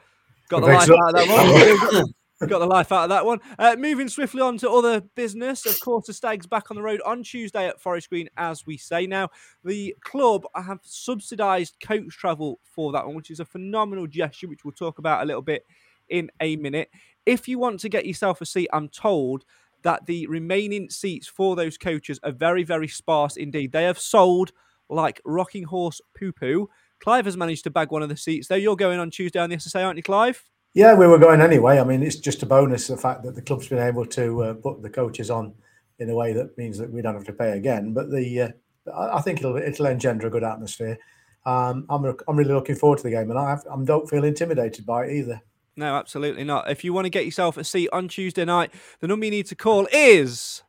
got 0.48 0.62
the 0.62 0.66
life 0.66 0.90
out 0.90 1.14
of 1.14 1.28
that 1.28 2.02
one. 2.40 2.48
Got 2.48 2.58
the 2.58 2.66
life 2.66 2.90
out 2.90 3.04
of 3.04 3.10
that 3.10 3.24
one. 3.24 3.38
Uh, 3.56 3.76
moving 3.78 4.08
swiftly 4.08 4.40
on 4.40 4.58
to 4.58 4.68
other 4.68 5.00
business. 5.00 5.66
Of 5.66 5.78
course, 5.78 6.08
the 6.08 6.12
Stags 6.12 6.48
back 6.48 6.72
on 6.72 6.76
the 6.76 6.82
road 6.82 7.00
on 7.06 7.22
Tuesday 7.22 7.68
at 7.68 7.80
Forest 7.80 8.10
Green, 8.10 8.28
as 8.36 8.66
we 8.66 8.76
say. 8.76 9.06
Now, 9.06 9.28
the 9.62 9.94
club 10.00 10.46
have 10.56 10.80
subsidised 10.82 11.76
coach 11.80 12.08
travel 12.08 12.58
for 12.64 12.90
that 12.90 13.06
one, 13.06 13.14
which 13.14 13.30
is 13.30 13.38
a 13.38 13.44
phenomenal 13.44 14.08
gesture, 14.08 14.48
which 14.48 14.64
we'll 14.64 14.72
talk 14.72 14.98
about 14.98 15.22
a 15.22 15.26
little 15.26 15.42
bit 15.42 15.64
in 16.08 16.28
a 16.40 16.56
minute. 16.56 16.90
If 17.26 17.48
you 17.48 17.58
want 17.58 17.80
to 17.80 17.88
get 17.88 18.06
yourself 18.06 18.40
a 18.40 18.46
seat, 18.46 18.68
I'm 18.72 18.88
told 18.88 19.44
that 19.82 20.06
the 20.06 20.26
remaining 20.26 20.90
seats 20.90 21.26
for 21.26 21.56
those 21.56 21.78
coaches 21.78 22.18
are 22.22 22.32
very, 22.32 22.64
very 22.64 22.88
sparse 22.88 23.36
indeed. 23.36 23.72
They 23.72 23.84
have 23.84 23.98
sold 23.98 24.52
like 24.88 25.20
rocking 25.24 25.64
horse 25.64 26.00
poo 26.18 26.32
poo. 26.32 26.68
Clive 27.00 27.24
has 27.26 27.36
managed 27.36 27.64
to 27.64 27.70
bag 27.70 27.90
one 27.90 28.02
of 28.02 28.08
the 28.08 28.16
seats, 28.16 28.48
though. 28.48 28.54
You're 28.54 28.76
going 28.76 28.98
on 28.98 29.10
Tuesday 29.10 29.38
on 29.38 29.50
the 29.50 29.56
SSA, 29.56 29.84
aren't 29.84 29.96
you, 29.96 30.02
Clive? 30.02 30.42
Yeah, 30.74 30.94
we 30.94 31.06
were 31.06 31.18
going 31.18 31.40
anyway. 31.40 31.78
I 31.78 31.84
mean, 31.84 32.02
it's 32.02 32.16
just 32.16 32.42
a 32.42 32.46
bonus 32.46 32.88
the 32.88 32.96
fact 32.96 33.22
that 33.22 33.34
the 33.34 33.42
club's 33.42 33.68
been 33.68 33.78
able 33.78 34.06
to 34.06 34.42
uh, 34.42 34.54
put 34.54 34.82
the 34.82 34.90
coaches 34.90 35.30
on 35.30 35.54
in 35.98 36.10
a 36.10 36.14
way 36.14 36.32
that 36.32 36.58
means 36.58 36.78
that 36.78 36.90
we 36.90 37.00
don't 37.00 37.14
have 37.14 37.24
to 37.24 37.32
pay 37.32 37.52
again. 37.52 37.92
But 37.94 38.10
the 38.10 38.40
uh, 38.40 38.48
I 38.92 39.20
think 39.20 39.38
it'll 39.38 39.56
it'll 39.56 39.86
engender 39.86 40.26
a 40.26 40.30
good 40.30 40.44
atmosphere. 40.44 40.98
Um, 41.46 41.86
I'm 41.88 42.04
I'm 42.26 42.36
really 42.36 42.54
looking 42.54 42.74
forward 42.74 42.98
to 42.98 43.04
the 43.04 43.10
game, 43.10 43.30
and 43.30 43.38
I 43.38 43.50
have, 43.50 43.64
I 43.70 43.76
don't 43.84 44.08
feel 44.08 44.24
intimidated 44.24 44.84
by 44.84 45.04
it 45.04 45.12
either. 45.12 45.40
No, 45.76 45.96
absolutely 45.96 46.44
not. 46.44 46.70
If 46.70 46.84
you 46.84 46.92
want 46.92 47.06
to 47.06 47.10
get 47.10 47.24
yourself 47.24 47.56
a 47.56 47.64
seat 47.64 47.88
on 47.92 48.08
Tuesday 48.08 48.44
night, 48.44 48.72
the 49.00 49.08
number 49.08 49.24
you 49.24 49.30
need 49.30 49.46
to 49.46 49.56
call 49.56 49.88
is 49.92 50.62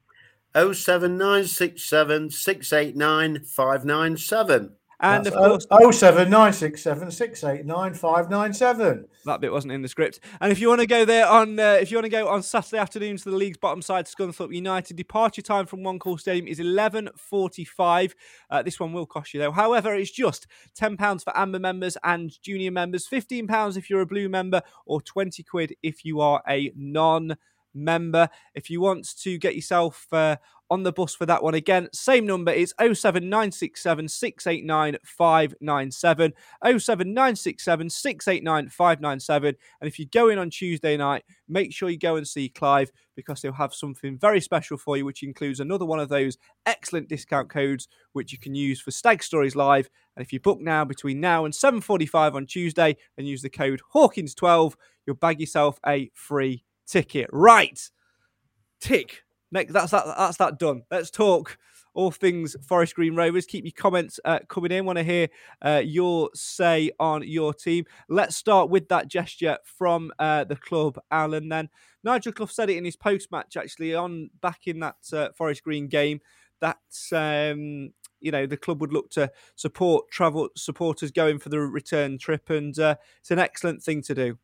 07967 0.55 2.29
689 2.31 3.43
597. 3.43 4.71
And 4.99 5.25
That's 5.25 5.35
of 5.35 5.43
course, 5.43 5.67
oh 5.71 5.91
seven 5.91 6.29
nine 6.29 6.53
six 6.53 6.81
seven 6.81 7.11
six 7.11 7.43
eight 7.43 7.65
nine 7.65 7.93
five 7.93 8.29
nine 8.29 8.53
seven. 8.53 9.05
that 9.25 9.41
bit 9.41 9.51
wasn't 9.51 9.73
in 9.73 9.81
the 9.81 9.87
script. 9.87 10.19
And 10.39 10.51
if 10.51 10.59
you 10.59 10.69
want 10.69 10.81
to 10.81 10.87
go 10.87 11.03
there 11.03 11.27
on, 11.27 11.59
uh, 11.59 11.77
if 11.81 11.91
you 11.91 11.97
want 11.97 12.05
to 12.05 12.09
go 12.09 12.29
on 12.29 12.41
Saturday 12.41 12.77
afternoon 12.77 13.17
to 13.17 13.29
the 13.29 13.35
league's 13.35 13.57
bottom 13.57 13.81
side, 13.81 14.05
Scunthorpe 14.05 14.55
United, 14.55 14.95
departure 14.95 15.41
time 15.41 15.65
from 15.65 15.83
One 15.83 15.99
Call 15.99 16.17
Stadium 16.17 16.47
is 16.47 16.59
eleven 16.59 17.09
forty-five. 17.17 18.15
Uh, 18.49 18.63
this 18.63 18.79
one 18.79 18.93
will 18.93 19.05
cost 19.05 19.33
you 19.33 19.39
though. 19.39 19.51
However, 19.51 19.93
it's 19.93 20.11
just 20.11 20.47
ten 20.73 20.95
pounds 20.95 21.23
for 21.23 21.37
Amber 21.37 21.59
members 21.59 21.97
and 22.03 22.31
junior 22.41 22.71
members, 22.71 23.05
fifteen 23.05 23.47
pounds 23.47 23.77
if 23.77 23.89
you're 23.89 24.01
a 24.01 24.05
Blue 24.05 24.29
member, 24.29 24.61
or 24.85 25.01
twenty 25.01 25.43
quid 25.43 25.75
if 25.83 26.05
you 26.05 26.21
are 26.21 26.41
a 26.47 26.71
non 26.75 27.35
member. 27.75 28.29
If 28.53 28.69
you 28.69 28.81
want 28.81 29.17
to 29.19 29.37
get 29.37 29.55
yourself 29.55 30.07
uh, 30.11 30.37
on 30.69 30.83
the 30.83 30.91
bus 30.91 31.13
for 31.13 31.25
that 31.27 31.43
one 31.43 31.53
again, 31.53 31.89
same 31.93 32.25
number 32.25 32.51
is 32.51 32.73
07967 32.79 34.07
689 34.07 34.97
597. 35.03 36.33
07967 36.63 37.89
689 37.89 38.69
597. 38.69 39.55
And 39.81 39.87
if 39.87 39.99
you 39.99 40.07
go 40.07 40.29
in 40.29 40.39
on 40.39 40.49
Tuesday 40.49 40.97
night, 40.97 41.23
make 41.47 41.73
sure 41.73 41.89
you 41.89 41.99
go 41.99 42.15
and 42.15 42.27
see 42.27 42.49
Clive 42.49 42.91
because 43.15 43.41
he'll 43.41 43.53
have 43.53 43.73
something 43.73 44.17
very 44.17 44.41
special 44.41 44.77
for 44.77 44.97
you, 44.97 45.05
which 45.05 45.23
includes 45.23 45.59
another 45.59 45.85
one 45.85 45.99
of 45.99 46.09
those 46.09 46.37
excellent 46.65 47.07
discount 47.07 47.49
codes 47.49 47.87
which 48.13 48.31
you 48.31 48.37
can 48.37 48.55
use 48.55 48.81
for 48.81 48.91
Stag 48.91 49.23
Stories 49.23 49.55
Live. 49.55 49.89
And 50.15 50.25
if 50.25 50.33
you 50.33 50.39
book 50.39 50.59
now 50.59 50.85
between 50.85 51.19
now 51.19 51.45
and 51.45 51.53
7:45 51.53 52.35
on 52.35 52.45
Tuesday 52.45 52.97
and 53.17 53.27
use 53.27 53.41
the 53.41 53.49
code 53.49 53.81
Hawkins12, 53.93 54.75
you'll 55.05 55.15
bag 55.15 55.39
yourself 55.39 55.79
a 55.85 56.09
free 56.13 56.64
ticket. 56.85 57.29
Right. 57.31 57.79
Tick. 58.79 59.23
Next, 59.51 59.73
that's 59.73 59.91
that. 59.91 60.05
That's 60.17 60.37
that 60.37 60.59
done. 60.59 60.83
Let's 60.91 61.11
talk 61.11 61.57
all 61.95 62.11
things 62.11 62.55
Forest 62.67 62.95
Green 62.95 63.15
Rovers. 63.15 63.45
Keep 63.45 63.65
your 63.65 63.71
comments 63.75 64.19
uh, 64.25 64.39
coming 64.49 64.71
in. 64.71 64.85
Want 64.85 64.97
to 64.97 65.03
hear 65.03 65.29
uh, 65.61 65.81
your 65.83 66.29
say 66.35 66.91
on 66.99 67.23
your 67.23 67.53
team. 67.53 67.85
Let's 68.09 68.35
start 68.35 68.69
with 68.69 68.89
that 68.89 69.07
gesture 69.07 69.57
from 69.63 70.11
uh, 70.19 70.43
the 70.43 70.57
club, 70.57 70.99
Alan. 71.09 71.49
Then 71.49 71.69
Nigel 72.03 72.33
Clough 72.33 72.47
said 72.47 72.69
it 72.69 72.77
in 72.77 72.85
his 72.85 72.97
post 72.97 73.31
match, 73.31 73.57
actually, 73.57 73.95
on 73.95 74.29
back 74.41 74.67
in 74.67 74.79
that 74.81 74.97
uh, 75.11 75.29
Forest 75.35 75.63
Green 75.63 75.87
game. 75.87 76.19
That 76.61 76.77
um, 77.13 77.91
you 78.19 78.31
know 78.31 78.45
the 78.45 78.57
club 78.57 78.81
would 78.81 78.93
look 78.93 79.09
to 79.11 79.31
support 79.55 80.09
travel 80.11 80.49
supporters 80.55 81.11
going 81.11 81.39
for 81.39 81.49
the 81.49 81.59
return 81.59 82.17
trip, 82.17 82.49
and 82.49 82.77
uh, 82.77 82.95
it's 83.21 83.31
an 83.31 83.39
excellent 83.39 83.81
thing 83.81 84.01
to 84.03 84.13
do. 84.13 84.37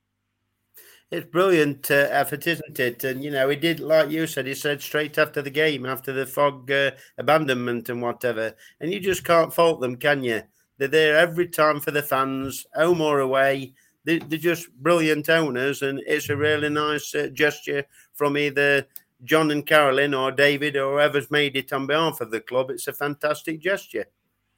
It's 1.12 1.28
brilliant 1.30 1.92
uh, 1.92 2.08
effort, 2.10 2.48
isn't 2.48 2.80
it? 2.80 3.04
And 3.04 3.22
you 3.22 3.32
know, 3.32 3.50
he 3.50 3.58
did 3.58 3.82
like 3.82 4.10
you 4.10 4.26
said. 4.26 4.48
He 4.48 4.54
said 4.54 4.82
straight 4.82 5.18
after 5.18 5.42
the 5.42 5.50
game, 5.50 5.86
after 5.86 6.14
the 6.14 6.26
fog 6.26 6.72
uh, 6.72 6.92
abandonment 7.18 7.90
and 7.90 8.02
whatever. 8.02 8.56
And 8.80 8.94
you 8.94 9.00
just 9.02 9.26
can't 9.26 9.54
fault 9.54 9.82
them, 9.82 9.98
can 9.98 10.24
you? 10.24 10.44
They're 10.78 10.88
there 10.88 11.18
every 11.18 11.50
time 11.50 11.82
for 11.82 11.92
the 11.92 12.02
fans, 12.02 12.66
home 12.74 13.02
or 13.02 13.20
away. 13.20 13.74
They, 14.06 14.20
they're 14.20 14.40
just 14.40 14.72
brilliant 14.76 15.30
owners, 15.30 15.82
and 15.82 16.02
it's 16.08 16.30
a 16.30 16.38
really 16.38 16.70
nice 16.70 17.14
uh, 17.14 17.28
gesture 17.34 17.84
from 18.14 18.38
either 18.38 18.88
John 19.26 19.52
and 19.52 19.68
Carolyn 19.68 20.14
or 20.14 20.32
David 20.32 20.78
or 20.78 20.94
whoever's 20.94 21.30
made 21.30 21.58
it 21.58 21.74
on 21.74 21.88
behalf 21.88 22.22
of 22.22 22.32
the 22.32 22.40
club. 22.40 22.72
It's 22.72 22.88
a 22.88 22.94
fantastic 22.94 23.60
gesture. 23.60 24.06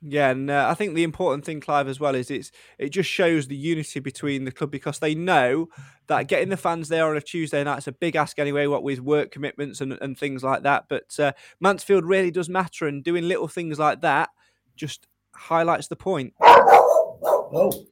Yeah, 0.06 0.32
and 0.32 0.50
uh, 0.50 0.68
I 0.70 0.74
think 0.74 0.96
the 0.96 1.04
important 1.04 1.46
thing, 1.46 1.62
Clive, 1.62 1.88
as 1.88 1.98
well, 1.98 2.14
is 2.14 2.30
it's 2.30 2.52
it 2.78 2.90
just 2.90 3.10
shows 3.10 3.48
the 3.48 3.56
unity 3.56 4.02
between 4.02 4.44
the 4.44 4.52
club 4.52 4.70
because 4.70 5.00
they 5.00 5.16
know 5.16 5.70
that 6.08 6.28
getting 6.28 6.50
the 6.50 6.58
fans 6.58 6.90
there 6.90 7.08
on 7.10 7.16
a 7.16 7.22
Tuesday 7.22 7.64
night 7.64 7.78
is 7.78 7.88
a 7.88 7.94
big 7.94 8.18
ask 8.18 8.38
anyway, 8.38 8.68
what 8.68 8.84
with 8.84 9.00
work 9.00 9.32
commitments 9.32 9.80
and, 9.80 9.94
and 10.02 10.18
things 10.18 10.44
like 10.44 10.64
that. 10.64 10.86
But 10.90 11.18
uh, 11.20 11.32
Mansfield 11.62 12.04
really 12.04 12.32
does 12.32 12.50
matter, 12.50 12.86
and 12.86 13.02
doing 13.02 13.30
little 13.30 13.48
things 13.48 13.80
like 13.80 14.02
that 14.02 14.30
just 14.76 15.08
highlights 15.34 15.88
the 15.88 15.96
point. 15.96 16.34
Oh, 16.42 17.86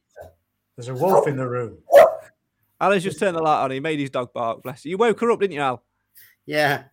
there's 0.76 0.88
a 0.88 0.94
wolf 0.94 1.26
in 1.26 1.36
the 1.36 1.48
room. 1.48 1.78
Alan's 2.78 3.04
just 3.04 3.18
turned 3.20 3.36
the 3.36 3.42
light 3.42 3.62
on. 3.62 3.70
He 3.70 3.80
made 3.80 4.00
his 4.00 4.10
dog 4.10 4.34
bark. 4.34 4.62
Bless 4.62 4.84
you. 4.84 4.90
You 4.90 4.98
woke 4.98 5.20
her 5.20 5.30
up, 5.30 5.40
didn't 5.40 5.54
you, 5.54 5.60
Al? 5.60 5.82
Yeah. 6.44 6.84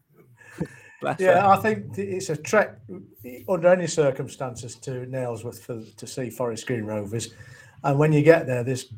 Bless 1.01 1.19
Yeah, 1.19 1.41
her. 1.41 1.47
I 1.47 1.57
think 1.57 1.97
it's 1.97 2.29
a 2.29 2.35
trek 2.35 2.77
under 3.47 3.67
any 3.69 3.87
circumstances 3.87 4.75
to 4.77 5.05
Nailsworth 5.05 5.59
for 5.61 5.81
to 5.97 6.07
see 6.07 6.29
Forest 6.29 6.67
Green 6.67 6.83
Rovers, 6.83 7.33
and 7.83 7.97
when 7.97 8.11
you 8.11 8.21
get 8.21 8.45
there, 8.47 8.63
this 8.63 8.93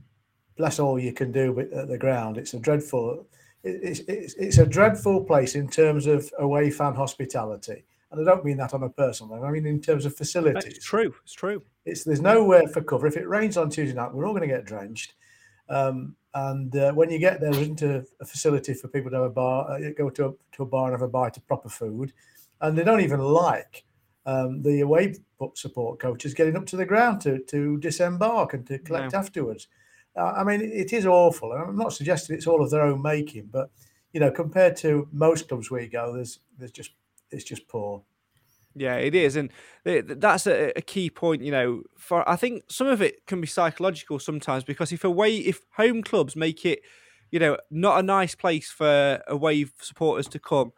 bless 0.57 0.79
all 0.79 0.99
you 0.99 1.13
can 1.13 1.31
do 1.31 1.53
with- 1.53 1.71
at 1.73 1.87
the 1.87 1.97
ground. 1.97 2.37
It's 2.37 2.53
a 2.53 2.59
dreadful, 2.59 3.27
it- 3.63 3.79
it's 3.83 3.99
it's 4.01 4.33
it's 4.35 4.57
a 4.57 4.65
dreadful 4.65 5.23
place 5.23 5.55
in 5.55 5.67
terms 5.67 6.07
of 6.07 6.31
away 6.39 6.71
fan 6.71 6.93
hospitality, 6.95 7.83
and 8.11 8.19
I 8.21 8.23
don't 8.23 8.43
mean 8.43 8.57
that 8.57 8.73
on 8.73 8.83
a 8.83 8.89
personal 8.89 9.33
level. 9.33 9.47
I 9.47 9.51
mean 9.51 9.65
in 9.67 9.79
terms 9.79 10.05
of 10.05 10.15
facilities. 10.15 10.63
It's 10.77 10.85
true. 10.85 11.13
It's 11.23 11.33
true. 11.33 11.61
It's 11.85 12.03
there's 12.03 12.21
nowhere 12.21 12.67
for 12.67 12.81
cover. 12.81 13.05
If 13.07 13.17
it 13.17 13.27
rains 13.27 13.57
on 13.57 13.69
Tuesday 13.69 13.95
night, 13.95 14.13
we're 14.13 14.25
all 14.25 14.33
going 14.33 14.47
to 14.47 14.55
get 14.55 14.65
drenched. 14.65 15.13
Um, 15.69 16.15
and 16.33 16.75
uh, 16.75 16.91
when 16.93 17.09
you 17.09 17.19
get 17.19 17.41
there, 17.41 17.51
there 17.51 17.61
isn't 17.61 17.81
a, 17.81 18.05
a 18.19 18.25
facility 18.25 18.73
for 18.73 18.87
people 18.87 19.11
to 19.11 19.17
have 19.17 19.25
a 19.25 19.29
bar, 19.29 19.69
uh, 19.71 19.89
go 19.97 20.09
to 20.09 20.27
a, 20.27 20.31
to 20.53 20.63
a 20.63 20.65
bar 20.65 20.85
and 20.85 20.93
have 20.93 21.01
a 21.01 21.07
bite 21.07 21.37
of 21.37 21.45
proper 21.47 21.69
food, 21.69 22.13
and 22.61 22.77
they 22.77 22.83
don't 22.83 23.01
even 23.01 23.19
like 23.19 23.83
um, 24.25 24.61
the 24.61 24.81
away 24.81 25.15
support 25.55 25.99
coaches 25.99 26.33
getting 26.33 26.55
up 26.55 26.65
to 26.67 26.77
the 26.77 26.85
ground 26.85 27.19
to 27.21 27.39
to 27.39 27.77
disembark 27.79 28.53
and 28.53 28.65
to 28.67 28.79
collect 28.79 29.13
No. 29.13 29.19
afterwards. 29.19 29.67
Uh, 30.15 30.33
I 30.37 30.43
mean, 30.43 30.61
it 30.61 30.93
is 30.93 31.05
awful. 31.05 31.53
and 31.53 31.61
I'm 31.63 31.77
not 31.77 31.93
suggesting 31.93 32.35
it's 32.35 32.47
all 32.47 32.61
of 32.61 32.69
their 32.69 32.81
own 32.81 33.01
making, 33.01 33.49
but 33.51 33.69
you 34.13 34.19
know, 34.19 34.29
compared 34.31 34.75
to 34.77 35.07
most 35.11 35.47
clubs 35.47 35.71
we 35.71 35.87
go, 35.87 36.13
there's 36.13 36.39
there's 36.57 36.71
just 36.71 36.91
it's 37.31 37.43
just 37.45 37.67
poor. 37.67 38.03
Yeah, 38.73 38.95
it 38.95 39.13
is, 39.15 39.35
and 39.35 39.51
th- 39.85 40.07
th- 40.07 40.19
that's 40.19 40.47
a, 40.47 40.71
a 40.77 40.81
key 40.81 41.09
point. 41.09 41.41
You 41.43 41.51
know, 41.51 41.83
for 41.97 42.27
I 42.29 42.37
think 42.37 42.63
some 42.69 42.87
of 42.87 43.01
it 43.01 43.25
can 43.27 43.41
be 43.41 43.47
psychological 43.47 44.17
sometimes 44.19 44.63
because 44.63 44.93
if 44.93 45.03
away, 45.03 45.35
if 45.37 45.61
home 45.75 46.01
clubs 46.03 46.35
make 46.37 46.65
it, 46.65 46.79
you 47.31 47.39
know, 47.39 47.57
not 47.69 47.99
a 47.99 48.03
nice 48.03 48.33
place 48.33 48.69
for 48.71 49.21
away 49.27 49.65
supporters 49.81 50.27
to 50.29 50.39
come, 50.39 50.71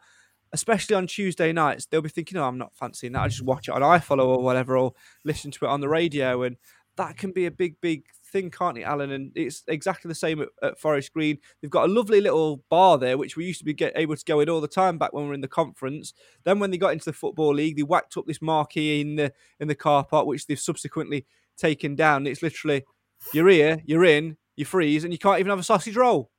especially 0.52 0.96
on 0.96 1.06
Tuesday 1.08 1.52
nights, 1.52 1.86
they'll 1.86 2.02
be 2.02 2.08
thinking, 2.08 2.38
"Oh, 2.38 2.44
I'm 2.48 2.58
not 2.58 2.74
fancying 2.76 3.12
that. 3.14 3.22
I 3.22 3.28
just 3.28 3.42
watch 3.42 3.68
it 3.68 3.74
on 3.74 3.82
iFollow 3.82 4.26
or 4.26 4.42
whatever, 4.42 4.76
or 4.78 4.94
listen 5.24 5.50
to 5.52 5.66
it 5.66 5.68
on 5.68 5.80
the 5.80 5.88
radio," 5.88 6.42
and 6.42 6.56
that 6.96 7.16
can 7.18 7.32
be 7.32 7.46
a 7.46 7.50
big, 7.52 7.80
big 7.80 8.04
thing, 8.34 8.50
can't 8.50 8.76
it, 8.76 8.82
Alan? 8.82 9.12
And 9.12 9.32
it's 9.34 9.62
exactly 9.68 10.08
the 10.08 10.14
same 10.14 10.42
at, 10.42 10.48
at 10.62 10.78
Forest 10.78 11.12
Green. 11.14 11.38
They've 11.62 11.70
got 11.70 11.88
a 11.88 11.92
lovely 11.92 12.20
little 12.20 12.62
bar 12.68 12.98
there, 12.98 13.16
which 13.16 13.36
we 13.36 13.46
used 13.46 13.60
to 13.60 13.64
be 13.64 13.72
get, 13.72 13.92
able 13.96 14.16
to 14.16 14.24
go 14.24 14.40
in 14.40 14.50
all 14.50 14.60
the 14.60 14.68
time 14.68 14.98
back 14.98 15.12
when 15.12 15.24
we 15.24 15.28
were 15.28 15.34
in 15.34 15.40
the 15.40 15.48
conference. 15.48 16.12
Then 16.42 16.58
when 16.58 16.70
they 16.70 16.76
got 16.76 16.92
into 16.92 17.06
the 17.06 17.12
football 17.12 17.54
league, 17.54 17.76
they 17.76 17.82
whacked 17.82 18.16
up 18.16 18.26
this 18.26 18.42
marquee 18.42 19.00
in 19.00 19.16
the 19.16 19.32
in 19.60 19.68
the 19.68 19.74
car 19.74 20.04
park, 20.04 20.26
which 20.26 20.46
they've 20.46 20.58
subsequently 20.58 21.26
taken 21.56 21.94
down. 21.94 22.26
It's 22.26 22.42
literally 22.42 22.84
you're 23.32 23.48
here, 23.48 23.80
you're 23.86 24.04
in, 24.04 24.36
you 24.56 24.64
freeze, 24.64 25.04
and 25.04 25.12
you 25.12 25.18
can't 25.18 25.38
even 25.38 25.50
have 25.50 25.60
a 25.60 25.62
sausage 25.62 25.96
roll. 25.96 26.30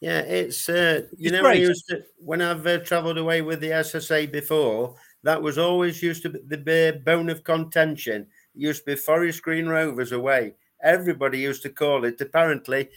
Yeah, 0.00 0.20
it's 0.20 0.68
uh, 0.68 1.02
you 1.16 1.30
It's 1.30 1.32
know 1.32 1.48
I 1.48 1.52
used 1.52 1.86
to 1.88 2.02
when 2.18 2.40
I've 2.40 2.66
uh, 2.66 2.78
travelled 2.78 3.18
away 3.18 3.42
with 3.42 3.60
the 3.60 3.70
SSA 3.70 4.32
before. 4.32 4.96
That 5.22 5.42
was 5.42 5.58
always 5.58 6.02
used 6.02 6.22
to 6.22 6.30
be 6.30 6.38
the 6.48 7.02
bone 7.04 7.28
of 7.28 7.44
contention. 7.44 8.22
It 8.54 8.60
used 8.60 8.80
to 8.80 8.92
be 8.92 8.96
Forest 8.96 9.42
Green 9.42 9.66
Rovers 9.66 10.12
away, 10.12 10.54
everybody 10.82 11.38
used 11.38 11.62
to 11.62 11.70
call 11.70 12.04
it. 12.04 12.20
Apparently, 12.20 12.88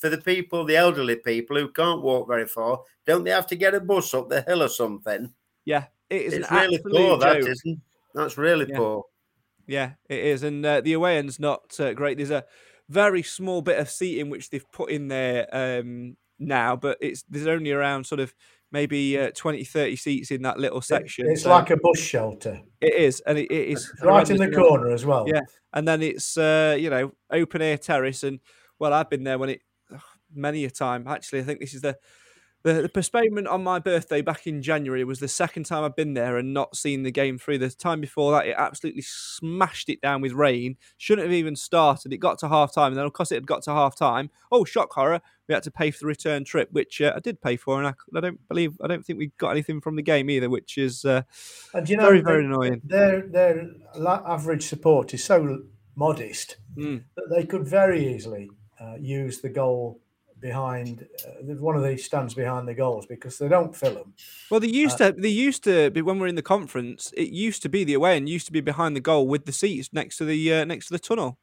for 0.00 0.08
the 0.08 0.20
people, 0.24 0.64
the 0.64 0.76
elderly 0.76 1.16
people 1.16 1.56
who 1.56 1.68
can't 1.70 2.02
walk 2.02 2.28
very 2.28 2.46
far, 2.46 2.82
don't 3.06 3.24
they 3.24 3.30
have 3.30 3.46
to 3.48 3.56
get 3.56 3.74
a 3.74 3.80
bus 3.80 4.14
up 4.14 4.28
the 4.28 4.42
hill 4.42 4.62
or 4.62 4.68
something? 4.68 5.32
Yeah, 5.64 5.86
it 6.10 6.22
is 6.22 6.34
It's 6.34 6.50
really 6.50 6.78
poor, 6.78 7.18
that 7.18 7.40
joke. 7.40 7.48
isn't. 7.50 7.80
That's 8.14 8.36
really 8.36 8.66
Yeah. 8.68 8.76
poor. 8.78 9.04
Yeah, 9.66 9.92
it 10.08 10.18
is, 10.18 10.42
and 10.42 10.64
uh, 10.66 10.80
the 10.80 10.92
away 10.94 11.18
end's 11.18 11.38
not 11.38 11.78
uh, 11.78 11.92
great. 11.92 12.16
There's 12.16 12.30
a 12.30 12.44
very 12.88 13.22
small 13.22 13.62
bit 13.62 13.78
of 13.78 13.88
seating 13.88 14.28
which 14.28 14.50
they've 14.50 14.70
put 14.72 14.90
in 14.90 15.08
there 15.08 15.46
um, 15.52 16.16
now, 16.38 16.74
but 16.76 16.98
it's 17.00 17.22
there's 17.28 17.46
only 17.46 17.70
around 17.70 18.04
sort 18.04 18.20
of 18.20 18.34
maybe 18.72 19.18
uh, 19.18 19.30
20, 19.36 19.64
30 19.64 19.96
seats 19.96 20.30
in 20.30 20.42
that 20.42 20.58
little 20.58 20.80
section. 20.80 21.28
It's 21.28 21.42
so 21.42 21.50
like 21.50 21.70
a 21.70 21.76
bus 21.76 21.98
shelter. 21.98 22.60
it 22.80 22.94
is, 22.94 23.20
and 23.20 23.38
it, 23.38 23.52
it 23.52 23.68
is 23.68 23.92
Right 24.02 24.28
in 24.28 24.38
the 24.38 24.50
corner 24.50 24.90
as 24.90 25.04
well. 25.06 25.26
Yeah, 25.28 25.42
and 25.72 25.86
then 25.86 26.02
it's 26.02 26.36
uh, 26.36 26.76
you 26.78 26.90
know 26.90 27.12
open 27.30 27.62
air 27.62 27.78
terrace, 27.78 28.24
and 28.24 28.40
well, 28.78 28.92
I've 28.92 29.10
been 29.10 29.24
there 29.24 29.38
when 29.38 29.50
it 29.50 29.60
many 30.34 30.64
a 30.64 30.70
time. 30.70 31.06
Actually, 31.06 31.40
I 31.40 31.42
think 31.42 31.60
this 31.60 31.74
is 31.74 31.82
the 31.82 31.96
the, 32.62 32.82
the 32.82 32.88
postponement 32.88 33.48
on 33.48 33.64
my 33.64 33.78
birthday 33.78 34.20
back 34.22 34.46
in 34.46 34.62
January 34.62 35.04
was 35.04 35.18
the 35.18 35.28
second 35.28 35.64
time 35.64 35.84
I've 35.84 35.96
been 35.96 36.14
there 36.14 36.36
and 36.36 36.54
not 36.54 36.76
seen 36.76 37.02
the 37.02 37.10
game 37.10 37.38
through. 37.38 37.58
The 37.58 37.70
time 37.70 38.00
before 38.00 38.32
that, 38.32 38.46
it 38.46 38.54
absolutely 38.56 39.02
smashed 39.02 39.88
it 39.88 40.00
down 40.00 40.20
with 40.20 40.32
rain. 40.32 40.76
Shouldn't 40.96 41.26
have 41.26 41.34
even 41.34 41.56
started. 41.56 42.12
It 42.12 42.18
got 42.18 42.38
to 42.40 42.48
half 42.48 42.72
time, 42.74 42.92
and 42.92 42.96
then 42.96 43.06
of 43.06 43.12
course 43.12 43.32
it 43.32 43.36
had 43.36 43.46
got 43.46 43.62
to 43.64 43.72
half 43.72 43.96
time. 43.96 44.30
Oh, 44.50 44.64
shock 44.64 44.92
horror! 44.92 45.20
We 45.48 45.54
had 45.54 45.64
to 45.64 45.70
pay 45.70 45.90
for 45.90 46.00
the 46.00 46.06
return 46.06 46.44
trip, 46.44 46.68
which 46.72 47.00
uh, 47.00 47.12
I 47.16 47.20
did 47.20 47.40
pay 47.40 47.56
for, 47.56 47.78
and 47.78 47.86
I, 47.88 47.94
I 48.16 48.20
don't 48.20 48.48
believe 48.48 48.78
I 48.82 48.86
don't 48.86 49.04
think 49.04 49.18
we 49.18 49.32
got 49.38 49.50
anything 49.50 49.80
from 49.80 49.96
the 49.96 50.02
game 50.02 50.30
either, 50.30 50.48
which 50.48 50.78
is 50.78 51.04
uh, 51.04 51.22
And 51.74 51.88
you 51.88 51.96
know, 51.96 52.04
very 52.04 52.20
very 52.20 52.44
annoying. 52.44 52.80
Their 52.84 53.22
their 53.22 53.70
average 53.96 54.64
support 54.64 55.14
is 55.14 55.24
so 55.24 55.62
modest 55.94 56.56
Mm. 56.76 57.04
that 57.16 57.28
they 57.28 57.44
could 57.44 57.68
very 57.68 58.14
easily 58.14 58.50
uh, 58.80 58.94
use 58.98 59.42
the 59.42 59.50
goal 59.50 60.00
behind 60.42 61.06
uh, 61.26 61.54
one 61.54 61.76
of 61.76 61.82
these 61.82 62.04
stands 62.04 62.34
behind 62.34 62.68
the 62.68 62.74
goals 62.74 63.06
because 63.06 63.38
they 63.38 63.48
don't 63.48 63.74
fill 63.74 63.94
them. 63.94 64.12
Well, 64.50 64.60
they 64.60 64.66
used 64.66 64.98
to. 64.98 65.12
They 65.16 65.30
used 65.30 65.64
to 65.64 65.90
be 65.90 66.02
when 66.02 66.18
we 66.18 66.26
are 66.26 66.28
in 66.28 66.34
the 66.34 66.42
conference. 66.42 67.10
It 67.16 67.30
used 67.30 67.62
to 67.62 67.70
be 67.70 67.84
the 67.84 67.94
away 67.94 68.18
and 68.18 68.28
used 68.28 68.46
to 68.46 68.52
be 68.52 68.60
behind 68.60 68.94
the 68.94 69.00
goal 69.00 69.26
with 69.26 69.46
the 69.46 69.52
seats 69.52 69.90
next 69.92 70.18
to 70.18 70.26
the 70.26 70.52
uh, 70.52 70.64
next 70.66 70.88
to 70.88 70.92
the 70.92 70.98
tunnel. 70.98 71.38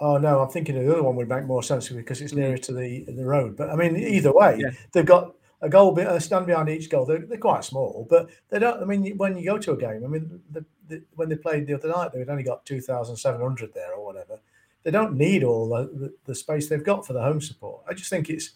Oh 0.00 0.16
no, 0.16 0.40
I'm 0.40 0.48
thinking 0.48 0.74
the 0.74 0.90
other 0.90 1.02
one 1.02 1.16
would 1.16 1.28
make 1.28 1.44
more 1.44 1.62
sense 1.62 1.88
because 1.88 2.20
it's 2.20 2.32
nearer 2.32 2.58
to 2.58 2.72
the 2.72 3.04
the 3.04 3.24
road. 3.24 3.56
But 3.56 3.70
I 3.70 3.76
mean, 3.76 3.96
either 3.96 4.32
way, 4.32 4.62
they've 4.92 5.04
got 5.04 5.34
a 5.60 5.68
goal, 5.68 5.98
a 5.98 6.20
stand 6.20 6.46
behind 6.46 6.68
each 6.68 6.90
goal. 6.90 7.06
They're, 7.06 7.24
they're 7.24 7.38
quite 7.38 7.64
small, 7.64 8.06
but 8.10 8.28
they 8.50 8.58
don't. 8.58 8.82
I 8.82 8.84
mean, 8.84 9.16
when 9.16 9.36
you 9.36 9.46
go 9.46 9.58
to 9.58 9.72
a 9.72 9.76
game, 9.76 10.04
I 10.04 10.08
mean, 10.08 10.40
the, 10.50 10.64
the, 10.88 11.02
when 11.14 11.28
they 11.28 11.36
played 11.36 11.66
the 11.66 11.74
other 11.74 11.88
night, 11.88 12.12
they'd 12.12 12.28
only 12.28 12.42
got 12.42 12.66
two 12.66 12.80
thousand 12.80 13.16
seven 13.16 13.40
hundred 13.40 13.72
there 13.72 13.94
or 13.94 14.04
whatever. 14.04 14.40
They 14.84 14.90
don't 14.90 15.14
need 15.16 15.42
all 15.42 15.68
the, 15.68 16.14
the, 16.26 16.34
space 16.34 16.68
they've 16.68 16.84
got 16.84 17.06
for 17.06 17.14
the 17.14 17.22
home 17.22 17.40
support. 17.40 17.82
I 17.88 17.94
just 17.94 18.10
think 18.10 18.28
it's 18.28 18.50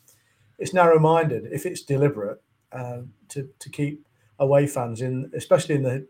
it's 0.58 0.74
narrow 0.74 0.98
minded 0.98 1.48
if 1.50 1.64
it's 1.64 1.82
deliberate 1.82 2.42
um, 2.72 3.14
to 3.30 3.48
to 3.58 3.70
keep 3.70 4.06
away 4.38 4.66
fans 4.66 5.00
in, 5.00 5.30
especially 5.34 5.74
in 5.74 5.82
the 5.82 6.06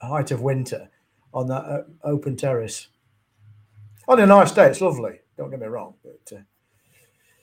height 0.00 0.30
of 0.30 0.40
winter, 0.40 0.88
on 1.32 1.46
that 1.48 1.64
uh, 1.64 1.82
open 2.02 2.36
terrace. 2.36 2.88
On 4.08 4.18
a 4.18 4.26
nice 4.26 4.52
day, 4.52 4.66
it's 4.66 4.80
lovely. 4.80 5.20
Don't 5.36 5.50
get 5.50 5.60
me 5.60 5.66
wrong, 5.66 5.94
but 6.02 6.36
uh, 6.36 6.42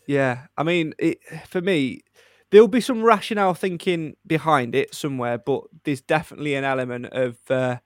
Yeah, 0.05 0.47
I 0.57 0.63
mean, 0.63 0.93
it, 0.99 1.19
for 1.47 1.61
me, 1.61 2.01
there'll 2.51 2.67
be 2.67 2.81
some 2.81 3.03
rationale 3.03 3.53
thinking 3.53 4.15
behind 4.25 4.75
it 4.75 4.93
somewhere, 4.93 5.37
but 5.37 5.63
there's 5.83 6.01
definitely 6.01 6.55
an 6.55 6.63
element 6.63 7.07
of 7.07 7.37
uh, 7.49 7.77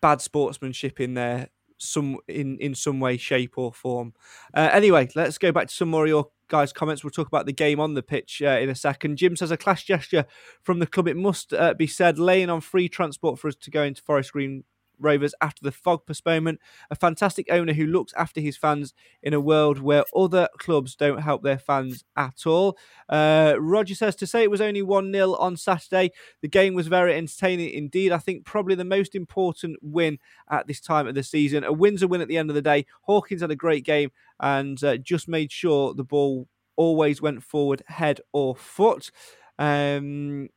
bad 0.00 0.20
sportsmanship 0.20 1.00
in 1.00 1.14
there, 1.14 1.48
some 1.78 2.18
in 2.28 2.58
in 2.58 2.74
some 2.74 3.00
way, 3.00 3.16
shape, 3.16 3.56
or 3.56 3.72
form. 3.72 4.12
Uh, 4.54 4.70
anyway, 4.72 5.08
let's 5.14 5.38
go 5.38 5.52
back 5.52 5.68
to 5.68 5.74
some 5.74 5.88
more 5.88 6.04
of 6.04 6.08
your 6.08 6.28
guys' 6.48 6.72
comments. 6.72 7.04
We'll 7.04 7.10
talk 7.10 7.28
about 7.28 7.46
the 7.46 7.52
game 7.52 7.80
on 7.80 7.94
the 7.94 8.02
pitch 8.02 8.42
uh, 8.44 8.58
in 8.60 8.68
a 8.68 8.74
second. 8.74 9.16
Jim 9.16 9.36
says 9.36 9.50
a 9.50 9.56
class 9.56 9.82
gesture 9.82 10.24
from 10.62 10.78
the 10.78 10.86
club. 10.86 11.08
It 11.08 11.16
must 11.16 11.52
uh, 11.52 11.74
be 11.74 11.86
said, 11.86 12.18
laying 12.18 12.50
on 12.50 12.60
free 12.60 12.88
transport 12.88 13.38
for 13.38 13.48
us 13.48 13.56
to 13.56 13.70
go 13.70 13.82
into 13.82 14.02
Forest 14.02 14.32
Green 14.32 14.64
Rovers 14.98 15.34
after 15.40 15.62
the 15.62 15.72
fog 15.72 16.06
postponement. 16.06 16.60
A 16.90 16.96
fantastic 16.96 17.46
owner 17.50 17.72
who 17.72 17.86
looks 17.86 18.12
after 18.14 18.40
his 18.40 18.56
fans 18.56 18.94
in 19.22 19.34
a 19.34 19.40
world 19.40 19.80
where 19.80 20.04
other 20.14 20.48
clubs 20.58 20.94
don't 20.94 21.20
help 21.20 21.42
their 21.42 21.58
fans 21.58 22.04
at 22.16 22.46
all. 22.46 22.76
Uh, 23.08 23.54
Roger 23.58 23.94
says 23.94 24.16
to 24.16 24.26
say 24.26 24.42
it 24.42 24.50
was 24.50 24.60
only 24.60 24.82
1 24.82 25.12
0 25.12 25.34
on 25.34 25.56
Saturday, 25.56 26.10
the 26.42 26.48
game 26.48 26.74
was 26.74 26.86
very 26.86 27.14
entertaining 27.14 27.70
indeed. 27.70 28.12
I 28.12 28.18
think 28.18 28.44
probably 28.44 28.74
the 28.74 28.84
most 28.84 29.14
important 29.14 29.78
win 29.82 30.18
at 30.50 30.66
this 30.66 30.80
time 30.80 31.06
of 31.06 31.14
the 31.14 31.22
season. 31.22 31.64
A 31.64 31.72
win's 31.72 32.02
a 32.02 32.08
win 32.08 32.20
at 32.20 32.28
the 32.28 32.38
end 32.38 32.50
of 32.50 32.54
the 32.54 32.62
day. 32.62 32.86
Hawkins 33.02 33.40
had 33.40 33.50
a 33.50 33.56
great 33.56 33.84
game 33.84 34.10
and 34.40 34.82
uh, 34.84 34.96
just 34.96 35.28
made 35.28 35.52
sure 35.52 35.94
the 35.94 36.04
ball 36.04 36.48
always 36.76 37.20
went 37.20 37.42
forward, 37.42 37.82
head 37.86 38.20
or 38.32 38.54
foot. 38.56 39.10
Um, 39.58 40.48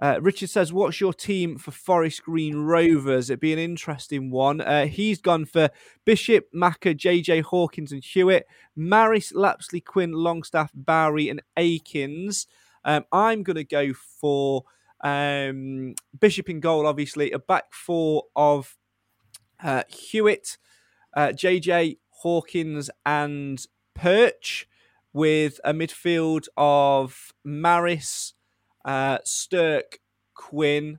uh, 0.00 0.18
Richard 0.20 0.50
says, 0.50 0.72
"What's 0.72 1.00
your 1.00 1.14
team 1.14 1.56
for 1.56 1.70
Forest 1.70 2.24
Green 2.24 2.56
Rovers? 2.56 3.30
It'd 3.30 3.40
be 3.40 3.52
an 3.52 3.58
interesting 3.58 4.30
one." 4.30 4.60
Uh, 4.60 4.86
he's 4.86 5.20
gone 5.20 5.46
for 5.46 5.70
Bishop, 6.04 6.48
Macca, 6.54 6.94
JJ 6.94 7.42
Hawkins, 7.42 7.92
and 7.92 8.04
Hewitt, 8.04 8.46
Maris, 8.74 9.32
Lapsley, 9.32 9.82
Quinn, 9.82 10.12
Longstaff, 10.12 10.70
Bowery, 10.74 11.28
and 11.30 11.42
Akins. 11.56 12.46
Um, 12.84 13.04
I'm 13.10 13.42
going 13.42 13.56
to 13.56 13.64
go 13.64 13.94
for 13.94 14.64
um, 15.02 15.94
Bishop 16.18 16.50
in 16.50 16.60
goal. 16.60 16.86
Obviously, 16.86 17.32
a 17.32 17.38
back 17.38 17.72
four 17.72 18.24
of 18.36 18.76
uh, 19.62 19.84
Hewitt, 19.88 20.58
uh, 21.16 21.28
JJ 21.28 21.98
Hawkins, 22.10 22.90
and 23.06 23.64
Perch, 23.94 24.68
with 25.14 25.58
a 25.64 25.72
midfield 25.72 26.48
of 26.58 27.32
Maris 27.42 28.34
uh, 28.86 29.18
Stirk, 29.24 29.98
Quinn, 30.34 30.98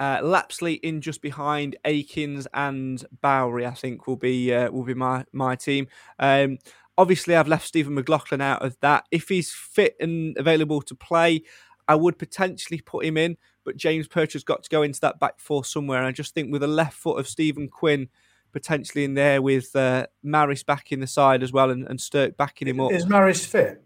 uh, 0.00 0.18
Lapsley 0.18 0.80
in 0.82 1.00
just 1.00 1.22
behind 1.22 1.76
Akins 1.84 2.48
and 2.54 3.04
Bowery. 3.20 3.66
I 3.66 3.72
think 3.72 4.06
will 4.06 4.16
be 4.16 4.52
uh, 4.52 4.70
will 4.70 4.84
be 4.84 4.94
my 4.94 5.24
my 5.32 5.54
team. 5.54 5.86
Um, 6.18 6.58
obviously, 6.96 7.36
I've 7.36 7.48
left 7.48 7.66
Stephen 7.66 7.94
McLaughlin 7.94 8.40
out 8.40 8.64
of 8.64 8.76
that. 8.80 9.04
If 9.10 9.28
he's 9.28 9.52
fit 9.52 9.96
and 10.00 10.36
available 10.36 10.82
to 10.82 10.94
play, 10.94 11.42
I 11.86 11.94
would 11.94 12.18
potentially 12.18 12.80
put 12.80 13.04
him 13.04 13.16
in. 13.16 13.36
But 13.64 13.76
James 13.76 14.08
Perch 14.08 14.32
has 14.32 14.44
got 14.44 14.62
to 14.64 14.70
go 14.70 14.82
into 14.82 15.00
that 15.00 15.20
back 15.20 15.40
four 15.40 15.64
somewhere. 15.64 15.98
And 15.98 16.06
I 16.06 16.12
just 16.12 16.34
think 16.34 16.50
with 16.50 16.62
a 16.62 16.68
left 16.68 16.94
foot 16.94 17.18
of 17.18 17.28
Stephen 17.28 17.68
Quinn 17.68 18.08
potentially 18.52 19.04
in 19.04 19.14
there 19.14 19.42
with 19.42 19.74
uh, 19.76 20.06
Maris 20.22 20.62
back 20.62 20.90
in 20.90 21.00
the 21.00 21.06
side 21.06 21.42
as 21.42 21.52
well 21.52 21.70
and, 21.70 21.86
and 21.86 22.00
Stirk 22.00 22.36
backing 22.36 22.66
him 22.66 22.80
up. 22.80 22.92
is 22.92 23.06
Maris 23.06 23.44
fit? 23.44 23.84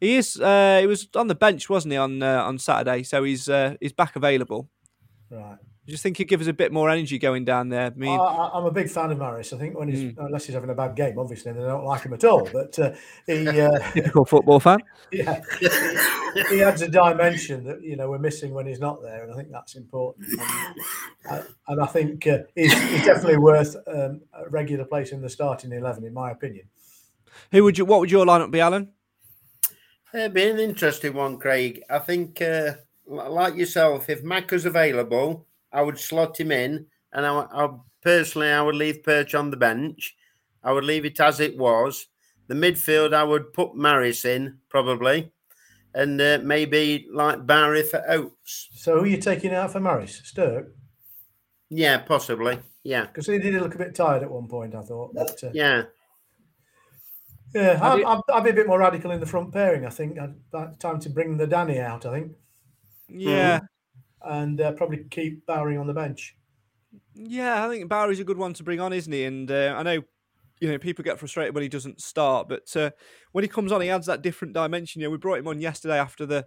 He 0.00 0.16
is. 0.16 0.40
Uh, 0.40 0.78
he 0.80 0.86
was 0.86 1.08
on 1.16 1.26
the 1.26 1.34
bench, 1.34 1.68
wasn't 1.68 1.92
he, 1.92 1.98
on 1.98 2.22
uh, 2.22 2.42
on 2.44 2.58
Saturday? 2.58 3.02
So 3.02 3.24
he's 3.24 3.48
uh, 3.48 3.74
he's 3.80 3.92
back 3.92 4.16
available. 4.16 4.68
Right. 5.30 5.58
I 5.60 5.90
just 5.90 6.02
think 6.02 6.18
he'd 6.18 6.28
give 6.28 6.42
us 6.42 6.46
a 6.48 6.52
bit 6.52 6.70
more 6.70 6.90
energy 6.90 7.18
going 7.18 7.46
down 7.46 7.70
there. 7.70 7.86
I 7.86 7.90
mean, 7.96 8.20
I, 8.20 8.50
I'm 8.52 8.66
a 8.66 8.70
big 8.70 8.90
fan 8.90 9.10
of 9.10 9.16
Maris. 9.16 9.54
I 9.54 9.56
think 9.56 9.78
when 9.78 9.88
he's 9.88 10.12
Hmm. 10.12 10.20
unless 10.20 10.44
he's 10.44 10.54
having 10.54 10.68
a 10.68 10.74
bad 10.74 10.94
game, 10.94 11.18
obviously 11.18 11.50
they 11.52 11.60
don't 11.60 11.84
like 11.84 12.02
him 12.02 12.12
at 12.12 12.24
all. 12.24 12.46
But 12.52 12.78
uh, 12.78 12.92
he, 13.26 13.48
uh, 13.60 13.78
typical 13.92 14.26
football 14.26 14.60
fan. 14.60 14.80
yeah, 15.12 15.40
he, 15.58 16.56
he 16.56 16.62
adds 16.62 16.82
a 16.82 16.88
dimension 16.88 17.64
that 17.64 17.82
you 17.82 17.96
know 17.96 18.10
we're 18.10 18.18
missing 18.18 18.52
when 18.52 18.66
he's 18.66 18.80
not 18.80 19.00
there, 19.00 19.24
and 19.24 19.32
I 19.32 19.36
think 19.36 19.50
that's 19.50 19.76
important. 19.76 20.26
And, 20.28 21.40
uh, 21.40 21.42
and 21.68 21.80
I 21.80 21.86
think 21.86 22.26
uh, 22.26 22.40
he's, 22.54 22.72
he's 22.74 23.06
definitely 23.06 23.38
worth 23.38 23.74
um, 23.86 24.20
a 24.34 24.46
regular 24.50 24.84
place 24.84 25.12
in 25.12 25.22
the 25.22 25.30
starting 25.30 25.72
eleven, 25.72 26.04
in 26.04 26.12
my 26.12 26.30
opinion. 26.32 26.66
Who 27.50 27.64
would 27.64 27.78
you? 27.78 27.86
What 27.86 28.00
would 28.00 28.10
your 28.10 28.26
lineup 28.26 28.50
be, 28.50 28.60
Alan? 28.60 28.92
It'd 30.14 30.32
be 30.32 30.48
an 30.48 30.58
interesting 30.58 31.14
one, 31.14 31.38
Craig. 31.38 31.82
I 31.90 31.98
think, 31.98 32.40
uh, 32.40 32.74
like 33.06 33.56
yourself, 33.56 34.08
if 34.08 34.22
Mac 34.22 34.50
was 34.50 34.64
available, 34.64 35.46
I 35.72 35.82
would 35.82 35.98
slot 35.98 36.40
him 36.40 36.50
in, 36.50 36.86
and 37.12 37.26
I, 37.26 37.46
I 37.52 37.68
personally 38.02 38.48
I 38.48 38.62
would 38.62 38.74
leave 38.74 39.02
Perch 39.02 39.34
on 39.34 39.50
the 39.50 39.56
bench. 39.56 40.16
I 40.62 40.72
would 40.72 40.84
leave 40.84 41.04
it 41.04 41.20
as 41.20 41.40
it 41.40 41.58
was. 41.58 42.06
The 42.46 42.54
midfield, 42.54 43.12
I 43.12 43.24
would 43.24 43.52
put 43.52 43.74
Maris 43.74 44.24
in 44.24 44.58
probably, 44.70 45.30
and 45.94 46.18
uh, 46.20 46.38
maybe 46.42 47.06
like 47.12 47.46
Bowery 47.46 47.82
for 47.82 48.02
Oates. 48.08 48.68
So 48.72 48.96
who 48.96 49.04
are 49.04 49.06
you 49.06 49.18
taking 49.18 49.52
out 49.52 49.72
for 49.72 49.80
Maris? 49.80 50.22
Stirk, 50.24 50.74
Yeah, 51.68 51.98
possibly. 51.98 52.58
Yeah, 52.82 53.04
because 53.04 53.26
he 53.26 53.38
did 53.38 53.60
look 53.60 53.74
a 53.74 53.78
bit 53.78 53.94
tired 53.94 54.22
at 54.22 54.30
one 54.30 54.48
point. 54.48 54.74
I 54.74 54.80
thought. 54.80 55.14
But, 55.14 55.44
uh, 55.44 55.50
yeah. 55.52 55.82
Yeah, 57.54 57.78
I'd, 57.82 58.02
I'd, 58.04 58.20
I'd 58.32 58.44
be 58.44 58.50
a 58.50 58.54
bit 58.54 58.66
more 58.66 58.78
radical 58.78 59.10
in 59.10 59.20
the 59.20 59.26
front 59.26 59.52
pairing. 59.52 59.86
I 59.86 59.90
think 59.90 60.18
I'd, 60.18 60.34
I'd 60.54 60.78
time 60.80 61.00
to 61.00 61.10
bring 61.10 61.36
the 61.36 61.46
Danny 61.46 61.78
out. 61.78 62.04
I 62.06 62.12
think, 62.12 62.32
Yeah, 63.08 63.60
and 64.22 64.60
uh, 64.60 64.72
probably 64.72 65.04
keep 65.10 65.46
Bowery 65.46 65.76
on 65.76 65.86
the 65.86 65.94
bench. 65.94 66.36
yeah. 67.14 67.64
I 67.64 67.68
think 67.68 67.88
Bowery's 67.88 68.20
a 68.20 68.24
good 68.24 68.38
one 68.38 68.52
to 68.54 68.62
bring 68.62 68.80
on, 68.80 68.92
isn't 68.92 69.12
he? 69.12 69.24
And 69.24 69.50
uh, 69.50 69.74
I 69.76 69.82
know, 69.82 70.02
you 70.60 70.68
know, 70.70 70.78
people 70.78 71.04
get 71.04 71.18
frustrated 71.18 71.54
when 71.54 71.62
he 71.62 71.68
doesn't 71.68 72.00
start, 72.00 72.48
but 72.48 72.74
uh, 72.76 72.90
when 73.32 73.44
he 73.44 73.48
comes 73.48 73.72
on, 73.72 73.80
he 73.80 73.90
adds 73.90 74.06
that 74.06 74.22
different 74.22 74.54
dimension. 74.54 75.00
You 75.00 75.06
know, 75.06 75.10
we 75.12 75.18
brought 75.18 75.38
him 75.38 75.48
on 75.48 75.60
yesterday 75.60 75.98
after 75.98 76.26
the 76.26 76.46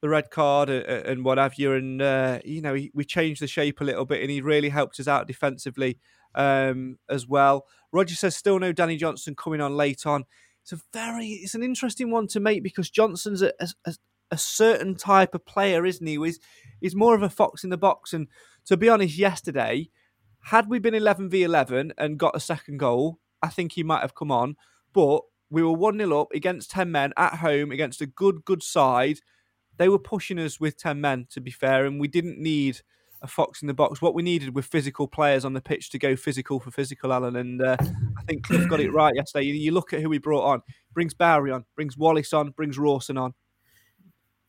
the 0.00 0.08
red 0.08 0.30
card 0.30 0.70
and, 0.70 0.84
and 0.86 1.24
what 1.24 1.38
have 1.38 1.56
you, 1.56 1.72
and 1.72 2.00
uh, 2.00 2.38
you 2.44 2.62
know, 2.62 2.74
he, 2.74 2.90
we 2.94 3.04
changed 3.04 3.42
the 3.42 3.48
shape 3.48 3.80
a 3.80 3.84
little 3.84 4.04
bit, 4.04 4.22
and 4.22 4.30
he 4.30 4.40
really 4.40 4.68
helped 4.68 5.00
us 5.00 5.08
out 5.08 5.26
defensively. 5.26 5.98
um, 6.34 6.98
as 7.08 7.26
well. 7.26 7.64
Roger 7.92 8.14
says 8.14 8.36
still 8.36 8.58
no 8.58 8.72
Danny 8.72 8.96
Johnson 8.96 9.34
coming 9.34 9.60
on 9.60 9.76
late 9.76 10.06
on. 10.06 10.24
It's 10.62 10.72
a 10.72 10.80
very, 10.92 11.28
it's 11.28 11.54
an 11.54 11.62
interesting 11.62 12.10
one 12.10 12.26
to 12.28 12.40
make 12.40 12.62
because 12.62 12.90
Johnson's 12.90 13.42
a, 13.42 13.52
a, 13.84 13.94
a 14.30 14.38
certain 14.38 14.94
type 14.94 15.34
of 15.34 15.46
player, 15.46 15.86
isn't 15.86 16.06
he? 16.06 16.18
He's, 16.18 16.38
he's 16.80 16.94
more 16.94 17.14
of 17.14 17.22
a 17.22 17.30
fox 17.30 17.64
in 17.64 17.70
the 17.70 17.78
box. 17.78 18.12
And 18.12 18.28
to 18.66 18.76
be 18.76 18.88
honest, 18.88 19.16
yesterday, 19.16 19.88
had 20.40 20.68
we 20.68 20.78
been 20.78 20.94
11 20.94 21.30
v 21.30 21.42
11 21.42 21.94
and 21.96 22.18
got 22.18 22.36
a 22.36 22.40
second 22.40 22.78
goal, 22.78 23.18
I 23.42 23.48
think 23.48 23.72
he 23.72 23.82
might 23.82 24.02
have 24.02 24.14
come 24.14 24.30
on. 24.30 24.56
But 24.92 25.22
we 25.50 25.62
were 25.62 25.72
1 25.72 25.98
0 25.98 26.20
up 26.20 26.32
against 26.34 26.70
10 26.70 26.90
men 26.90 27.12
at 27.16 27.36
home 27.36 27.70
against 27.70 28.00
a 28.00 28.06
good, 28.06 28.44
good 28.44 28.62
side. 28.62 29.20
They 29.76 29.88
were 29.88 29.98
pushing 29.98 30.38
us 30.38 30.60
with 30.60 30.76
10 30.76 31.00
men, 31.00 31.26
to 31.30 31.40
be 31.40 31.50
fair, 31.50 31.86
and 31.86 32.00
we 32.00 32.08
didn't 32.08 32.38
need 32.38 32.80
a 33.22 33.26
fox 33.26 33.62
in 33.62 33.68
the 33.68 33.74
box. 33.74 34.00
What 34.00 34.14
we 34.14 34.22
needed 34.22 34.54
were 34.54 34.62
physical 34.62 35.06
players 35.06 35.44
on 35.44 35.52
the 35.52 35.60
pitch 35.60 35.90
to 35.90 35.98
go 35.98 36.16
physical 36.16 36.60
for 36.60 36.70
physical, 36.70 37.12
Alan. 37.12 37.36
And 37.36 37.62
uh, 37.62 37.76
I 37.80 38.22
think 38.22 38.44
Cliff 38.44 38.68
got 38.68 38.80
it 38.80 38.92
right 38.92 39.14
yesterday. 39.14 39.46
You, 39.46 39.54
you, 39.54 39.72
look 39.72 39.92
at 39.92 40.00
who 40.00 40.10
he 40.10 40.18
brought 40.18 40.44
on. 40.44 40.62
Brings 40.94 41.14
Bowery 41.14 41.50
on, 41.50 41.64
brings 41.74 41.96
Wallace 41.96 42.32
on, 42.32 42.50
brings 42.50 42.78
Rawson 42.78 43.16
on. 43.16 43.34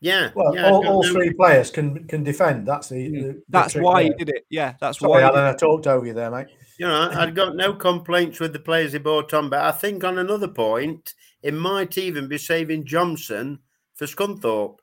Yeah. 0.01 0.31
Well, 0.33 0.55
yeah, 0.55 0.69
all, 0.69 0.87
all 0.87 1.03
three 1.03 1.33
players 1.33 1.71
can 1.71 2.05
can 2.05 2.23
defend. 2.23 2.65
That's 2.65 2.89
the. 2.89 3.09
Mm. 3.09 3.21
the 3.21 3.43
that's 3.49 3.73
the 3.73 3.81
why 3.81 4.03
there. 4.03 4.13
he 4.13 4.25
did 4.25 4.29
it. 4.29 4.45
Yeah, 4.49 4.75
that's 4.79 4.99
Sorry, 4.99 5.11
why. 5.11 5.21
Alan, 5.21 5.43
I 5.43 5.53
talked 5.53 5.87
over 5.87 6.05
you 6.05 6.13
there, 6.13 6.31
mate. 6.31 6.47
You 6.77 6.87
know, 6.87 7.09
I'd 7.13 7.35
got 7.35 7.57
no 7.57 7.73
complaints 7.73 8.39
with 8.39 8.53
the 8.53 8.59
players 8.59 8.93
he 8.93 8.99
brought 8.99 9.33
on, 9.33 9.49
but 9.49 9.59
I 9.59 9.71
think 9.71 10.03
on 10.05 10.17
another 10.17 10.47
point, 10.47 11.13
it 11.43 11.53
might 11.53 11.97
even 11.97 12.29
be 12.29 12.37
saving 12.37 12.85
Johnson 12.85 13.59
for 13.95 14.05
Scunthorpe. 14.05 14.77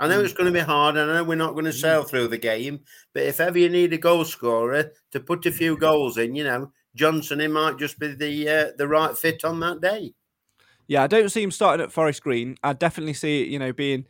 I 0.00 0.08
know 0.08 0.20
it's 0.20 0.32
going 0.32 0.50
to 0.50 0.58
be 0.58 0.64
hard. 0.64 0.96
I 0.96 1.04
know 1.04 1.22
we're 1.22 1.34
not 1.34 1.52
going 1.52 1.66
to 1.66 1.74
sail 1.74 2.04
through 2.04 2.28
the 2.28 2.38
game, 2.38 2.80
but 3.12 3.24
if 3.24 3.38
ever 3.38 3.58
you 3.58 3.68
need 3.68 3.92
a 3.92 3.98
goal 3.98 4.24
scorer 4.24 4.92
to 5.12 5.20
put 5.20 5.44
a 5.44 5.52
few 5.52 5.76
goals 5.76 6.16
in, 6.16 6.34
you 6.34 6.42
know, 6.42 6.72
Johnson, 6.94 7.38
he 7.38 7.48
might 7.48 7.78
just 7.78 7.98
be 7.98 8.14
the 8.14 8.48
uh, 8.48 8.66
the 8.78 8.88
right 8.88 9.16
fit 9.16 9.44
on 9.44 9.60
that 9.60 9.82
day. 9.82 10.14
Yeah, 10.88 11.02
I 11.02 11.06
don't 11.06 11.28
see 11.28 11.42
him 11.42 11.50
starting 11.50 11.84
at 11.84 11.92
Forest 11.92 12.22
Green. 12.22 12.56
I 12.64 12.72
definitely 12.72 13.12
see 13.12 13.42
it, 13.42 13.48
you 13.48 13.58
know, 13.58 13.74
being 13.74 14.06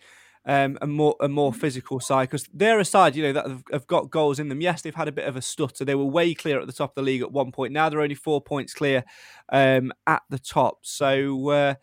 um, 0.47 0.79
a 0.81 0.87
more 0.87 1.17
a 1.21 1.29
more 1.29 1.53
physical 1.53 1.99
side 1.99 2.31
because 2.31 2.49
they're 2.55 2.79
a 2.79 2.85
side, 2.85 3.17
you 3.17 3.25
know, 3.25 3.33
that 3.33 3.49
have, 3.49 3.65
have, 3.73 3.87
got 3.89 4.11
goals 4.11 4.39
in 4.39 4.49
them. 4.49 4.61
Yes, 4.61 4.83
they've 4.83 4.95
had 4.95 5.09
a 5.09 5.13
bit 5.13 5.27
of 5.27 5.35
a 5.35 5.43
stutter. 5.43 5.85
They 5.85 5.97
were 5.97 6.05
way 6.05 6.35
clear 6.35 6.61
at 6.61 6.69
the 6.69 6.73
top 6.73 6.91
of 6.91 6.95
the 6.95 7.03
league 7.03 7.23
at 7.23 7.33
one 7.33 7.51
point. 7.51 7.73
Now 7.73 7.89
they're 7.89 8.01
only 8.01 8.15
four 8.15 8.41
points 8.41 8.75
clear 8.75 9.05
um, 9.51 9.93
at 10.07 10.23
the 10.31 10.39
top. 10.39 10.79
So 10.83 11.51
uh, 11.51 11.75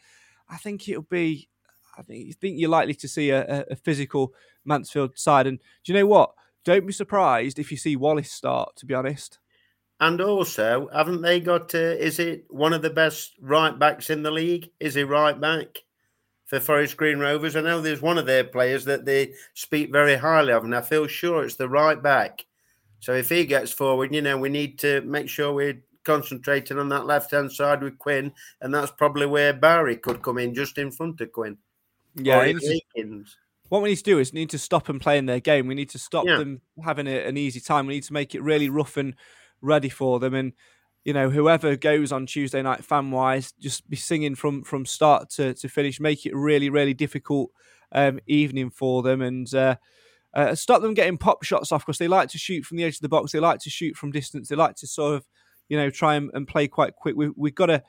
I 0.49 0.57
think 0.57 0.87
it'll 0.87 1.03
be. 1.03 1.49
I 1.97 2.01
think, 2.03 2.35
think 2.37 2.59
you're 2.59 2.69
likely 2.69 2.93
to 2.95 3.07
see 3.07 3.31
a, 3.31 3.65
a, 3.69 3.75
physical 3.75 4.33
Mansfield 4.65 5.17
side. 5.17 5.47
And 5.47 5.59
do 5.83 5.91
you 5.91 5.99
know 5.99 6.05
what? 6.05 6.31
Don't 6.63 6.85
be 6.85 6.93
surprised 6.93 7.59
if 7.59 7.71
you 7.71 7.77
see 7.77 7.95
Wallace 7.95 8.31
start. 8.31 8.75
To 8.77 8.85
be 8.85 8.93
honest. 8.93 9.39
And 9.99 10.21
also, 10.21 10.89
haven't 10.93 11.21
they 11.21 11.39
got? 11.39 11.73
Uh, 11.73 11.79
is 11.79 12.19
it 12.19 12.45
one 12.49 12.73
of 12.73 12.81
the 12.81 12.89
best 12.89 13.33
right 13.41 13.77
backs 13.77 14.09
in 14.09 14.23
the 14.23 14.31
league? 14.31 14.69
Is 14.79 14.93
he 14.93 15.03
right 15.03 15.39
back? 15.39 15.79
for 16.47 16.61
Forest 16.61 16.97
Green 16.97 17.19
Rovers. 17.19 17.55
I 17.55 17.61
know 17.61 17.81
there's 17.81 18.01
one 18.01 18.17
of 18.17 18.25
their 18.25 18.45
players 18.45 18.85
that 18.85 19.05
they 19.05 19.33
speak 19.53 19.91
very 19.91 20.15
highly 20.15 20.53
of, 20.53 20.63
and 20.63 20.73
I 20.73 20.81
feel 20.81 21.05
sure 21.05 21.43
it's 21.43 21.55
the 21.55 21.69
right 21.69 22.01
back. 22.01 22.45
So 22.99 23.13
if 23.13 23.29
he 23.29 23.45
gets 23.45 23.71
forward, 23.71 24.15
you 24.15 24.21
know, 24.21 24.37
we 24.37 24.49
need 24.49 24.79
to 24.79 25.01
make 25.01 25.29
sure 25.29 25.53
we're 25.53 25.83
concentrating 26.03 26.79
on 26.79 26.89
that 26.89 27.05
left 27.05 27.31
hand 27.31 27.51
side 27.51 27.83
with 27.83 27.99
Quinn, 27.99 28.31
and 28.61 28.73
that's 28.73 28.91
probably 28.91 29.25
where 29.25 29.53
Bowery 29.53 29.97
could 29.97 30.21
come 30.21 30.37
in 30.37 30.55
just 30.55 30.77
in 30.77 30.89
front 30.89 31.21
of 31.21 31.31
Quinn. 31.33 31.57
Yeah, 32.17 32.53
what 33.69 33.81
we 33.81 33.89
need 33.89 33.97
to 33.97 34.03
do 34.03 34.19
is 34.19 34.33
need 34.33 34.49
to 34.51 34.57
stop 34.57 34.85
them 34.85 34.99
playing 34.99 35.25
their 35.25 35.39
game. 35.39 35.67
We 35.67 35.75
need 35.75 35.89
to 35.89 35.99
stop 35.99 36.25
yeah. 36.25 36.37
them 36.37 36.61
having 36.83 37.07
a, 37.07 37.25
an 37.25 37.37
easy 37.37 37.59
time. 37.59 37.87
We 37.87 37.95
need 37.95 38.03
to 38.03 38.13
make 38.13 38.33
it 38.33 38.41
really 38.41 38.69
rough 38.69 38.97
and 38.97 39.15
ready 39.61 39.89
for 39.89 40.19
them. 40.19 40.33
And 40.33 40.53
you 41.03 41.13
know, 41.13 41.29
whoever 41.29 41.75
goes 41.75 42.11
on 42.11 42.25
Tuesday 42.25 42.61
night 42.61 42.83
fan 42.83 43.11
wise, 43.11 43.53
just 43.59 43.89
be 43.89 43.95
singing 43.95 44.35
from 44.35 44.63
from 44.63 44.85
start 44.85 45.29
to, 45.31 45.53
to 45.55 45.69
finish, 45.69 45.99
make 45.99 46.25
it 46.25 46.35
really, 46.35 46.69
really 46.69 46.93
difficult 46.93 47.51
um, 47.91 48.19
evening 48.27 48.69
for 48.69 49.01
them 49.01 49.21
and 49.21 49.53
uh, 49.53 49.75
uh, 50.33 50.53
stop 50.53 50.81
them 50.81 50.93
getting 50.93 51.17
pop 51.17 51.43
shots 51.43 51.71
off 51.71 51.85
because 51.85 51.97
they 51.97 52.07
like 52.07 52.29
to 52.29 52.37
shoot 52.37 52.65
from 52.65 52.77
the 52.77 52.83
edge 52.83 52.95
of 52.95 53.01
the 53.01 53.09
box. 53.09 53.31
They 53.31 53.39
like 53.39 53.59
to 53.61 53.69
shoot 53.69 53.95
from 53.95 54.11
distance. 54.11 54.49
They 54.49 54.55
like 54.55 54.75
to 54.75 54.87
sort 54.87 55.15
of, 55.15 55.25
you 55.69 55.77
know, 55.77 55.89
try 55.89 56.15
and, 56.15 56.29
and 56.33 56.47
play 56.47 56.67
quite 56.67 56.95
quick. 56.95 57.15
We, 57.15 57.29
we've 57.35 57.55
got 57.55 57.67
to 57.67 57.83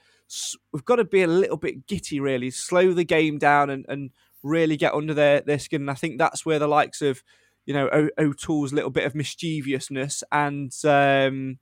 we've 0.72 0.84
got 0.84 0.96
to 0.96 1.04
be 1.04 1.22
a 1.22 1.26
little 1.26 1.56
bit 1.56 1.86
gitty, 1.86 2.20
really, 2.20 2.50
slow 2.50 2.92
the 2.92 3.04
game 3.04 3.38
down 3.38 3.70
and, 3.70 3.84
and 3.88 4.10
really 4.42 4.76
get 4.76 4.94
under 4.94 5.14
their, 5.14 5.40
their 5.40 5.58
skin. 5.58 5.82
And 5.82 5.90
I 5.90 5.94
think 5.94 6.18
that's 6.18 6.44
where 6.44 6.58
the 6.58 6.68
likes 6.68 7.02
of, 7.02 7.22
you 7.66 7.74
know, 7.74 7.88
o- 7.92 8.10
O'Toole's 8.18 8.72
little 8.72 8.90
bit 8.90 9.04
of 9.04 9.14
mischievousness 9.14 10.22
and 10.32 10.72
um, 10.84 11.58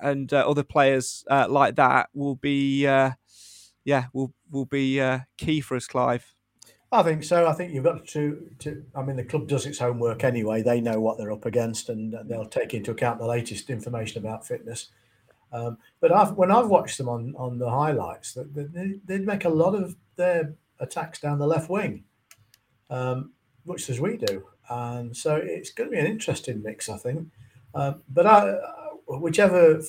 and 0.00 0.32
uh, 0.32 0.48
other 0.48 0.62
players 0.62 1.24
uh, 1.30 1.46
like 1.48 1.76
that 1.76 2.08
will 2.14 2.36
be, 2.36 2.86
uh, 2.86 3.12
yeah, 3.84 4.06
will 4.12 4.32
will 4.50 4.66
be 4.66 5.00
uh, 5.00 5.20
key 5.36 5.60
for 5.60 5.76
us, 5.76 5.86
Clive. 5.86 6.32
I 6.90 7.02
think 7.02 7.24
so. 7.24 7.46
I 7.46 7.52
think 7.52 7.74
you've 7.74 7.84
got 7.84 8.06
to, 8.06 8.50
to. 8.60 8.84
I 8.94 9.02
mean, 9.02 9.16
the 9.16 9.24
club 9.24 9.46
does 9.46 9.66
its 9.66 9.78
homework 9.78 10.24
anyway. 10.24 10.62
They 10.62 10.80
know 10.80 11.00
what 11.00 11.18
they're 11.18 11.32
up 11.32 11.44
against, 11.44 11.90
and 11.90 12.14
they'll 12.24 12.46
take 12.46 12.72
into 12.72 12.92
account 12.92 13.18
the 13.18 13.26
latest 13.26 13.68
information 13.68 14.24
about 14.24 14.46
fitness. 14.46 14.88
Um, 15.52 15.78
but 16.00 16.12
I've, 16.12 16.32
when 16.32 16.50
I've 16.50 16.68
watched 16.68 16.98
them 16.98 17.08
on, 17.08 17.34
on 17.36 17.58
the 17.58 17.70
highlights, 17.70 18.36
they, 18.52 19.00
they 19.04 19.18
make 19.18 19.44
a 19.44 19.48
lot 19.48 19.74
of 19.74 19.96
their 20.16 20.54
attacks 20.80 21.20
down 21.20 21.38
the 21.38 21.46
left 21.46 21.70
wing, 21.70 22.04
um, 22.90 23.32
much 23.64 23.88
as 23.88 24.00
we 24.00 24.16
do. 24.16 24.44
And 24.68 25.16
so 25.16 25.36
it's 25.36 25.70
going 25.70 25.90
to 25.90 25.96
be 25.96 26.00
an 26.00 26.06
interesting 26.06 26.62
mix, 26.62 26.88
I 26.88 26.98
think. 26.98 27.28
Um, 27.74 28.02
but 28.08 28.26
I, 28.26 28.56
whichever 29.06 29.82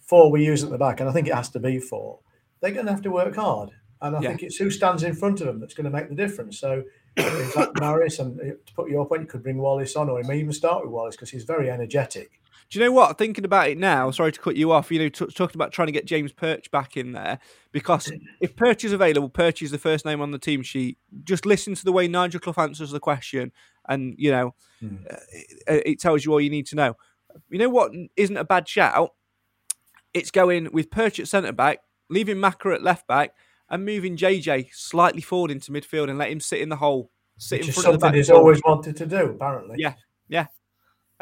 four 0.00 0.30
we 0.30 0.44
use 0.44 0.64
at 0.64 0.70
the 0.70 0.78
back, 0.78 1.00
and 1.00 1.08
I 1.08 1.12
think 1.12 1.28
it 1.28 1.34
has 1.34 1.50
to 1.50 1.60
be 1.60 1.78
four, 1.78 2.20
they're 2.60 2.72
going 2.72 2.86
to 2.86 2.92
have 2.92 3.02
to 3.02 3.10
work 3.10 3.36
hard. 3.36 3.70
And 4.00 4.16
I 4.16 4.20
yeah. 4.20 4.28
think 4.30 4.42
it's 4.42 4.56
who 4.56 4.70
stands 4.70 5.02
in 5.02 5.14
front 5.14 5.40
of 5.40 5.46
them 5.46 5.60
that's 5.60 5.74
going 5.74 5.84
to 5.84 5.90
make 5.90 6.08
the 6.08 6.14
difference. 6.14 6.58
So, 6.58 6.82
Zach 7.18 7.70
Morris, 7.80 8.18
and 8.18 8.38
uh, 8.40 8.44
to 8.66 8.74
put 8.74 8.90
your 8.90 9.06
point, 9.06 9.22
you 9.22 9.28
could 9.28 9.42
bring 9.42 9.58
Wallace 9.58 9.96
on, 9.96 10.10
or 10.10 10.20
he 10.20 10.26
may 10.26 10.38
even 10.38 10.52
start 10.52 10.82
with 10.82 10.92
Wallace 10.92 11.16
because 11.16 11.30
he's 11.30 11.44
very 11.44 11.70
energetic. 11.70 12.40
Do 12.70 12.78
you 12.78 12.84
know 12.84 12.92
what? 12.92 13.18
Thinking 13.18 13.44
about 13.44 13.68
it 13.68 13.78
now, 13.78 14.10
sorry 14.10 14.32
to 14.32 14.40
cut 14.40 14.56
you 14.56 14.72
off. 14.72 14.90
You 14.90 14.98
know, 14.98 15.08
t- 15.08 15.26
talking 15.26 15.56
about 15.56 15.70
trying 15.72 15.86
to 15.86 15.92
get 15.92 16.06
James 16.06 16.32
Perch 16.32 16.70
back 16.70 16.96
in 16.96 17.12
there 17.12 17.38
because 17.72 18.10
if 18.40 18.56
Perch 18.56 18.84
is 18.84 18.92
available, 18.92 19.28
Perch 19.28 19.62
is 19.62 19.70
the 19.70 19.78
first 19.78 20.04
name 20.04 20.20
on 20.20 20.30
the 20.30 20.38
team 20.38 20.62
sheet. 20.62 20.98
Just 21.22 21.46
listen 21.46 21.74
to 21.74 21.84
the 21.84 21.92
way 21.92 22.08
Nigel 22.08 22.40
Clough 22.40 22.62
answers 22.64 22.90
the 22.90 23.00
question, 23.00 23.52
and 23.88 24.14
you 24.18 24.30
know, 24.30 24.54
uh, 24.82 25.16
it, 25.68 25.82
it 25.86 26.00
tells 26.00 26.24
you 26.24 26.32
all 26.32 26.40
you 26.40 26.50
need 26.50 26.66
to 26.66 26.76
know. 26.76 26.96
You 27.48 27.58
know 27.58 27.68
what 27.68 27.92
isn't 28.16 28.36
a 28.36 28.44
bad 28.44 28.68
shout? 28.68 29.10
It's 30.12 30.30
going 30.30 30.70
with 30.72 30.90
Perch 30.90 31.18
at 31.20 31.28
centre 31.28 31.52
back, 31.52 31.80
leaving 32.08 32.36
Macca 32.36 32.74
at 32.74 32.82
left 32.82 33.06
back, 33.06 33.34
and 33.68 33.84
moving 33.84 34.16
JJ 34.16 34.68
slightly 34.72 35.20
forward 35.20 35.50
into 35.50 35.72
midfield 35.72 36.08
and 36.08 36.18
let 36.18 36.30
him 36.30 36.40
sit 36.40 36.60
in 36.60 36.68
the 36.68 36.76
hole, 36.76 37.10
sit 37.38 37.60
Which 37.60 37.68
in 37.68 37.72
front 37.74 37.88
of 37.88 37.92
the 37.94 38.06
back. 38.06 38.14
he's 38.14 38.30
always 38.30 38.60
wanted 38.64 38.96
to 38.96 39.06
do, 39.06 39.30
apparently. 39.30 39.76
Yeah, 39.78 39.94
yeah. 40.28 40.46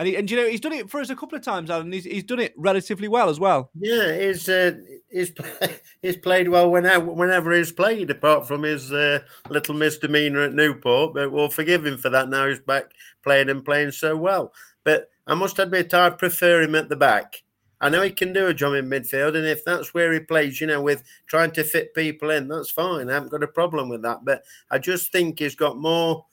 And, 0.03 0.09
he, 0.09 0.17
and 0.17 0.29
you 0.29 0.37
know 0.37 0.49
he's 0.49 0.59
done 0.59 0.73
it 0.73 0.91
for 0.91 1.01
us 1.01 1.11
a 1.11 1.15
couple 1.15 1.39
of 1.39 1.45
times, 1.45 1.71
Alan. 1.71 1.93
He's, 1.93 2.03
he's 2.03 2.25
done 2.25 2.41
it 2.41 2.55
relatively 2.57 3.07
well 3.07 3.29
as 3.29 3.39
well. 3.39 3.71
Yeah, 3.79 4.19
he's 4.19 4.49
uh, 4.49 4.73
he's 5.09 5.33
he's 6.03 6.17
played 6.17 6.49
well 6.49 6.73
whenever 6.73 7.05
whenever 7.05 7.53
he's 7.53 7.71
played, 7.71 8.11
apart 8.11 8.49
from 8.49 8.65
his 8.65 8.93
uh, 8.93 9.21
little 9.49 9.77
misdemeanor 9.77 10.41
at 10.41 10.55
Newport. 10.55 11.15
But 11.15 11.31
we'll 11.31 11.51
forgive 11.51 11.87
him 11.87 11.99
for 11.99 12.11
that. 12.11 12.29
Now 12.29 12.49
he's 12.49 12.59
back 12.59 12.91
playing 13.23 13.49
and 13.49 13.65
playing 13.65 13.93
so 13.93 14.17
well. 14.17 14.53
But 14.83 15.09
I 15.25 15.35
must 15.35 15.61
admit, 15.61 15.95
I 15.95 16.11
prefer 16.11 16.63
him 16.63 16.75
at 16.75 16.89
the 16.89 16.97
back. 16.97 17.45
I 17.81 17.89
know 17.89 18.03
he 18.03 18.11
can 18.11 18.33
do 18.33 18.49
a 18.49 18.55
job 18.55 18.75
in 18.75 18.91
midfield, 18.91 19.37
and 19.37 19.47
if 19.47 19.65
that's 19.65 19.95
where 19.95 20.13
he 20.13 20.19
plays, 20.19 20.61
you 20.61 20.67
know, 20.67 20.83
with 20.83 21.05
trying 21.29 21.53
to 21.53 21.63
fit 21.63 21.95
people 21.95 22.31
in, 22.31 22.49
that's 22.49 22.73
fine. 22.73 23.09
I 23.09 23.15
haven't 23.15 23.31
got 23.31 23.45
a 23.45 23.49
problem 23.49 23.89
with 23.89 24.03
that. 24.03 24.25
But 24.25 24.43
I 24.69 24.79
just 24.79 25.13
think 25.13 25.39
he's 25.39 25.55
got 25.55 25.79
more. 25.79 26.27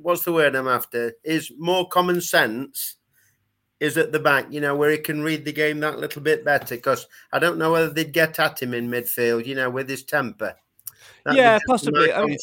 What's 0.00 0.24
the 0.24 0.32
word 0.32 0.54
I'm 0.54 0.68
after? 0.68 1.14
Is 1.24 1.52
more 1.58 1.88
common 1.88 2.20
sense 2.20 2.96
is 3.80 3.98
at 3.98 4.12
the 4.12 4.18
back, 4.20 4.46
you 4.50 4.60
know, 4.60 4.74
where 4.74 4.90
he 4.90 4.98
can 4.98 5.22
read 5.22 5.44
the 5.44 5.52
game 5.52 5.80
that 5.80 5.98
little 5.98 6.22
bit 6.22 6.44
better. 6.44 6.76
Because 6.76 7.06
I 7.32 7.38
don't 7.38 7.58
know 7.58 7.72
whether 7.72 7.90
they'd 7.90 8.12
get 8.12 8.38
at 8.38 8.62
him 8.62 8.72
in 8.72 8.88
midfield, 8.88 9.46
you 9.46 9.54
know, 9.54 9.68
with 9.68 9.88
his 9.88 10.04
temper. 10.04 10.54
That'd 11.24 11.38
yeah, 11.38 11.58
possibly. 11.66 12.12
I 12.12 12.24
mean, 12.24 12.38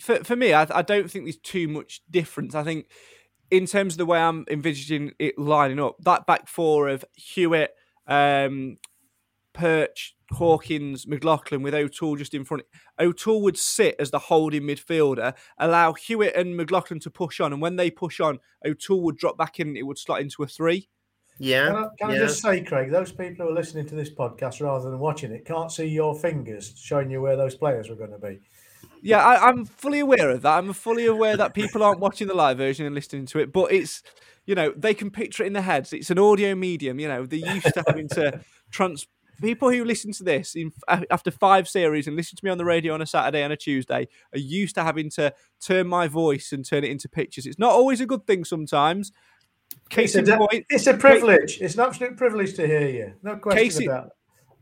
for 0.00 0.22
for 0.24 0.36
me, 0.36 0.52
I, 0.52 0.66
I 0.70 0.82
don't 0.82 1.10
think 1.10 1.24
there's 1.24 1.36
too 1.38 1.68
much 1.68 2.02
difference. 2.10 2.54
I 2.54 2.64
think 2.64 2.86
in 3.50 3.66
terms 3.66 3.94
of 3.94 3.98
the 3.98 4.06
way 4.06 4.18
I'm 4.18 4.44
envisaging 4.50 5.12
it 5.18 5.38
lining 5.38 5.80
up, 5.80 5.96
that 6.04 6.26
back 6.26 6.48
four 6.48 6.88
of 6.88 7.04
Hewitt, 7.14 7.74
um, 8.06 8.78
Perch, 9.54 10.16
Hawkins, 10.32 11.06
McLaughlin 11.06 11.62
with 11.62 11.74
O'Toole 11.74 12.16
just 12.16 12.34
in 12.34 12.44
front. 12.44 12.64
O'Toole 12.98 13.42
would 13.42 13.56
sit 13.56 13.96
as 13.98 14.10
the 14.10 14.18
holding 14.18 14.62
midfielder, 14.62 15.34
allow 15.58 15.92
Hewitt 15.94 16.36
and 16.36 16.56
McLaughlin 16.56 17.00
to 17.00 17.10
push 17.10 17.40
on, 17.40 17.52
and 17.52 17.62
when 17.62 17.76
they 17.76 17.90
push 17.90 18.20
on, 18.20 18.38
O'Toole 18.66 19.02
would 19.02 19.16
drop 19.16 19.38
back 19.38 19.60
in. 19.60 19.76
It 19.76 19.86
would 19.86 19.98
slot 19.98 20.20
into 20.20 20.42
a 20.42 20.46
three. 20.46 20.88
Yeah. 21.38 21.66
Can, 21.66 21.76
I, 21.76 21.88
can 21.98 22.10
yeah. 22.10 22.16
I, 22.16 22.18
just 22.18 22.42
say, 22.42 22.62
Craig, 22.62 22.90
those 22.90 23.12
people 23.12 23.46
who 23.46 23.52
are 23.52 23.54
listening 23.54 23.86
to 23.86 23.94
this 23.94 24.10
podcast 24.10 24.60
rather 24.60 24.90
than 24.90 24.98
watching 24.98 25.30
it 25.32 25.44
can't 25.44 25.70
see 25.70 25.86
your 25.86 26.14
fingers 26.14 26.74
showing 26.76 27.10
you 27.10 27.22
where 27.22 27.36
those 27.36 27.54
players 27.54 27.88
were 27.88 27.96
going 27.96 28.10
to 28.10 28.18
be. 28.18 28.40
Yeah, 29.02 29.24
I, 29.24 29.48
I'm 29.48 29.64
fully 29.64 30.00
aware 30.00 30.30
of 30.30 30.42
that. 30.42 30.58
I'm 30.58 30.72
fully 30.72 31.06
aware 31.06 31.36
that 31.36 31.54
people 31.54 31.82
aren't 31.82 32.00
watching 32.00 32.26
the 32.26 32.34
live 32.34 32.58
version 32.58 32.86
and 32.86 32.94
listening 32.94 33.26
to 33.26 33.38
it, 33.38 33.52
but 33.52 33.72
it's 33.72 34.02
you 34.44 34.54
know 34.54 34.72
they 34.76 34.94
can 34.94 35.10
picture 35.10 35.44
it 35.44 35.46
in 35.46 35.52
their 35.52 35.62
heads. 35.62 35.92
It's 35.92 36.10
an 36.10 36.18
audio 36.18 36.54
medium. 36.54 36.98
You 36.98 37.08
know 37.08 37.26
they're 37.26 37.54
used 37.54 37.72
to 37.74 37.84
having 37.86 38.08
to 38.10 38.40
trans. 38.70 39.06
People 39.40 39.70
who 39.70 39.84
listen 39.84 40.12
to 40.12 40.24
this 40.24 40.54
in, 40.54 40.72
after 40.88 41.30
five 41.30 41.68
series 41.68 42.06
and 42.06 42.16
listen 42.16 42.36
to 42.36 42.44
me 42.44 42.50
on 42.50 42.58
the 42.58 42.64
radio 42.64 42.94
on 42.94 43.02
a 43.02 43.06
Saturday 43.06 43.42
and 43.42 43.52
a 43.52 43.56
Tuesday 43.56 44.08
are 44.32 44.38
used 44.38 44.74
to 44.74 44.82
having 44.82 45.10
to 45.10 45.32
turn 45.60 45.86
my 45.86 46.08
voice 46.08 46.52
and 46.52 46.64
turn 46.64 46.84
it 46.84 46.90
into 46.90 47.08
pictures. 47.08 47.46
It's 47.46 47.58
not 47.58 47.70
always 47.70 48.00
a 48.00 48.06
good 48.06 48.26
thing 48.26 48.44
sometimes. 48.44 49.12
Case 49.90 50.16
it's, 50.16 50.28
a, 50.28 50.36
point, 50.36 50.66
it's 50.68 50.86
a 50.86 50.94
privilege. 50.94 51.60
It's 51.60 51.74
an 51.74 51.80
absolute 51.80 52.16
privilege 52.16 52.54
to 52.54 52.66
hear 52.66 52.88
you. 52.88 53.14
No 53.22 53.36
question 53.36 53.62
case 53.62 53.80
about 53.80 54.06
it 54.06 54.12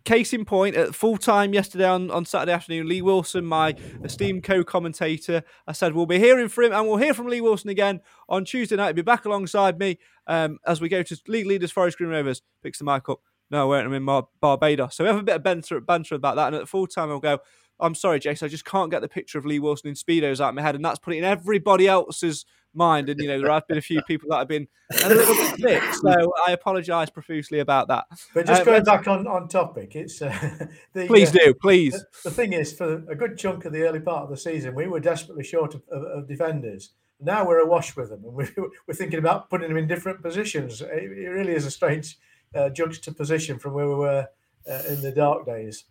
case 0.06 0.32
in 0.32 0.44
point, 0.46 0.76
at 0.76 0.94
full 0.94 1.18
time 1.18 1.52
yesterday 1.52 1.84
on, 1.84 2.10
on 2.10 2.24
Saturday 2.24 2.52
afternoon, 2.52 2.88
Lee 2.88 3.02
Wilson, 3.02 3.44
my 3.44 3.74
esteemed 4.02 4.44
co 4.44 4.64
commentator, 4.64 5.42
I 5.66 5.72
said, 5.72 5.92
We'll 5.92 6.06
be 6.06 6.18
hearing 6.18 6.48
from 6.48 6.64
him 6.64 6.72
and 6.72 6.86
we'll 6.86 6.96
hear 6.96 7.12
from 7.12 7.26
Lee 7.26 7.42
Wilson 7.42 7.68
again 7.68 8.00
on 8.28 8.46
Tuesday 8.46 8.76
night. 8.76 8.86
He'll 8.86 8.94
be 8.94 9.02
back 9.02 9.26
alongside 9.26 9.78
me 9.78 9.98
um, 10.26 10.58
as 10.64 10.80
we 10.80 10.88
go 10.88 11.02
to 11.02 11.20
League 11.26 11.46
Leaders 11.46 11.72
Forest 11.72 11.98
Green 11.98 12.10
Rovers. 12.10 12.40
Picks 12.62 12.78
the 12.78 12.84
mic 12.84 13.08
up. 13.10 13.20
No, 13.50 13.68
we're 13.68 13.94
in 13.94 14.04
Bar- 14.04 14.28
Barbados. 14.40 14.96
So 14.96 15.04
we 15.04 15.08
have 15.08 15.18
a 15.18 15.22
bit 15.22 15.36
of 15.36 15.42
banter, 15.42 15.80
banter 15.80 16.14
about 16.14 16.36
that. 16.36 16.48
And 16.48 16.56
at 16.56 16.68
full 16.68 16.86
time, 16.86 17.10
I'll 17.10 17.20
go, 17.20 17.38
I'm 17.78 17.94
sorry, 17.94 18.18
Jace, 18.20 18.42
I 18.42 18.48
just 18.48 18.64
can't 18.64 18.90
get 18.90 19.02
the 19.02 19.08
picture 19.08 19.38
of 19.38 19.46
Lee 19.46 19.58
Wilson 19.58 19.88
in 19.88 19.94
Speedos 19.94 20.40
out 20.40 20.50
of 20.50 20.54
my 20.54 20.62
head. 20.62 20.74
And 20.74 20.84
that's 20.84 20.98
putting 20.98 21.18
in 21.18 21.24
everybody 21.24 21.86
else's 21.86 22.44
mind. 22.74 23.08
And, 23.08 23.20
you 23.20 23.28
know, 23.28 23.40
there 23.40 23.50
have 23.50 23.66
been 23.68 23.78
a 23.78 23.82
few 23.82 24.02
people 24.02 24.28
that 24.30 24.38
have 24.38 24.48
been 24.48 24.66
a 25.04 25.08
little 25.08 25.34
bit 25.34 25.60
sick. 25.60 25.82
So 25.94 26.32
I 26.46 26.52
apologise 26.52 27.10
profusely 27.10 27.60
about 27.60 27.88
that. 27.88 28.06
But 28.34 28.46
just 28.46 28.62
uh, 28.62 28.64
going 28.64 28.84
back 28.84 29.06
on, 29.06 29.26
on 29.26 29.48
topic, 29.48 29.94
it's. 29.94 30.20
Uh, 30.20 30.34
the, 30.92 31.06
please 31.06 31.30
uh, 31.30 31.38
do, 31.44 31.54
please. 31.54 31.92
The, 31.92 32.06
the, 32.24 32.30
thing 32.30 32.52
is, 32.52 32.72
for 32.72 33.04
a 33.08 33.14
good 33.14 33.38
chunk 33.38 33.64
of 33.64 33.72
the 33.72 33.82
early 33.82 34.00
part 34.00 34.24
of 34.24 34.30
the 34.30 34.36
season, 34.36 34.74
we 34.74 34.88
were 34.88 35.00
desperately 35.00 35.44
short 35.44 35.74
of, 35.74 35.82
of, 35.90 36.02
of 36.02 36.28
defenders. 36.28 36.90
Now 37.20 37.46
we're 37.46 37.60
awash 37.60 37.96
with 37.96 38.10
them, 38.10 38.24
and 38.24 38.34
we're, 38.34 38.52
we're 38.86 38.94
thinking 38.94 39.18
about 39.18 39.48
putting 39.50 39.68
them 39.68 39.78
in 39.78 39.86
different 39.86 40.22
positions. 40.22 40.80
It, 40.80 40.88
it 40.90 41.28
really 41.28 41.54
is 41.54 41.64
a 41.64 41.70
strange 41.70 42.18
uh, 42.56 42.70
juxtaposition 42.70 43.58
from 43.58 43.74
where 43.74 43.88
we 43.88 43.94
were 43.94 44.28
uh, 44.70 44.82
in 44.88 45.00
the 45.02 45.12
dark 45.12 45.46
days. 45.46 45.84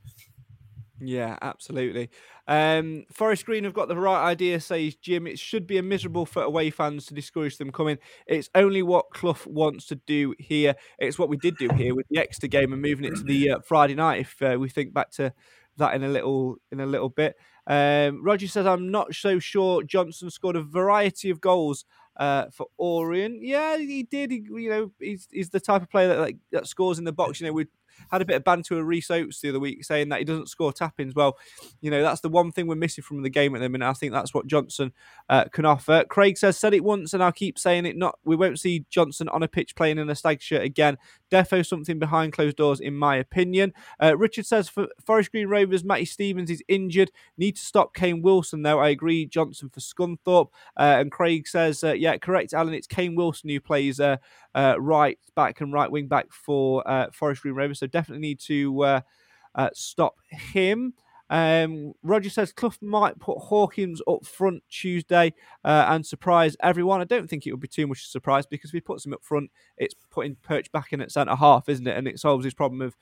Yeah, 0.99 1.37
absolutely. 1.41 2.09
Um, 2.47 3.05
Forest 3.11 3.45
Green 3.45 3.65
have 3.65 3.73
got 3.73 3.89
the 3.89 3.97
right 3.97 4.23
idea, 4.23 4.59
says 4.59 4.95
Jim. 4.95 5.27
It 5.27 5.39
should 5.39 5.67
be 5.67 5.77
a 5.77 5.83
miserable 5.83 6.25
for 6.25 6.43
away 6.43 6.69
fans 6.69 7.05
to 7.07 7.13
discourage 7.13 7.57
them 7.57 7.71
coming. 7.71 7.97
It's 8.27 8.49
only 8.55 8.81
what 8.81 9.09
Clough 9.09 9.45
wants 9.45 9.87
to 9.87 9.95
do 9.95 10.33
here. 10.39 10.75
It's 10.97 11.19
what 11.19 11.27
we 11.27 11.37
did 11.37 11.57
do 11.57 11.69
here 11.75 11.95
with 11.95 12.05
the 12.09 12.19
Exeter 12.19 12.47
game 12.47 12.71
and 12.71 12.81
moving 12.81 13.05
it 13.05 13.15
to 13.15 13.23
the 13.23 13.51
uh, 13.51 13.59
Friday 13.59 13.95
night. 13.95 14.21
If 14.21 14.41
uh, 14.41 14.57
we 14.59 14.69
think 14.69 14.93
back 14.93 15.11
to 15.11 15.33
that 15.77 15.95
in 15.95 16.03
a 16.03 16.07
little 16.07 16.55
in 16.71 16.79
a 16.79 16.85
little 16.85 17.09
bit. 17.09 17.35
Um, 17.67 18.23
Roger 18.23 18.47
says, 18.47 18.65
"I'm 18.65 18.91
not 18.91 19.13
so 19.13 19.39
sure 19.39 19.83
Johnson 19.83 20.29
scored 20.29 20.55
a 20.55 20.61
variety 20.61 21.29
of 21.29 21.41
goals 21.41 21.83
uh, 22.17 22.45
for 22.51 22.67
Orient. 22.77 23.41
Yeah, 23.41 23.77
he 23.77 24.03
did. 24.03 24.31
He, 24.31 24.45
you 24.49 24.69
know, 24.69 24.91
he's, 24.99 25.27
he's 25.31 25.49
the 25.49 25.59
type 25.59 25.81
of 25.81 25.89
player 25.89 26.07
that 26.09 26.19
like, 26.19 26.37
that 26.51 26.67
scores 26.67 26.99
in 26.99 27.05
the 27.05 27.11
box. 27.11 27.39
You 27.39 27.47
know, 27.47 27.53
we 27.53 27.67
had 28.11 28.21
a 28.21 28.25
bit 28.25 28.37
of 28.37 28.43
banter 28.43 28.75
with 28.75 28.85
Rhys 28.85 29.09
Oates 29.09 29.41
the 29.41 29.49
other 29.49 29.59
week 29.59 29.83
saying 29.83 30.09
that 30.09 30.19
he 30.19 30.25
doesn't 30.25 30.49
score 30.49 30.73
tap-ins. 30.73 31.15
Well, 31.15 31.37
you 31.81 31.91
know, 31.91 32.01
that's 32.01 32.21
the 32.21 32.29
one 32.29 32.51
thing 32.51 32.67
we're 32.67 32.75
missing 32.75 33.03
from 33.03 33.23
the 33.23 33.29
game 33.29 33.55
at 33.55 33.61
the 33.61 33.69
minute. 33.69 33.89
I 33.89 33.93
think 33.93 34.13
that's 34.13 34.33
what 34.33 34.47
Johnson 34.47 34.93
uh, 35.29 35.45
can 35.45 35.65
offer. 35.65 36.03
Craig 36.09 36.37
says, 36.37 36.57
said 36.57 36.73
it 36.73 36.83
once 36.83 37.13
and 37.13 37.23
I'll 37.23 37.31
keep 37.31 37.59
saying 37.59 37.85
it. 37.85 37.97
Not 37.97 38.19
We 38.23 38.35
won't 38.35 38.59
see 38.59 38.85
Johnson 38.89 39.29
on 39.29 39.43
a 39.43 39.47
pitch 39.47 39.75
playing 39.75 39.97
in 39.97 40.09
a 40.09 40.15
stag 40.15 40.41
shirt 40.41 40.63
again. 40.63 40.97
Defo 41.31 41.65
something 41.65 41.99
behind 41.99 42.33
closed 42.33 42.57
doors, 42.57 42.79
in 42.79 42.95
my 42.95 43.15
opinion. 43.15 43.73
Uh, 44.01 44.15
Richard 44.17 44.45
says, 44.45 44.69
for 44.69 44.87
Forest 45.05 45.31
Green 45.31 45.47
Rovers, 45.47 45.83
Matty 45.83 46.05
Stevens 46.05 46.49
is 46.49 46.63
injured. 46.67 47.11
Need 47.37 47.55
to 47.55 47.65
stop 47.65 47.93
Kane 47.93 48.21
Wilson, 48.21 48.61
though. 48.61 48.79
I 48.79 48.89
agree. 48.89 49.25
Johnson 49.25 49.69
for 49.69 49.79
Scunthorpe. 49.79 50.49
Uh, 50.77 50.97
and 50.99 51.11
Craig 51.11 51.47
says, 51.47 51.83
uh, 51.83 51.93
yeah, 51.93 52.17
correct, 52.17 52.53
Alan. 52.53 52.73
It's 52.73 52.87
Kane 52.87 53.15
Wilson 53.15 53.49
who 53.49 53.59
plays 53.59 53.99
uh, 54.55 54.75
right 54.79 55.19
back 55.35 55.61
and 55.61 55.71
right 55.71 55.91
wing 55.91 56.07
back 56.07 56.31
for 56.31 56.87
uh, 56.89 57.07
Forest 57.11 57.43
Green 57.43 57.53
Rovers. 57.53 57.79
So 57.79 57.87
definitely 57.87 58.27
need 58.27 58.39
to 58.41 58.83
uh, 58.83 59.01
uh, 59.53 59.69
stop 59.73 60.15
him. 60.29 60.93
Um, 61.29 61.93
Roger 62.03 62.29
says 62.29 62.53
Clough 62.53 62.73
might 62.81 63.19
put 63.19 63.37
Hawkins 63.39 64.01
up 64.07 64.25
front 64.25 64.63
Tuesday 64.69 65.33
uh, 65.63 65.85
and 65.89 66.05
surprise 66.05 66.55
everyone. 66.61 67.01
I 67.01 67.05
don't 67.05 67.27
think 67.27 67.45
it 67.45 67.51
would 67.51 67.59
be 67.59 67.67
too 67.67 67.87
much 67.87 68.03
a 68.03 68.07
surprise 68.07 68.45
because 68.45 68.69
if 68.69 68.73
he 68.75 68.81
puts 68.81 69.05
him 69.05 69.13
up 69.13 69.23
front, 69.23 69.49
it's 69.77 69.95
putting 70.11 70.35
Perch 70.35 70.71
back 70.71 70.93
in 70.93 71.01
at 71.01 71.11
centre 71.11 71.35
half, 71.35 71.67
isn't 71.67 71.87
it? 71.87 71.97
And 71.97 72.07
it 72.07 72.19
solves 72.19 72.45
his 72.45 72.53
problem 72.53 72.81
of 72.81 72.95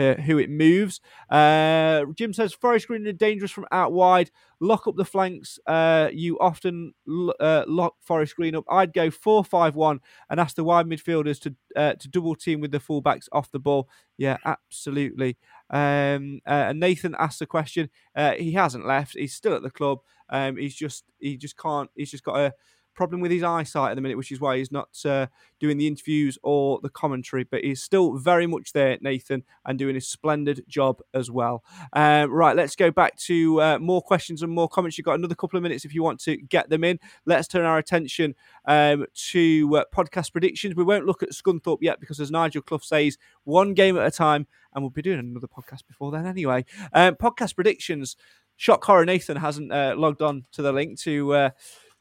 uh, 0.00 0.14
who 0.14 0.38
it 0.38 0.48
moves. 0.48 1.00
Uh, 1.28 2.04
Jim 2.16 2.32
says 2.32 2.54
Forest 2.54 2.86
Green 2.86 3.06
are 3.06 3.12
dangerous 3.12 3.50
from 3.50 3.66
out 3.70 3.92
wide. 3.92 4.30
Lock 4.60 4.86
up 4.86 4.96
the 4.96 5.04
flanks. 5.04 5.58
Uh, 5.66 6.08
you 6.12 6.38
often 6.38 6.94
uh, 7.38 7.64
lock 7.66 7.94
Forest 8.00 8.36
Green 8.36 8.56
up. 8.56 8.64
I'd 8.70 8.92
go 8.92 9.10
four-five-one 9.10 10.00
and 10.30 10.40
ask 10.40 10.56
the 10.56 10.64
wide 10.64 10.86
midfielders 10.86 11.40
to 11.42 11.54
to 11.74 12.08
double 12.08 12.34
team 12.34 12.60
with 12.60 12.72
the 12.72 12.80
fullbacks 12.80 13.28
off 13.32 13.50
the 13.50 13.58
ball. 13.58 13.88
Yeah, 14.16 14.38
absolutely. 14.44 15.38
Um, 15.70 16.40
and 16.46 16.80
Nathan 16.80 17.14
asked 17.18 17.42
a 17.42 17.46
question. 17.46 17.90
he 18.38 18.52
hasn't 18.52 18.86
left. 18.86 19.14
He's 19.14 19.34
still 19.34 19.54
at 19.54 19.62
the 19.62 19.70
club. 19.70 19.98
Um, 20.30 20.56
he's 20.56 20.74
just 20.74 21.04
he 21.18 21.36
just 21.36 21.56
can't. 21.56 21.90
He's 21.94 22.10
just 22.10 22.24
got 22.24 22.38
a 22.38 22.54
problem 23.00 23.22
with 23.22 23.30
his 23.30 23.42
eyesight 23.42 23.92
at 23.92 23.94
the 23.94 24.02
minute, 24.02 24.18
which 24.18 24.30
is 24.30 24.42
why 24.42 24.58
he's 24.58 24.70
not 24.70 24.90
uh, 25.06 25.26
doing 25.58 25.78
the 25.78 25.86
interviews 25.86 26.36
or 26.42 26.78
the 26.82 26.90
commentary. 26.90 27.44
But 27.44 27.64
he's 27.64 27.80
still 27.80 28.18
very 28.18 28.46
much 28.46 28.74
there, 28.74 28.98
Nathan, 29.00 29.42
and 29.64 29.78
doing 29.78 29.96
a 29.96 30.02
splendid 30.02 30.64
job 30.68 31.00
as 31.14 31.30
well. 31.30 31.64
Uh, 31.94 32.26
right, 32.28 32.54
let's 32.54 32.76
go 32.76 32.90
back 32.90 33.16
to 33.16 33.58
uh, 33.62 33.78
more 33.78 34.02
questions 34.02 34.42
and 34.42 34.52
more 34.52 34.68
comments. 34.68 34.98
You've 34.98 35.06
got 35.06 35.18
another 35.18 35.34
couple 35.34 35.56
of 35.56 35.62
minutes 35.62 35.86
if 35.86 35.94
you 35.94 36.02
want 36.02 36.20
to 36.24 36.36
get 36.36 36.68
them 36.68 36.84
in. 36.84 37.00
Let's 37.24 37.48
turn 37.48 37.64
our 37.64 37.78
attention 37.78 38.34
um, 38.66 39.06
to 39.30 39.76
uh, 39.78 39.84
podcast 39.94 40.32
predictions. 40.32 40.74
We 40.74 40.84
won't 40.84 41.06
look 41.06 41.22
at 41.22 41.30
Scunthorpe 41.30 41.78
yet 41.80 42.00
because, 42.00 42.20
as 42.20 42.30
Nigel 42.30 42.60
Clough 42.60 42.80
says, 42.82 43.16
one 43.44 43.72
game 43.72 43.96
at 43.96 44.06
a 44.06 44.10
time. 44.10 44.46
And 44.74 44.84
we'll 44.84 44.90
be 44.90 45.00
doing 45.00 45.20
another 45.20 45.48
podcast 45.48 45.86
before 45.88 46.12
then 46.12 46.26
anyway. 46.26 46.66
Um, 46.92 47.14
podcast 47.14 47.54
predictions. 47.54 48.14
Shock 48.56 48.84
Horror 48.84 49.06
Nathan 49.06 49.38
hasn't 49.38 49.72
uh, 49.72 49.94
logged 49.96 50.20
on 50.20 50.44
to 50.52 50.60
the 50.60 50.70
link 50.70 50.98
to 51.00 51.32
uh, 51.32 51.50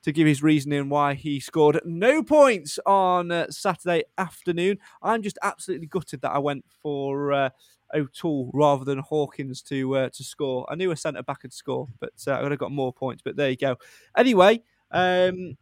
to 0.09 0.13
give 0.13 0.27
his 0.27 0.41
reasoning 0.41 0.89
why 0.89 1.13
he 1.13 1.39
scored 1.39 1.79
no 1.85 2.23
points 2.23 2.79
on 2.85 3.31
uh, 3.31 3.45
Saturday 3.51 4.03
afternoon. 4.17 4.79
I'm 5.03 5.21
just 5.21 5.37
absolutely 5.43 5.85
gutted 5.85 6.21
that 6.21 6.31
I 6.31 6.39
went 6.39 6.65
for 6.81 7.31
uh, 7.31 7.49
O'Toole 7.93 8.49
rather 8.53 8.83
than 8.83 8.97
Hawkins 8.99 9.61
to 9.63 9.95
uh, 9.95 10.09
to 10.09 10.23
score. 10.23 10.65
I 10.67 10.75
knew 10.75 10.89
a 10.89 10.97
centre 10.97 11.21
back 11.21 11.41
could 11.41 11.53
score, 11.53 11.87
but 11.99 12.13
uh, 12.27 12.31
I 12.31 12.41
would 12.41 12.51
have 12.51 12.59
got 12.59 12.71
more 12.71 12.91
points. 12.91 13.21
But 13.23 13.35
there 13.35 13.51
you 13.51 13.57
go. 13.57 13.77
Anyway. 14.17 14.63
Um, 14.91 15.57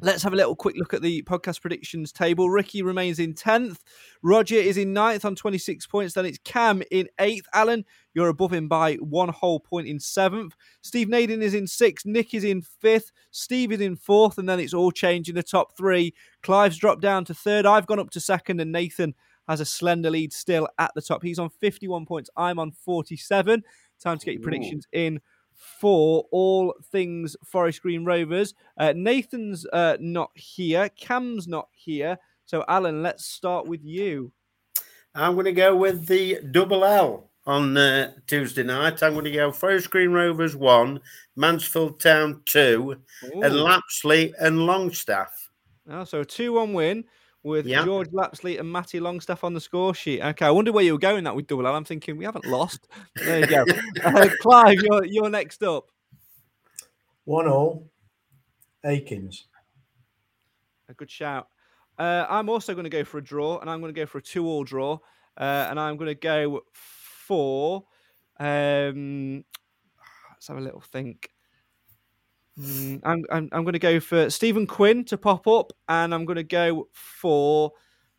Let's 0.00 0.22
have 0.22 0.32
a 0.32 0.36
little 0.36 0.54
quick 0.54 0.76
look 0.76 0.94
at 0.94 1.02
the 1.02 1.22
podcast 1.22 1.60
predictions 1.60 2.12
table. 2.12 2.48
Ricky 2.48 2.82
remains 2.82 3.18
in 3.18 3.34
10th. 3.34 3.78
Roger 4.22 4.54
is 4.54 4.76
in 4.76 4.92
ninth 4.92 5.24
on 5.24 5.34
26 5.34 5.88
points. 5.88 6.14
Then 6.14 6.24
it's 6.24 6.38
Cam 6.44 6.84
in 6.92 7.08
8th. 7.18 7.46
Alan, 7.52 7.84
you're 8.18 8.28
above 8.28 8.52
him 8.52 8.66
by 8.66 8.94
one 8.96 9.28
whole 9.28 9.60
point 9.60 9.86
in 9.86 9.98
7th. 9.98 10.50
Steve 10.82 11.08
Naden 11.08 11.40
is 11.40 11.54
in 11.54 11.66
6th. 11.66 12.04
Nick 12.04 12.34
is 12.34 12.42
in 12.42 12.62
5th. 12.82 13.12
Steve 13.30 13.70
is 13.70 13.80
in 13.80 13.96
4th. 13.96 14.38
And 14.38 14.48
then 14.48 14.58
it's 14.58 14.74
all 14.74 14.90
changed 14.90 15.28
in 15.28 15.36
the 15.36 15.42
top 15.44 15.76
three. 15.76 16.12
Clive's 16.42 16.76
dropped 16.76 17.00
down 17.00 17.24
to 17.26 17.32
3rd. 17.32 17.64
I've 17.64 17.86
gone 17.86 18.00
up 18.00 18.10
to 18.10 18.18
2nd. 18.18 18.60
And 18.60 18.72
Nathan 18.72 19.14
has 19.46 19.60
a 19.60 19.64
slender 19.64 20.10
lead 20.10 20.32
still 20.32 20.66
at 20.80 20.90
the 20.96 21.00
top. 21.00 21.22
He's 21.22 21.38
on 21.38 21.48
51 21.48 22.06
points. 22.06 22.28
I'm 22.36 22.58
on 22.58 22.72
47. 22.72 23.62
Time 24.00 24.18
to 24.18 24.26
get 24.26 24.34
your 24.34 24.42
predictions 24.42 24.88
in 24.90 25.20
for 25.54 26.24
all 26.32 26.74
things 26.90 27.36
Forest 27.44 27.82
Green 27.82 28.04
Rovers. 28.04 28.52
Uh, 28.76 28.94
Nathan's 28.96 29.64
uh, 29.72 29.96
not 30.00 30.30
here. 30.34 30.88
Cam's 30.88 31.46
not 31.46 31.68
here. 31.70 32.18
So, 32.46 32.64
Alan, 32.66 33.00
let's 33.00 33.24
start 33.24 33.68
with 33.68 33.84
you. 33.84 34.32
I'm 35.14 35.34
going 35.34 35.44
to 35.44 35.52
go 35.52 35.76
with 35.76 36.06
the 36.06 36.40
double 36.50 36.84
L 36.84 37.27
on 37.48 37.78
uh, 37.78 38.12
Tuesday 38.26 38.62
night. 38.62 39.02
I'm 39.02 39.14
going 39.14 39.24
to 39.24 39.30
go 39.30 39.50
Forest 39.50 39.88
Green 39.88 40.10
Rovers 40.10 40.54
1, 40.54 41.00
Mansfield 41.34 41.98
Town 41.98 42.42
2, 42.44 42.94
Ooh. 43.24 43.42
and 43.42 43.54
Lapsley 43.54 44.34
and 44.38 44.66
Longstaff. 44.66 45.48
Oh, 45.90 46.04
so 46.04 46.20
a 46.20 46.24
2 46.26 46.52
1 46.52 46.74
win 46.74 47.04
with 47.42 47.66
yep. 47.66 47.86
George 47.86 48.10
Lapsley 48.10 48.60
and 48.60 48.70
Matty 48.70 49.00
Longstaff 49.00 49.44
on 49.44 49.54
the 49.54 49.60
score 49.62 49.94
sheet. 49.94 50.20
Okay, 50.20 50.44
I 50.44 50.50
wonder 50.50 50.72
where 50.72 50.84
you 50.84 50.92
were 50.92 50.98
going 50.98 51.24
that 51.24 51.34
with 51.34 51.46
double 51.46 51.66
L. 51.66 51.74
I'm 51.74 51.84
thinking 51.84 52.18
we 52.18 52.26
haven't 52.26 52.44
lost. 52.44 52.86
There 53.16 53.40
you 53.40 53.46
go. 53.46 53.64
uh, 54.04 54.28
Clive, 54.42 54.78
you're, 54.82 55.06
you're 55.06 55.30
next 55.30 55.62
up. 55.62 55.86
One 57.24 57.48
all, 57.48 57.88
Akins. 58.84 59.46
A 60.90 60.92
good 60.92 61.10
shout. 61.10 61.48
Uh, 61.98 62.26
I'm 62.28 62.50
also 62.50 62.74
going 62.74 62.84
to 62.84 62.90
go 62.90 63.04
for 63.04 63.18
a 63.18 63.24
draw, 63.24 63.58
and 63.58 63.70
I'm 63.70 63.80
going 63.80 63.92
to 63.92 63.98
go 63.98 64.06
for 64.06 64.18
a 64.18 64.22
two-all 64.22 64.64
draw, 64.64 64.98
uh, 65.38 65.66
and 65.70 65.80
I'm 65.80 65.96
going 65.96 66.08
to 66.08 66.14
go 66.14 66.62
for. 66.74 66.97
Um, 68.38 69.44
let's 70.30 70.48
have 70.48 70.58
a 70.58 70.60
little 70.60 70.80
think. 70.80 71.30
Mm, 72.58 73.00
I'm, 73.04 73.24
I'm, 73.30 73.48
I'm 73.52 73.64
going 73.64 73.74
to 73.74 73.78
go 73.78 74.00
for 74.00 74.30
Stephen 74.30 74.66
Quinn 74.66 75.04
to 75.06 75.18
pop 75.18 75.46
up, 75.46 75.72
and 75.88 76.14
I'm 76.14 76.24
going 76.24 76.36
to 76.36 76.42
go 76.42 76.88
for 76.92 77.72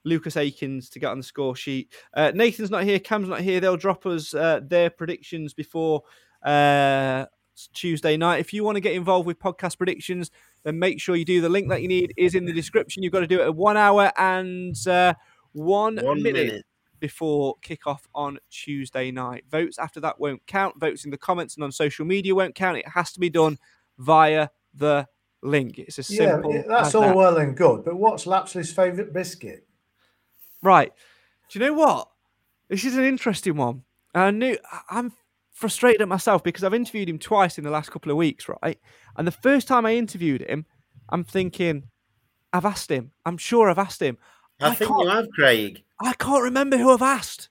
Lucas 0.06 0.38
Akins 0.38 0.90
to 0.92 1.00
get 1.00 1.12
on 1.12 1.18
the 1.18 1.24
score 1.24 1.56
sheet. 1.56 1.94
Uh, 2.14 2.32
Nathan's 2.34 2.72
not 2.72 2.84
here, 2.84 3.00
Cam's 3.00 3.28
not 3.28 3.42
here. 3.42 3.60
They'll 3.60 3.78
drop 3.78 4.06
us 4.06 4.34
uh, 4.34 4.62
their 4.64 4.90
predictions 4.90 5.54
before 5.54 6.04
uh, 6.44 7.26
Tuesday 7.74 8.16
night. 8.16 8.40
If 8.40 8.54
you 8.54 8.64
want 8.64 8.76
to 8.78 8.82
get 8.82 8.94
involved 8.94 9.28
with 9.28 9.40
podcast 9.40 9.78
predictions, 9.78 10.32
then 10.64 10.80
make 10.80 11.02
sure 11.02 11.16
you 11.16 11.26
do. 11.26 11.42
The 11.42 11.50
link 11.50 11.70
that 11.70 11.82
you 11.82 11.88
need 11.88 12.14
is 12.18 12.36
in 12.36 12.46
the 12.46 12.54
description. 12.54 13.04
You've 13.04 13.14
got 13.14 13.22
to 13.22 13.28
do 13.28 13.42
it 13.42 13.46
at 13.46 13.56
one 13.56 13.78
hour 13.78 14.12
and 14.18 14.76
uh, 14.88 15.14
one, 15.52 15.98
One 15.98 16.24
minute, 16.24 16.48
minute. 16.48 16.66
Before 17.00 17.56
kickoff 17.62 18.02
on 18.14 18.40
Tuesday 18.50 19.12
night. 19.12 19.46
Votes 19.50 19.78
after 19.80 20.00
that 20.02 20.20
won't 20.20 20.46
count. 20.48 20.80
Votes 20.80 21.06
in 21.06 21.12
the 21.12 21.18
comments 21.18 21.56
and 21.56 21.64
on 21.64 21.72
social 21.72 22.06
media 22.06 22.36
won't 22.36 22.56
count. 22.56 22.78
It 22.78 22.88
has 22.88 23.12
to 23.14 23.20
be 23.20 23.30
done 23.30 23.58
via 23.98 24.50
the 24.74 25.08
link. 25.42 25.80
It's 25.80 26.00
as 26.00 26.10
Yeah, 26.10 26.34
simple. 26.34 26.54
yeah, 26.54 26.64
that's 26.68 26.96
all 26.96 27.02
that. 27.02 27.16
well 27.16 27.38
and 27.38 27.56
good. 27.56 27.84
But 27.86 27.96
what's 27.96 28.26
Lapsley's 28.26 28.72
favourite 28.74 29.14
biscuit? 29.14 29.66
Right. 30.62 30.92
Do 31.50 31.60
you 31.60 31.66
know 31.66 31.74
what? 31.74 32.10
This 32.68 32.84
is 32.86 32.96
an 32.98 33.04
interesting 33.04 33.56
one. 33.56 33.84
I 34.14 34.32
knew 34.32 34.58
I'm 34.90 35.14
frustrated 35.54 36.02
at 36.02 36.08
myself 36.08 36.44
because 36.44 36.64
I've 36.64 36.74
interviewed 36.74 37.10
him 37.10 37.20
twice 37.20 37.58
in 37.58 37.64
the 37.64 37.70
last 37.72 37.92
couple 37.92 38.12
of 38.12 38.18
weeks, 38.18 38.48
right? 38.62 38.78
And 39.18 39.26
the 39.28 39.32
first 39.32 39.68
time 39.68 39.86
I 39.86 39.96
interviewed 39.96 40.42
him, 40.42 40.66
I'm 41.10 41.24
thinking, 41.24 41.84
I've 42.54 42.66
asked 42.66 42.90
him. 42.92 43.12
I'm 43.26 43.38
sure 43.38 43.70
I've 43.70 43.80
asked 43.80 44.02
him. 44.02 44.18
I, 44.60 44.76
think 44.76 44.90
you 44.90 45.08
have, 45.08 45.30
Craig. 45.32 45.84
I 46.02 46.14
can't 46.14 46.44
remember 46.44 46.78
who 46.78 46.92
I've 46.92 47.02
asked. 47.02 47.50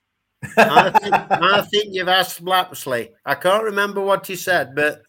I 0.57 0.89
think, 0.91 1.13
I 1.13 1.61
think 1.61 1.85
you've 1.93 2.07
asked 2.07 2.43
Lapsley. 2.43 3.09
I 3.25 3.35
can't 3.35 3.63
remember 3.63 4.01
what 4.01 4.29
you 4.29 4.35
said, 4.35 4.73
but 4.75 5.01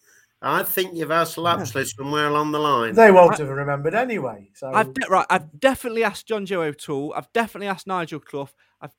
I 0.43 0.63
think 0.63 0.95
you've 0.95 1.11
asked 1.11 1.37
Lapsley 1.37 1.87
somewhere 1.87 2.29
along 2.29 2.53
the 2.53 2.59
line. 2.59 2.95
They 2.95 3.11
won't 3.11 3.37
have 3.39 3.49
remembered 3.49 3.95
anyway. 3.95 4.51
So 4.55 4.73
I've 4.73 4.93
de- 4.95 5.07
right. 5.09 5.27
I've 5.29 5.61
definitely 5.61 6.03
asked 6.03 6.27
John 6.27 6.47
Joe 6.47 6.63
O'Toole. 6.63 7.13
I've 7.15 7.33
definitely 7.33 7.69
asked 7.69 7.87
Nigel 7.87 8.21
Clough. 8.21 8.49
I've 8.81 8.95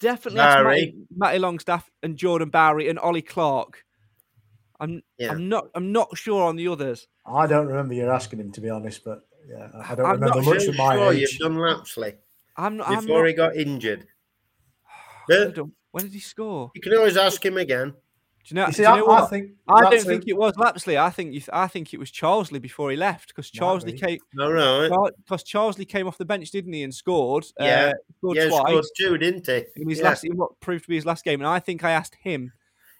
definitely 0.00 0.40
asked 0.40 0.64
Matty, 0.64 0.94
Matty 1.14 1.38
Longstaff 1.38 1.90
and 2.02 2.16
Jordan 2.16 2.50
Bowery 2.50 2.88
and 2.88 2.98
Ollie 2.98 3.22
Clark. 3.22 3.84
I'm 4.78 5.02
Yeah. 5.18 5.32
I'm 5.32 5.48
not 5.48 5.68
I'm 5.74 5.90
not 5.92 6.16
sure 6.16 6.44
on 6.44 6.56
the 6.56 6.68
others. 6.68 7.08
I 7.26 7.46
don't 7.46 7.66
remember 7.66 7.94
you 7.94 8.08
asking 8.08 8.40
him 8.40 8.52
to 8.52 8.60
be 8.60 8.70
honest, 8.70 9.04
but 9.04 9.25
yeah, 9.48 9.68
I 9.74 9.94
don't 9.94 10.06
I'm 10.06 10.12
remember 10.20 10.36
not 10.36 10.44
much 10.44 10.62
Sure, 10.62 10.70
of 10.70 10.76
my 10.76 10.94
sure 10.96 11.12
age. 11.12 11.20
you've 11.20 11.38
done 11.40 11.56
Lapsley 11.56 12.14
I'm 12.56 12.76
not. 12.76 12.88
I'm 12.88 13.00
before 13.00 13.20
not 13.20 13.26
he 13.28 13.32
got 13.34 13.56
injured. 13.56 14.06
hold 15.30 15.54
But 15.54 15.66
when 15.92 16.04
did 16.04 16.12
he 16.12 16.20
score? 16.20 16.70
you 16.74 16.80
can 16.80 16.94
always 16.94 17.16
ask 17.16 17.44
him 17.44 17.56
again. 17.56 17.90
Do 17.90 18.54
you 18.54 18.56
know? 18.56 18.66
You 18.66 18.72
do 18.72 18.76
see, 18.76 18.82
you 18.82 18.88
I, 18.88 18.96
know 18.98 19.06
I 19.06 19.20
what? 19.22 19.30
think 19.30 19.50
I 19.68 19.80
don't 19.90 20.04
think 20.04 20.24
it 20.28 20.36
was 20.36 20.52
Lapsley. 20.54 20.96
I 20.96 21.10
think 21.10 21.32
you. 21.32 21.40
Th- 21.40 21.50
I 21.52 21.66
think 21.66 21.92
it 21.92 21.98
was 21.98 22.10
Charsley 22.12 22.62
before 22.62 22.90
he 22.92 22.96
left 22.96 23.28
because 23.28 23.50
Charsley 23.50 23.86
be. 23.86 23.92
came. 23.98 24.18
All 24.38 24.52
right. 24.52 24.88
Because 25.16 25.42
Charsley 25.42 25.88
came 25.88 26.06
off 26.06 26.16
the 26.16 26.24
bench, 26.24 26.50
didn't 26.52 26.72
he, 26.72 26.82
and 26.84 26.94
scored? 26.94 27.44
Yeah. 27.58 27.92
uh, 27.92 27.92
scored 28.18 28.36
yeah, 28.36 28.48
twice. 28.48 28.60
scored 28.68 28.84
two, 28.96 29.18
didn't 29.18 29.46
he? 29.46 29.64
in 29.82 29.88
his 29.88 29.98
Yeah. 29.98 30.04
last 30.04 30.24
in 30.24 30.36
what 30.36 30.58
proved 30.60 30.84
to 30.84 30.88
be 30.88 30.94
his 30.94 31.06
last 31.06 31.24
game. 31.24 31.40
And 31.40 31.48
I 31.48 31.58
think 31.58 31.82
I 31.82 31.90
asked 31.90 32.14
him. 32.20 32.52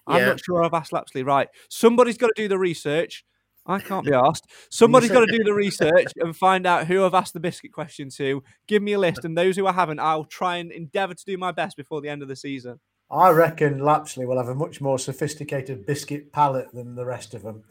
I'm 0.05 0.19
Yeah. 0.19 0.25
not 0.27 0.43
sure 0.43 0.63
I've 0.63 0.73
asked 0.73 0.91
Lapsley. 0.91 1.25
Right. 1.25 1.47
Somebody's 1.69 2.17
got 2.17 2.27
to 2.35 2.41
do 2.41 2.47
the 2.49 2.57
research. 2.59 3.25
I 3.67 3.79
can't 3.79 4.05
be 4.05 4.13
asked. 4.27 4.47
Somebody's 4.69 5.11
got 5.11 5.25
to 5.25 5.37
do 5.37 5.43
the 5.43 5.53
research 5.53 6.07
and 6.17 6.35
find 6.35 6.65
out 6.65 6.87
who 6.87 7.03
I've 7.05 7.13
asked 7.13 7.33
the 7.33 7.39
biscuit 7.39 7.73
question 7.73 8.09
to. 8.11 8.41
Give 8.67 8.81
me 8.81 8.93
a 8.93 8.99
list, 8.99 9.25
and 9.25 9.37
those 9.37 9.55
who 9.57 9.67
I 9.67 9.73
haven't, 9.73 9.99
I'll 9.99 10.23
try 10.25 10.57
and 10.57 10.71
endeavour 10.71 11.13
to 11.13 11.25
do 11.25 11.37
my 11.37 11.51
best 11.51 11.75
before 11.77 12.01
the 12.01 12.09
end 12.09 12.21
of 12.21 12.27
the 12.27 12.35
season. 12.35 12.79
I 13.11 13.29
reckon 13.29 13.79
Lapsley 13.79 14.25
will 14.27 14.37
have 14.37 14.49
a 14.49 14.55
much 14.55 14.81
more 14.81 14.97
sophisticated 14.99 15.85
biscuit 15.85 16.31
palate 16.33 16.71
than 16.73 16.95
the 16.95 17.05
rest 17.05 17.33
of 17.33 17.41
them, 17.43 17.63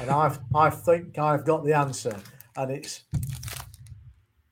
and 0.00 0.10
I've 0.10 0.38
I 0.54 0.70
think 0.70 1.18
I've 1.18 1.44
got 1.44 1.64
the 1.64 1.72
answer, 1.74 2.16
and 2.56 2.70
it's 2.70 3.02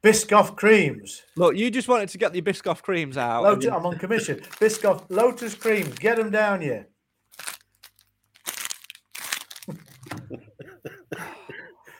Biscoff 0.03 0.57
creams. 0.57 1.23
Look, 1.37 1.57
you 1.57 1.71
just 1.71 1.87
wanted 1.89 2.09
to 2.11 2.19
get 2.19 2.33
the 2.33 2.41
Biscoff 2.41 2.81
creams 2.83 3.17
out. 3.19 3.43
Lotus, 3.43 3.65
you- 3.67 3.71
I'm 3.71 3.85
on 3.85 3.99
commission. 3.99 4.39
Biscoff 4.59 5.05
Lotus 5.11 5.55
creams. 5.55 5.99
Get 5.99 6.17
them 6.17 6.31
down 6.31 6.63
here. 6.63 6.89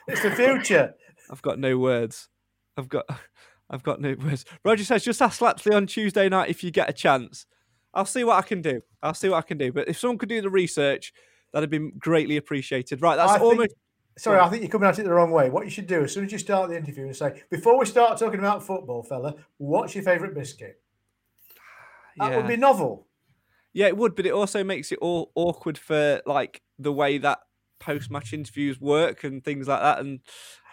It's 0.07 0.21
the 0.21 0.31
future. 0.31 0.93
I've 1.31 1.41
got 1.41 1.59
no 1.59 1.77
words. 1.77 2.29
I've 2.77 2.89
got 2.89 3.05
I've 3.69 3.83
got 3.83 4.01
no 4.01 4.15
words. 4.21 4.45
Roger 4.65 4.83
says 4.83 5.03
just 5.03 5.21
ask 5.21 5.39
Lapsley 5.39 5.75
on 5.75 5.87
Tuesday 5.87 6.27
night 6.29 6.49
if 6.49 6.63
you 6.63 6.71
get 6.71 6.89
a 6.89 6.93
chance. 6.93 7.45
I'll 7.93 8.05
see 8.05 8.23
what 8.23 8.37
I 8.37 8.41
can 8.41 8.61
do. 8.61 8.81
I'll 9.03 9.13
see 9.13 9.29
what 9.29 9.37
I 9.37 9.41
can 9.41 9.57
do. 9.57 9.71
But 9.71 9.87
if 9.87 9.99
someone 9.99 10.17
could 10.17 10.29
do 10.29 10.41
the 10.41 10.49
research, 10.49 11.13
that'd 11.51 11.69
be 11.69 11.91
greatly 11.99 12.37
appreciated. 12.37 13.01
Right, 13.01 13.15
that's 13.15 13.31
I 13.31 13.39
think- 13.39 13.45
almost 13.45 13.75
Sorry, 14.17 14.39
I 14.39 14.49
think 14.49 14.61
you're 14.61 14.69
coming 14.69 14.89
at 14.89 14.99
it 14.99 15.03
the 15.03 15.13
wrong 15.13 15.31
way. 15.31 15.49
What 15.49 15.63
you 15.63 15.71
should 15.71 15.87
do 15.87 16.03
as 16.03 16.13
soon 16.13 16.25
as 16.25 16.31
you 16.33 16.37
start 16.37 16.69
the 16.69 16.77
interview 16.77 17.05
and 17.05 17.15
say, 17.15 17.41
before 17.49 17.79
we 17.79 17.85
start 17.85 18.19
talking 18.19 18.39
about 18.39 18.61
football, 18.61 19.03
fella, 19.03 19.35
what's 19.57 19.95
your 19.95 20.03
favourite 20.03 20.33
biscuit? 20.33 20.79
That 22.17 22.31
yeah. 22.31 22.37
would 22.37 22.47
be 22.47 22.57
novel. 22.57 23.07
Yeah, 23.71 23.87
it 23.87 23.95
would, 23.95 24.15
but 24.15 24.25
it 24.25 24.33
also 24.33 24.65
makes 24.65 24.91
it 24.91 24.99
all 24.99 25.31
awkward 25.33 25.77
for 25.77 26.21
like 26.25 26.61
the 26.77 26.91
way 26.91 27.17
that 27.19 27.39
post-match 27.81 28.31
interviews 28.31 28.79
work 28.79 29.25
and 29.25 29.43
things 29.43 29.67
like 29.67 29.81
that. 29.81 29.99
And 29.99 30.21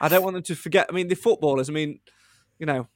I 0.00 0.08
don't 0.08 0.22
want 0.22 0.34
them 0.34 0.42
to 0.44 0.54
forget. 0.54 0.86
I 0.88 0.92
mean, 0.92 1.08
the 1.08 1.16
footballers. 1.16 1.68
I 1.68 1.72
mean, 1.72 1.98
you 2.60 2.66
know, 2.66 2.86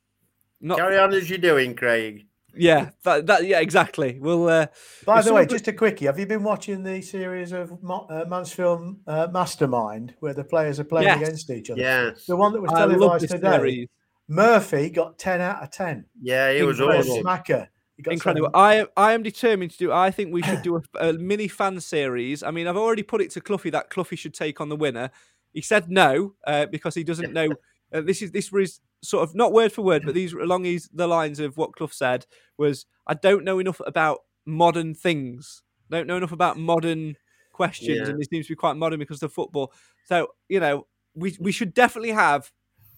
not 0.61 0.79
Carry 0.79 0.97
on 0.99 1.13
as 1.13 1.29
you're 1.29 1.39
doing, 1.39 1.75
Craig. 1.75 2.27
yeah, 2.55 2.91
that, 3.05 3.27
that 3.27 3.45
yeah, 3.47 3.59
exactly. 3.61 4.19
We'll. 4.21 4.47
Uh, 4.49 4.67
By 5.05 5.23
the 5.23 5.33
way, 5.33 5.41
someone 5.43 5.49
just 5.49 5.67
a 5.69 5.73
quickie. 5.73 6.05
Have 6.07 6.19
you 6.21 6.27
been 6.27 6.45
watching 6.45 6.85
the 6.85 7.03
series 7.03 7.51
of 7.51 7.83
Mo- 7.83 8.07
uh, 8.09 8.25
Mansfield 8.29 8.97
uh, 9.09 9.27
Mastermind 9.33 10.15
where 10.21 10.35
the 10.35 10.45
players 10.45 10.79
are 10.79 10.85
playing 10.85 11.09
Yes. 11.09 11.21
against 11.23 11.51
each 11.51 11.71
other? 11.71 11.81
Yeah, 11.81 12.11
The 12.29 12.37
one 12.37 12.53
that 12.53 12.61
was 12.61 12.71
televised 12.71 13.29
today. 13.29 13.51
series. 13.57 13.89
Murphy 14.29 14.89
got 14.91 15.19
10 15.19 15.41
out 15.41 15.63
of 15.63 15.71
10. 15.73 16.05
yeah, 16.23 16.53
he 16.53 16.63
was 16.63 16.79
Incredible. 16.79 17.13
awesome. 17.13 17.25
Smacker. 17.25 17.69
Incredible. 18.11 18.49
seven. 18.55 18.55
I 18.55 18.87
I 18.97 19.13
am 19.13 19.23
determined 19.23 19.73
to 19.73 19.79
do. 19.79 19.93
I 19.93 20.11
think 20.11 20.33
we 20.33 20.43
should 20.43 20.63
do 20.63 20.77
a, 20.77 21.09
a 21.09 21.13
mini 21.15 21.49
fan 21.49 21.81
series. 21.81 22.43
I 22.43 22.51
mean, 22.51 22.67
I've 22.67 22.77
already 22.77 23.03
put 23.03 23.21
it 23.21 23.31
to 23.33 23.41
Cluffy 23.41 23.71
that 23.73 23.91
Cluffy 23.91 24.17
should 24.17 24.35
take 24.35 24.61
on 24.61 24.69
the 24.69 24.77
winner. 24.77 25.11
He 25.53 25.61
said 25.63 25.91
no 25.91 26.35
uh, 26.47 26.67
because 26.67 26.95
he 26.95 27.05
doesn't 27.05 27.33
know. 27.33 27.49
Uh, 27.93 28.01
this 28.01 28.23
is 28.23 28.33
this 28.33 28.51
was 28.51 28.81
sort 29.03 29.23
of 29.23 29.35
not 29.35 29.53
word 29.53 29.73
for 29.73 29.83
word, 29.83 30.03
but 30.05 30.15
these 30.15 30.33
along 30.33 30.65
his, 30.65 30.89
the 30.95 31.07
lines 31.07 31.39
of 31.41 31.57
what 31.57 31.75
Clough 31.75 31.89
said 31.93 32.27
was, 32.57 32.87
"I 33.07 33.15
don't 33.15 33.45
know 33.45 33.59
enough 33.59 33.81
about 33.87 34.21
modern 34.47 34.95
things. 34.95 35.63
Don't 35.91 36.07
know 36.07 36.17
enough 36.17 36.33
about 36.33 36.57
modern 36.59 37.17
questions, 37.53 37.99
Yeah. 37.99 38.09
and 38.09 38.19
this 38.19 38.29
seems 38.31 38.47
to 38.47 38.53
be 38.53 38.57
quite 38.57 38.77
modern 38.77 38.99
because 38.99 39.23
of 39.23 39.33
football. 39.33 39.73
So 40.07 40.29
you 40.49 40.59
know, 40.61 40.87
we 41.15 41.37
we 41.39 41.53
should 41.53 41.75
definitely 41.75 42.13
have 42.13 42.51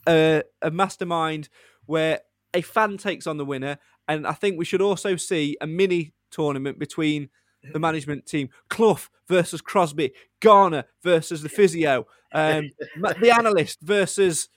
a, 0.08 0.42
a 0.62 0.70
mastermind 0.70 1.48
where 1.86 2.20
a 2.54 2.62
fan 2.62 2.96
takes 2.98 3.26
on 3.26 3.36
the 3.36 3.44
winner, 3.44 3.78
and 4.08 4.26
I 4.26 4.32
think 4.32 4.58
we 4.58 4.64
should 4.64 4.82
also 4.82 5.16
see 5.16 5.56
a 5.60 5.66
mini 5.66 6.12
tournament 6.30 6.78
between 6.78 7.28
the 7.72 7.78
management 7.78 8.26
team, 8.26 8.50
Clough 8.68 9.08
versus 9.28 9.60
Crosby, 9.62 10.12
Garner 10.40 10.84
versus 11.02 11.42
the 11.42 11.48
physio, 11.48 12.06
um, 12.32 12.70
the 13.20 13.32
analyst 13.34 13.80
versus 13.80 14.48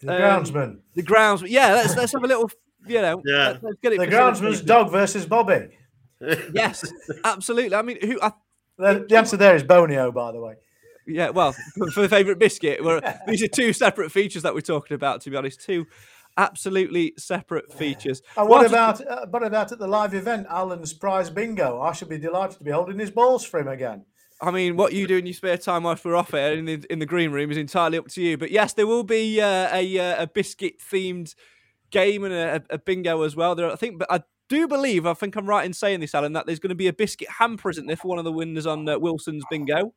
The 0.00 0.14
um, 0.14 0.44
groundsman. 0.44 0.78
the 0.94 1.02
groundsman. 1.02 1.50
Yeah, 1.50 1.74
let's 1.74 1.96
let's 1.96 2.12
have 2.12 2.24
a 2.24 2.26
little. 2.26 2.50
You 2.86 3.00
know, 3.00 3.22
Yeah. 3.24 3.48
let's, 3.48 3.62
let's 3.62 3.78
get 3.82 3.92
it. 3.94 3.98
The 3.98 4.06
groundsman's 4.06 4.60
dog 4.60 4.90
versus 4.90 5.26
Bobby. 5.26 5.68
Yes, 6.54 6.90
absolutely. 7.24 7.74
I 7.76 7.82
mean, 7.82 7.98
who? 8.00 8.18
I, 8.22 8.32
The, 8.78 9.04
the 9.08 9.16
answer 9.16 9.36
there 9.36 9.54
is 9.56 9.62
Bonio, 9.62 10.12
by 10.14 10.32
the 10.32 10.40
way. 10.40 10.54
Yeah, 11.06 11.30
well, 11.30 11.52
for- 11.76 11.90
for 11.90 12.00
the 12.02 12.08
favourite 12.08 12.38
biscuit, 12.38 12.82
we're, 12.82 13.00
these 13.26 13.42
are 13.42 13.48
two 13.48 13.72
separate 13.74 14.10
features 14.10 14.42
that 14.44 14.54
we're 14.54 14.60
talking 14.62 14.94
about. 14.94 15.20
To 15.22 15.30
be 15.30 15.36
honest, 15.36 15.60
two 15.60 15.86
absolutely 16.36 17.14
separate 17.16 17.72
features. 17.72 18.22
And 18.36 18.48
what 18.48 18.58
What- 18.62 18.66
about 18.66 19.06
uh, 19.06 19.26
what 19.30 19.42
about 19.44 19.72
at 19.72 19.78
the 19.78 19.86
live 19.88 20.14
event, 20.14 20.46
Alan's 20.50 20.92
prize 20.92 21.30
bingo? 21.30 21.80
I 21.80 21.92
should 21.92 22.08
be 22.08 22.18
delighted 22.18 22.58
to 22.58 22.64
be 22.64 22.70
holding 22.70 22.98
his 22.98 23.10
balls 23.10 23.44
for 23.44 23.60
him 23.60 23.68
again. 23.68 24.04
I 24.40 24.50
mean, 24.50 24.76
what 24.76 24.92
you 24.92 25.06
do 25.06 25.16
in 25.16 25.26
your 25.26 25.34
spare 25.34 25.56
time 25.56 25.84
whilst 25.84 26.04
we're 26.04 26.16
off 26.16 26.34
air 26.34 26.54
in 26.54 26.64
the, 26.64 26.84
in 26.90 26.98
the 26.98 27.06
green 27.06 27.30
room 27.30 27.50
is 27.50 27.56
entirely 27.56 27.96
up 27.96 28.08
to 28.08 28.20
you. 28.20 28.36
But 28.36 28.50
yes, 28.50 28.72
there 28.72 28.86
will 28.86 29.04
be 29.04 29.40
uh, 29.40 29.68
a 29.72 29.98
uh, 29.98 30.22
a 30.24 30.26
biscuit 30.26 30.80
themed 30.80 31.34
game 31.90 32.24
and 32.24 32.34
a, 32.34 32.62
a 32.70 32.78
bingo 32.78 33.22
as 33.22 33.36
well. 33.36 33.54
There, 33.54 33.70
I 33.70 33.76
think, 33.76 34.00
but 34.00 34.10
I 34.10 34.22
do 34.48 34.66
believe, 34.66 35.06
I 35.06 35.14
think 35.14 35.36
I'm 35.36 35.46
right 35.46 35.64
in 35.64 35.72
saying 35.72 36.00
this, 36.00 36.14
Alan, 36.14 36.32
that 36.32 36.44
there's 36.46 36.58
going 36.58 36.70
to 36.70 36.74
be 36.74 36.88
a 36.88 36.92
biscuit 36.92 37.28
hamper, 37.38 37.70
isn't 37.70 37.86
there, 37.86 37.96
for 37.96 38.08
one 38.08 38.18
of 38.18 38.24
the 38.24 38.32
winners 38.32 38.66
on 38.66 38.86
uh, 38.88 38.98
Wilson's 38.98 39.44
bingo? 39.48 39.94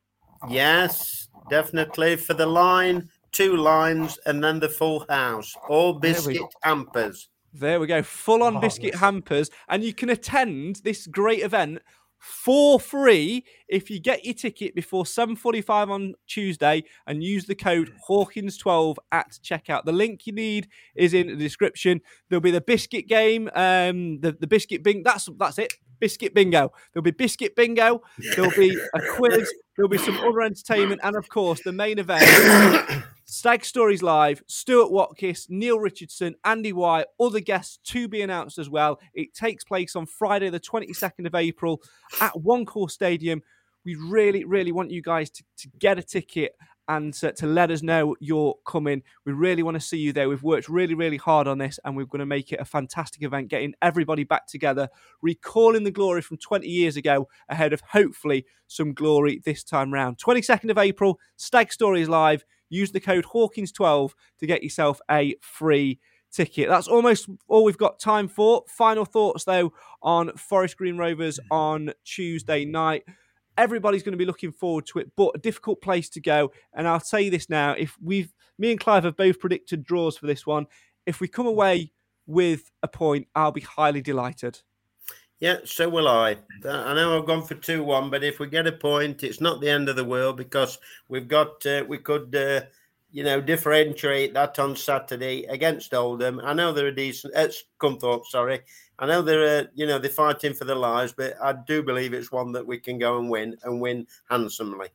Yes, 0.48 1.28
definitely 1.50 2.16
for 2.16 2.34
the 2.34 2.46
line, 2.46 3.08
two 3.32 3.56
lines, 3.56 4.18
and 4.26 4.42
then 4.42 4.60
the 4.60 4.68
full 4.68 5.04
house. 5.08 5.54
All 5.68 5.94
biscuit 5.94 6.42
hampers. 6.62 7.28
There 7.52 7.80
we 7.80 7.86
go. 7.86 8.02
Full 8.02 8.42
on 8.42 8.56
Oh, 8.56 8.60
biscuit 8.60 8.92
yes. 8.92 9.00
hampers. 9.00 9.50
And 9.68 9.82
you 9.82 9.94
can 9.94 10.10
attend 10.10 10.80
this 10.84 11.06
great 11.06 11.40
event 11.40 11.80
for 12.18 12.80
free 12.80 13.44
if 13.68 13.88
you 13.88 14.00
get 14.00 14.24
your 14.24 14.34
ticket 14.34 14.74
before 14.74 15.04
7.45 15.04 15.88
on 15.88 16.14
Tuesday 16.26 16.82
and 17.06 17.22
use 17.22 17.46
the 17.46 17.54
code 17.54 17.92
Hawkins12 18.08 18.96
at 19.12 19.38
checkout. 19.42 19.84
The 19.84 19.92
link 19.92 20.26
you 20.26 20.32
need 20.32 20.68
is 20.96 21.14
in 21.14 21.28
the 21.28 21.36
description. 21.36 22.00
There'll 22.28 22.40
be 22.40 22.50
the 22.50 22.60
biscuit 22.60 23.06
game, 23.06 23.48
um, 23.54 24.20
the, 24.20 24.32
the 24.32 24.46
biscuit 24.48 24.82
bing. 24.82 25.02
That's 25.04 25.28
that's 25.38 25.58
it. 25.58 25.72
Biscuit 26.00 26.34
bingo. 26.34 26.72
There'll 26.92 27.02
be 27.04 27.10
biscuit 27.12 27.56
bingo. 27.56 28.02
There'll 28.34 28.50
be 28.50 28.76
a 28.94 29.00
quiz. 29.12 29.52
There'll 29.76 29.88
be 29.88 29.98
some 29.98 30.16
other 30.18 30.42
entertainment, 30.42 31.00
and 31.04 31.14
of 31.16 31.28
course, 31.28 31.60
the 31.62 31.72
main 31.72 31.98
event. 32.00 32.24
Stag 33.30 33.62
Stories 33.62 34.02
Live, 34.02 34.42
Stuart 34.46 34.90
Watkiss, 34.90 35.50
Neil 35.50 35.78
Richardson, 35.78 36.34
Andy 36.46 36.72
White, 36.72 37.04
other 37.20 37.40
guests 37.40 37.78
to 37.84 38.08
be 38.08 38.22
announced 38.22 38.56
as 38.56 38.70
well. 38.70 38.98
It 39.12 39.34
takes 39.34 39.64
place 39.64 39.94
on 39.94 40.06
Friday, 40.06 40.48
the 40.48 40.58
22nd 40.58 41.26
of 41.26 41.34
April 41.34 41.82
at 42.22 42.40
One 42.40 42.64
Call 42.64 42.88
Stadium. 42.88 43.42
We 43.84 43.96
really, 43.96 44.44
really 44.44 44.72
want 44.72 44.90
you 44.90 45.02
guys 45.02 45.28
to, 45.28 45.44
to 45.58 45.68
get 45.78 45.98
a 45.98 46.02
ticket 46.02 46.52
and 46.88 47.12
to, 47.12 47.30
to 47.32 47.46
let 47.46 47.70
us 47.70 47.82
know 47.82 48.16
you're 48.18 48.54
coming. 48.66 49.02
We 49.26 49.34
really 49.34 49.62
want 49.62 49.74
to 49.74 49.80
see 49.80 49.98
you 49.98 50.14
there. 50.14 50.30
We've 50.30 50.42
worked 50.42 50.70
really, 50.70 50.94
really 50.94 51.18
hard 51.18 51.46
on 51.46 51.58
this 51.58 51.78
and 51.84 51.94
we're 51.94 52.06
going 52.06 52.20
to 52.20 52.26
make 52.26 52.50
it 52.52 52.60
a 52.60 52.64
fantastic 52.64 53.22
event, 53.22 53.48
getting 53.48 53.74
everybody 53.82 54.24
back 54.24 54.46
together, 54.46 54.88
recalling 55.20 55.84
the 55.84 55.90
glory 55.90 56.22
from 56.22 56.38
20 56.38 56.66
years 56.66 56.96
ago 56.96 57.28
ahead 57.50 57.74
of 57.74 57.82
hopefully 57.82 58.46
some 58.68 58.94
glory 58.94 59.42
this 59.44 59.62
time 59.62 59.92
round. 59.92 60.16
22nd 60.16 60.70
of 60.70 60.78
April, 60.78 61.20
Stag 61.36 61.70
Stories 61.74 62.08
Live. 62.08 62.42
Use 62.68 62.92
the 62.92 63.00
code 63.00 63.26
Hawkins12 63.26 64.12
to 64.38 64.46
get 64.46 64.62
yourself 64.62 65.00
a 65.10 65.36
free 65.40 65.98
ticket. 66.30 66.68
That's 66.68 66.88
almost 66.88 67.28
all 67.48 67.64
we've 67.64 67.78
got 67.78 67.98
time 67.98 68.28
for. 68.28 68.64
Final 68.68 69.04
thoughts, 69.04 69.44
though, 69.44 69.72
on 70.02 70.36
Forest 70.36 70.76
Green 70.76 70.96
Rovers 70.96 71.40
on 71.50 71.92
Tuesday 72.04 72.64
night 72.64 73.04
everybody's 73.58 74.04
going 74.04 74.12
to 74.12 74.18
be 74.18 74.24
looking 74.24 74.52
forward 74.52 74.86
to 74.86 75.00
it, 75.00 75.10
but 75.16 75.32
a 75.34 75.38
difficult 75.38 75.82
place 75.82 76.08
to 76.10 76.20
go. 76.20 76.52
And 76.72 76.88
I'll 76.88 77.00
say 77.00 77.28
this 77.28 77.50
now: 77.50 77.72
if 77.72 77.96
we've 78.00 78.32
me 78.56 78.70
and 78.70 78.80
Clive 78.80 79.04
have 79.04 79.16
both 79.16 79.38
predicted 79.38 79.84
draws 79.84 80.16
for 80.16 80.26
this 80.26 80.46
one, 80.46 80.66
if 81.04 81.20
we 81.20 81.28
come 81.28 81.46
away 81.46 81.92
with 82.26 82.70
a 82.82 82.88
point, 82.88 83.26
I'll 83.34 83.52
be 83.52 83.60
highly 83.60 84.00
delighted. 84.00 84.60
Yeah, 85.40 85.58
so 85.64 85.88
will 85.88 86.08
I. 86.08 86.36
I 86.64 86.94
know 86.94 87.16
I've 87.16 87.26
gone 87.26 87.44
for 87.44 87.54
two 87.54 87.84
one, 87.84 88.10
but 88.10 88.24
if 88.24 88.40
we 88.40 88.48
get 88.48 88.66
a 88.66 88.72
point, 88.72 89.22
it's 89.22 89.40
not 89.40 89.60
the 89.60 89.70
end 89.70 89.88
of 89.88 89.94
the 89.96 90.04
world 90.04 90.36
because 90.36 90.78
we've 91.08 91.28
got 91.28 91.64
uh, 91.66 91.84
we 91.88 91.98
could. 91.98 92.34
Uh, 92.34 92.62
you 93.10 93.24
know, 93.24 93.40
differentiate 93.40 94.34
that 94.34 94.58
on 94.58 94.76
Saturday 94.76 95.44
against 95.44 95.94
Oldham. 95.94 96.40
I 96.44 96.52
know 96.52 96.72
they're 96.72 96.88
a 96.88 96.94
decent, 96.94 97.32
It's 97.34 97.64
Scunthorpe, 97.80 98.26
sorry. 98.26 98.60
I 98.98 99.06
know 99.06 99.22
they're, 99.22 99.60
uh, 99.60 99.64
you 99.74 99.86
know, 99.86 99.98
they're 99.98 100.10
fighting 100.10 100.52
for 100.52 100.66
their 100.66 100.76
lives, 100.76 101.14
but 101.16 101.34
I 101.42 101.54
do 101.54 101.82
believe 101.82 102.12
it's 102.12 102.30
one 102.30 102.52
that 102.52 102.66
we 102.66 102.78
can 102.78 102.98
go 102.98 103.18
and 103.18 103.30
win 103.30 103.56
and 103.62 103.80
win 103.80 104.06
handsomely. 104.28 104.88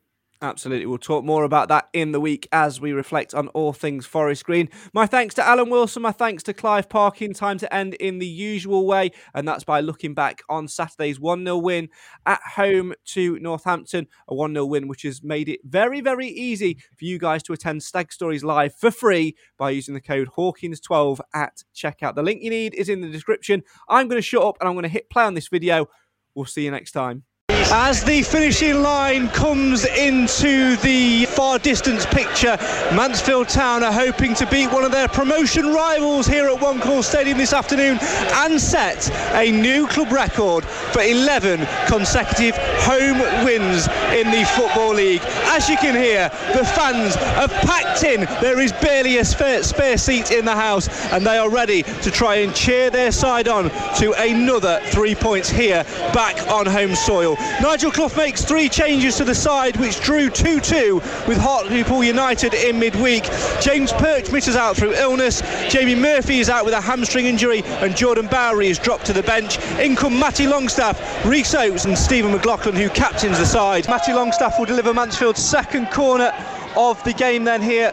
Absolutely. 0.44 0.84
We'll 0.84 0.98
talk 0.98 1.24
more 1.24 1.42
about 1.44 1.68
that 1.68 1.88
in 1.94 2.12
the 2.12 2.20
week 2.20 2.46
as 2.52 2.78
we 2.78 2.92
reflect 2.92 3.32
on 3.32 3.48
all 3.48 3.72
things 3.72 4.04
Forest 4.04 4.44
Green. 4.44 4.68
My 4.92 5.06
thanks 5.06 5.34
to 5.36 5.42
Alan 5.42 5.70
Wilson. 5.70 6.02
My 6.02 6.12
thanks 6.12 6.42
to 6.42 6.52
Clive 6.52 6.90
Parkin. 6.90 7.32
Time 7.32 7.56
to 7.56 7.74
end 7.74 7.94
in 7.94 8.18
the 8.18 8.26
usual 8.26 8.86
way, 8.86 9.12
and 9.32 9.48
that's 9.48 9.64
by 9.64 9.80
looking 9.80 10.12
back 10.12 10.42
on 10.50 10.68
Saturday's 10.68 11.18
1 11.18 11.46
0 11.46 11.56
win 11.56 11.88
at 12.26 12.42
home 12.56 12.92
to 13.06 13.38
Northampton. 13.38 14.06
A 14.28 14.34
1 14.34 14.52
0 14.52 14.66
win, 14.66 14.86
which 14.86 15.00
has 15.04 15.22
made 15.22 15.48
it 15.48 15.60
very, 15.64 16.02
very 16.02 16.28
easy 16.28 16.76
for 16.98 17.06
you 17.06 17.18
guys 17.18 17.42
to 17.44 17.54
attend 17.54 17.82
Stag 17.82 18.12
Stories 18.12 18.44
Live 18.44 18.74
for 18.74 18.90
free 18.90 19.36
by 19.56 19.70
using 19.70 19.94
the 19.94 20.00
code 20.02 20.28
Hawkins12 20.36 21.20
at 21.32 21.62
checkout. 21.74 22.16
The 22.16 22.22
link 22.22 22.42
you 22.42 22.50
need 22.50 22.74
is 22.74 22.90
in 22.90 23.00
the 23.00 23.08
description. 23.08 23.62
I'm 23.88 24.08
going 24.08 24.18
to 24.18 24.22
shut 24.22 24.42
up 24.44 24.58
and 24.60 24.68
I'm 24.68 24.74
going 24.74 24.82
to 24.82 24.90
hit 24.90 25.08
play 25.08 25.24
on 25.24 25.32
this 25.32 25.48
video. 25.48 25.86
We'll 26.34 26.44
see 26.44 26.66
you 26.66 26.70
next 26.70 26.92
time. 26.92 27.24
As 27.72 28.04
the 28.04 28.22
finishing 28.22 28.82
line 28.82 29.28
comes 29.28 29.84
into 29.84 30.76
the 30.76 31.24
far 31.26 31.58
distance 31.58 32.06
picture, 32.06 32.56
Mansfield 32.94 33.48
Town 33.48 33.82
are 33.82 33.92
hoping 33.92 34.34
to 34.34 34.46
beat 34.46 34.70
one 34.70 34.84
of 34.84 34.92
their 34.92 35.08
promotion 35.08 35.72
rivals 35.72 36.26
here 36.26 36.46
at 36.46 36.60
One 36.60 36.80
Call 36.80 37.02
Stadium 37.02 37.38
this 37.38 37.52
afternoon 37.52 37.98
and 38.00 38.60
set 38.60 39.10
a 39.34 39.50
new 39.50 39.86
club 39.86 40.12
record 40.12 40.64
for 40.64 41.00
11 41.00 41.66
consecutive 41.86 42.54
home 42.82 43.18
wins 43.44 43.88
in 44.12 44.30
the 44.30 44.44
Football 44.54 44.94
League. 44.94 45.22
As 45.46 45.68
you 45.68 45.76
can 45.76 45.94
hear, 45.94 46.28
the 46.52 46.64
fans 46.64 47.14
have 47.14 47.50
packed 47.50 48.04
in. 48.04 48.20
There 48.40 48.60
is 48.60 48.72
barely 48.72 49.18
a 49.18 49.24
spare, 49.24 49.62
spare 49.62 49.96
seat 49.96 50.30
in 50.30 50.44
the 50.44 50.54
house, 50.54 50.88
and 51.12 51.26
they 51.26 51.38
are 51.38 51.50
ready 51.50 51.82
to 51.82 52.10
try 52.10 52.36
and 52.36 52.54
cheer 52.54 52.90
their 52.90 53.10
side 53.10 53.48
on 53.48 53.70
to 53.96 54.12
another 54.18 54.80
three 54.86 55.14
points 55.14 55.48
here 55.48 55.82
back 56.12 56.36
on 56.48 56.66
home 56.66 56.94
soil. 56.94 57.36
Nigel 57.60 57.90
Clough 57.90 58.16
makes 58.16 58.44
three 58.44 58.68
changes 58.68 59.16
to 59.16 59.24
the 59.24 59.34
side, 59.34 59.76
which 59.76 60.00
drew 60.00 60.28
2 60.28 60.60
2 60.60 60.94
with 61.28 61.38
Hartlepool 61.38 62.02
United 62.02 62.52
in 62.52 62.78
midweek. 62.78 63.24
James 63.60 63.92
Perch 63.92 64.30
misses 64.32 64.56
out 64.56 64.76
through 64.76 64.94
illness. 64.94 65.40
Jamie 65.68 65.94
Murphy 65.94 66.40
is 66.40 66.50
out 66.50 66.64
with 66.64 66.74
a 66.74 66.80
hamstring 66.80 67.26
injury, 67.26 67.62
and 67.64 67.96
Jordan 67.96 68.26
Bowery 68.26 68.68
is 68.68 68.78
dropped 68.78 69.06
to 69.06 69.12
the 69.12 69.22
bench. 69.22 69.58
In 69.78 69.94
come 69.94 70.18
Matty 70.18 70.46
Longstaff, 70.46 71.24
Rhys 71.24 71.54
Oates, 71.54 71.84
and 71.84 71.96
Stephen 71.96 72.32
McLaughlin, 72.32 72.74
who 72.74 72.88
captains 72.90 73.38
the 73.38 73.46
side. 73.46 73.88
Matty 73.88 74.12
Longstaff 74.12 74.58
will 74.58 74.66
deliver 74.66 74.92
Mansfield's 74.92 75.42
second 75.42 75.90
corner 75.90 76.32
of 76.76 77.02
the 77.04 77.12
game 77.12 77.44
then 77.44 77.62
here 77.62 77.92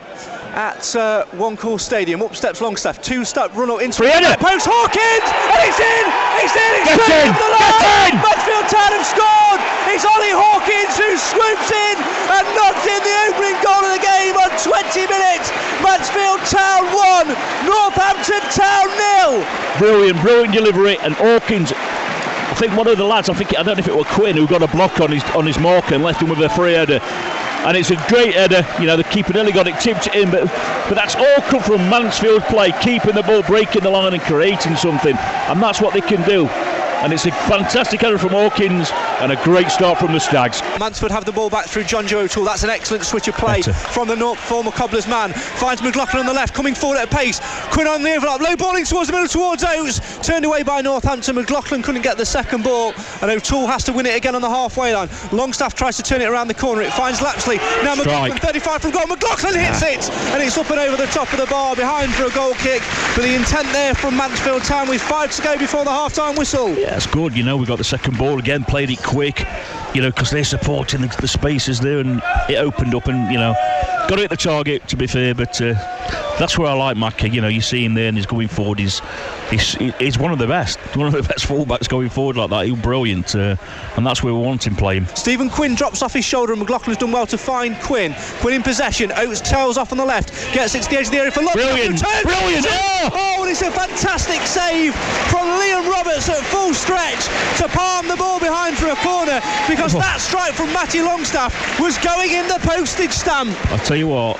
at 0.54 0.84
uh, 0.96 1.26
One 1.40 1.56
Call 1.56 1.78
Stadium. 1.80 2.22
Up 2.22 2.36
steps 2.36 2.62
Longstaff, 2.62 3.02
two 3.02 3.24
step 3.24 3.56
run 3.56 3.72
up 3.72 3.82
into 3.82 4.04
the 4.04 4.38
post 4.40 4.68
Hawkins, 4.68 5.28
and 5.32 5.60
it's 5.64 5.80
in, 5.80 6.04
it's 6.44 6.56
in, 6.56 6.72
it's 6.84 6.92
Get 6.92 7.08
in, 7.08 7.32
the 7.32 7.50
get 7.56 8.12
in. 8.12 8.20
Mansfield 8.20 8.68
Town 8.68 8.92
have 8.92 9.08
scored. 9.08 9.62
It's 9.88 10.04
Ollie 10.04 10.36
Hawkins 10.36 10.96
who 11.00 11.12
swoops 11.16 11.70
in 11.72 11.96
and 12.36 12.46
knocks 12.56 12.84
in 12.84 13.00
the 13.00 13.16
opening 13.32 13.58
goal 13.64 13.82
of 13.84 13.92
the 13.96 14.04
game 14.04 14.36
on 14.36 14.52
20 14.60 15.08
minutes. 15.08 15.48
Mansfield 15.80 16.44
Town 16.48 16.84
one, 16.92 17.28
Northampton 17.64 18.44
Town 18.52 18.88
nil. 19.00 19.44
Brilliant, 19.80 20.20
brilliant 20.22 20.54
delivery, 20.54 21.00
and 21.00 21.16
Hawkins. 21.16 21.72
I 21.72 22.56
think 22.60 22.76
one 22.76 22.88
of 22.88 22.98
the 22.98 23.08
lads, 23.08 23.30
I 23.30 23.34
think 23.34 23.58
I 23.58 23.64
don't 23.64 23.80
know 23.80 23.84
if 23.84 23.88
it 23.88 23.96
was 23.96 24.06
Quinn, 24.08 24.36
who 24.36 24.46
got 24.46 24.62
a 24.62 24.68
block 24.68 25.00
on 25.00 25.12
his 25.12 25.24
on 25.32 25.48
his 25.48 25.58
marker 25.58 25.96
and 25.96 26.04
left 26.04 26.22
him 26.22 26.30
with 26.30 26.40
a 26.40 26.50
free 26.50 26.74
header. 26.74 27.00
And 27.64 27.78
it's 27.78 27.92
a 27.92 27.96
great 28.08 28.34
header. 28.34 28.66
You 28.80 28.88
know, 28.88 28.98
the 28.98 29.04
keeper 29.04 29.34
nearly 29.34 29.52
got 29.52 29.68
it 29.68 29.80
tipped 29.80 30.08
in, 30.16 30.32
but 30.32 30.46
but 30.90 30.96
that's 30.96 31.16
all 31.16 31.42
come 31.48 31.62
from 31.62 31.90
Mansfield 31.90 32.44
play, 32.44 32.72
keeping 32.82 33.14
the 33.14 33.24
ball, 33.24 33.44
breaking 33.44 33.84
the 33.84 33.90
line, 33.90 34.14
and 34.14 34.22
creating 34.24 34.76
something. 34.76 35.16
And 35.16 35.62
that's 35.62 35.80
what 35.80 35.94
they 35.94 36.02
can 36.02 36.28
do. 36.28 36.50
And 37.02 37.12
it's 37.12 37.26
a 37.26 37.32
fantastic 37.32 38.02
header 38.02 38.20
from 38.20 38.30
Hawkins 38.30 38.92
and 39.22 39.32
a 39.32 39.44
great 39.44 39.70
start 39.70 39.98
from 39.98 40.14
the 40.14 40.20
Stags. 40.20 40.62
Mansfield 40.80 41.12
have 41.12 41.26
the 41.26 41.32
ball 41.32 41.50
back 41.50 41.66
through 41.66 41.86
John 41.86 42.08
Joe 42.08 42.20
O'Toole. 42.20 42.46
That's 42.46 42.64
an 42.64 42.70
excellent 42.70 43.06
switch 43.06 43.28
of 43.28 43.36
play 43.36 43.62
Better. 43.62 43.74
from 43.74 44.08
the 44.08 44.16
North, 44.16 44.40
former 44.40 44.72
Cobbler's 44.72 45.08
man. 45.08 45.34
Finds 45.34 45.82
McLaughlin 45.82 46.20
on 46.20 46.26
the 46.28 46.34
left, 46.34 46.54
coming 46.54 46.76
forward 46.76 47.00
at 47.00 47.12
a 47.12 47.16
pace. 47.16 47.40
Quinn 47.72 47.88
on 47.88 48.04
the 48.04 48.16
overlap, 48.16 48.40
low 48.40 48.56
balling 48.56 48.86
towards 48.86 49.08
the 49.08 49.14
middle 49.14 49.28
towards 49.28 49.64
Oates. 49.64 50.20
Turned 50.20 50.46
away 50.46 50.62
by 50.62 50.82
Northampton. 50.82 51.36
McLaughlin 51.36 51.82
couldn't 51.82 52.04
get 52.04 52.18
the 52.18 52.26
second 52.26 52.64
ball, 52.64 52.94
and 53.22 53.32
O'Toole 53.32 53.66
has 53.66 53.84
to 53.86 53.94
win 53.94 54.06
it 54.06 54.16
again 54.16 54.36
on 54.36 54.42
the 54.42 54.50
halfway 54.50 54.94
line. 54.94 55.10
Longstaff 55.32 55.74
tries 55.74 55.98
to 55.98 56.04
turn 56.04 56.22
it 56.22 56.30
around 56.30 56.50
the 56.50 56.54
corner. 56.54 56.84
It 56.84 56.94
finds 56.94 57.20
Lapsley. 57.20 57.58
Now 57.84 57.96
McLaughlin, 57.96 58.38
35 58.38 58.82
from 58.82 58.92
goal. 58.92 59.08
McLaughlin 59.08 59.56
hits 59.56 59.82
ah. 59.82 59.88
it, 59.88 60.10
and 60.34 60.44
it's 60.44 60.58
up 60.58 60.70
and 60.70 60.80
over 60.80 60.98
the 60.98 61.08
top 61.08 61.32
of 61.34 61.40
the 61.40 61.48
bar 61.48 61.76
behind 61.76 62.14
for 62.14 62.26
a 62.26 62.32
goal 62.32 62.54
kick. 62.56 62.84
But 63.16 63.24
the 63.24 63.34
intent 63.34 63.72
there 63.72 63.96
from 63.96 64.18
Mansfield 64.18 64.64
Town 64.64 64.88
with 64.88 65.02
five 65.02 65.32
to 65.32 65.42
go 65.42 65.58
before 65.58 65.84
the 65.84 65.92
half-time 65.92 66.36
whistle. 66.36 66.70
Yeah, 66.78 66.91
it's 66.92 67.08
good. 67.08 67.36
You 67.36 67.44
know, 67.44 67.58
we 67.58 67.66
got 67.66 67.78
the 67.78 67.84
second 67.84 68.18
ball 68.18 68.40
again, 68.40 68.64
played 68.64 68.90
it 68.90 69.02
quick. 69.04 69.46
You 69.94 70.02
know, 70.02 70.10
because 70.10 70.32
they're 70.32 70.44
supporting 70.44 71.02
the, 71.02 71.16
the 71.20 71.28
spaces 71.28 71.80
there, 71.80 72.00
and 72.00 72.22
it 72.50 72.56
opened 72.56 72.96
up, 72.96 73.08
and 73.08 73.32
you 73.32 73.38
know, 73.38 73.54
got 74.08 74.16
to 74.16 74.22
hit 74.22 74.30
the 74.30 74.38
target. 74.38 74.88
To 74.88 74.96
be 74.96 75.08
fair, 75.08 75.36
but 75.36 75.62
uh, 75.62 75.74
that's 76.40 76.58
where 76.58 76.68
I 76.70 76.74
like 76.74 76.98
Macca. 76.98 77.32
You 77.32 77.42
know, 77.42 77.48
you 77.48 77.62
see 77.62 77.84
him 77.86 77.94
there, 77.94 78.08
and 78.08 78.18
he's 78.18 78.26
going 78.26 78.48
forward. 78.48 78.80
He's 78.80 79.02
he's, 79.50 79.74
he's 80.00 80.18
one 80.18 80.32
of 80.32 80.40
the 80.40 80.48
best, 80.48 80.80
one 80.96 81.08
of 81.08 81.14
the 81.14 81.24
best 81.24 81.46
fullbacks 81.46 81.88
going 81.88 82.10
forward 82.10 82.38
like 82.38 82.50
that. 82.50 82.66
He's 82.66 82.80
brilliant, 82.80 83.36
uh, 83.36 83.56
and 83.96 84.06
that's 84.06 84.24
where 84.24 84.34
we 84.34 84.40
want 84.40 84.66
him 84.66 84.76
playing. 84.76 85.06
Stephen 85.08 85.50
Quinn 85.50 85.76
drops 85.76 86.02
off 86.02 86.14
his 86.14 86.26
shoulder 86.26 86.54
and 86.54 86.62
McLaughlin's 86.62 86.98
done 86.98 87.12
well 87.12 87.28
to 87.28 87.38
find 87.38 87.76
Quinn. 87.82 88.16
Quinn 88.40 88.56
in 88.56 88.64
possession. 88.64 89.12
Oates 89.16 89.42
tails 89.42 89.78
off 89.78 89.92
on 89.92 89.98
the 89.98 90.06
left. 90.06 90.30
Gets 90.54 90.76
it 90.76 90.84
to 90.84 90.90
the 90.90 90.98
edge 90.98 91.06
of 91.08 91.12
the 91.12 91.18
area 91.18 91.32
for 91.32 91.42
Longstaff. 91.42 91.70
Brilliant, 91.70 92.02
Return. 92.02 92.24
brilliant, 92.24 92.66
oh! 92.70 93.10
Oh, 93.14 93.42
and 93.42 93.52
it's 93.52 93.62
a 93.62 93.72
fantastic 93.72 94.42
save 94.48 94.96
from 95.30 95.48
Liam 95.60 95.90
Roberts 95.90 96.30
at 96.30 96.44
full 96.46 96.74
stretch 96.74 97.26
to 97.58 97.68
palm 97.70 98.08
the 98.08 98.16
ball 98.16 98.40
behind 98.40 98.78
for 98.78 98.88
a 98.88 98.96
corner 98.98 99.42
because 99.68 99.81
that 99.90 100.22
strike 100.22 100.54
from 100.54 100.72
Matty 100.74 101.02
Longstaff 101.02 101.80
was 101.80 101.98
going 101.98 102.32
in 102.32 102.48
the 102.48 102.60
postage 102.62 103.12
stamp. 103.12 103.50
I 103.72 103.78
tell 103.78 103.98
you 103.98 104.08
what, 104.08 104.38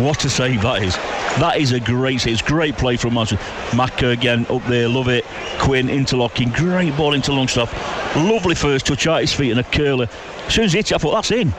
what 0.00 0.24
a 0.24 0.30
save 0.30 0.62
that 0.62 0.82
is. 0.82 0.96
That 1.38 1.58
is 1.58 1.72
a 1.72 1.80
great. 1.80 2.26
It's 2.26 2.42
great 2.42 2.76
play 2.76 2.96
from 2.96 3.14
Manchester. 3.14 3.44
Macca 3.70 4.12
again 4.12 4.46
up 4.50 4.64
there, 4.66 4.88
love 4.88 5.08
it. 5.08 5.24
Quinn 5.60 5.88
interlocking, 5.88 6.50
great 6.50 6.96
ball 6.96 7.14
into 7.14 7.32
Longstaff. 7.32 7.72
Lovely 8.16 8.54
first 8.54 8.86
touch 8.86 9.06
out 9.06 9.20
his 9.20 9.32
feet 9.32 9.50
and 9.50 9.60
a 9.60 9.64
curler. 9.64 10.08
As 10.46 10.54
soon 10.54 10.64
as 10.64 10.72
he 10.72 10.78
hit 10.78 10.90
it, 10.90 10.94
I 10.96 10.98
thought 10.98 11.14
that's 11.14 11.30
in. 11.30 11.52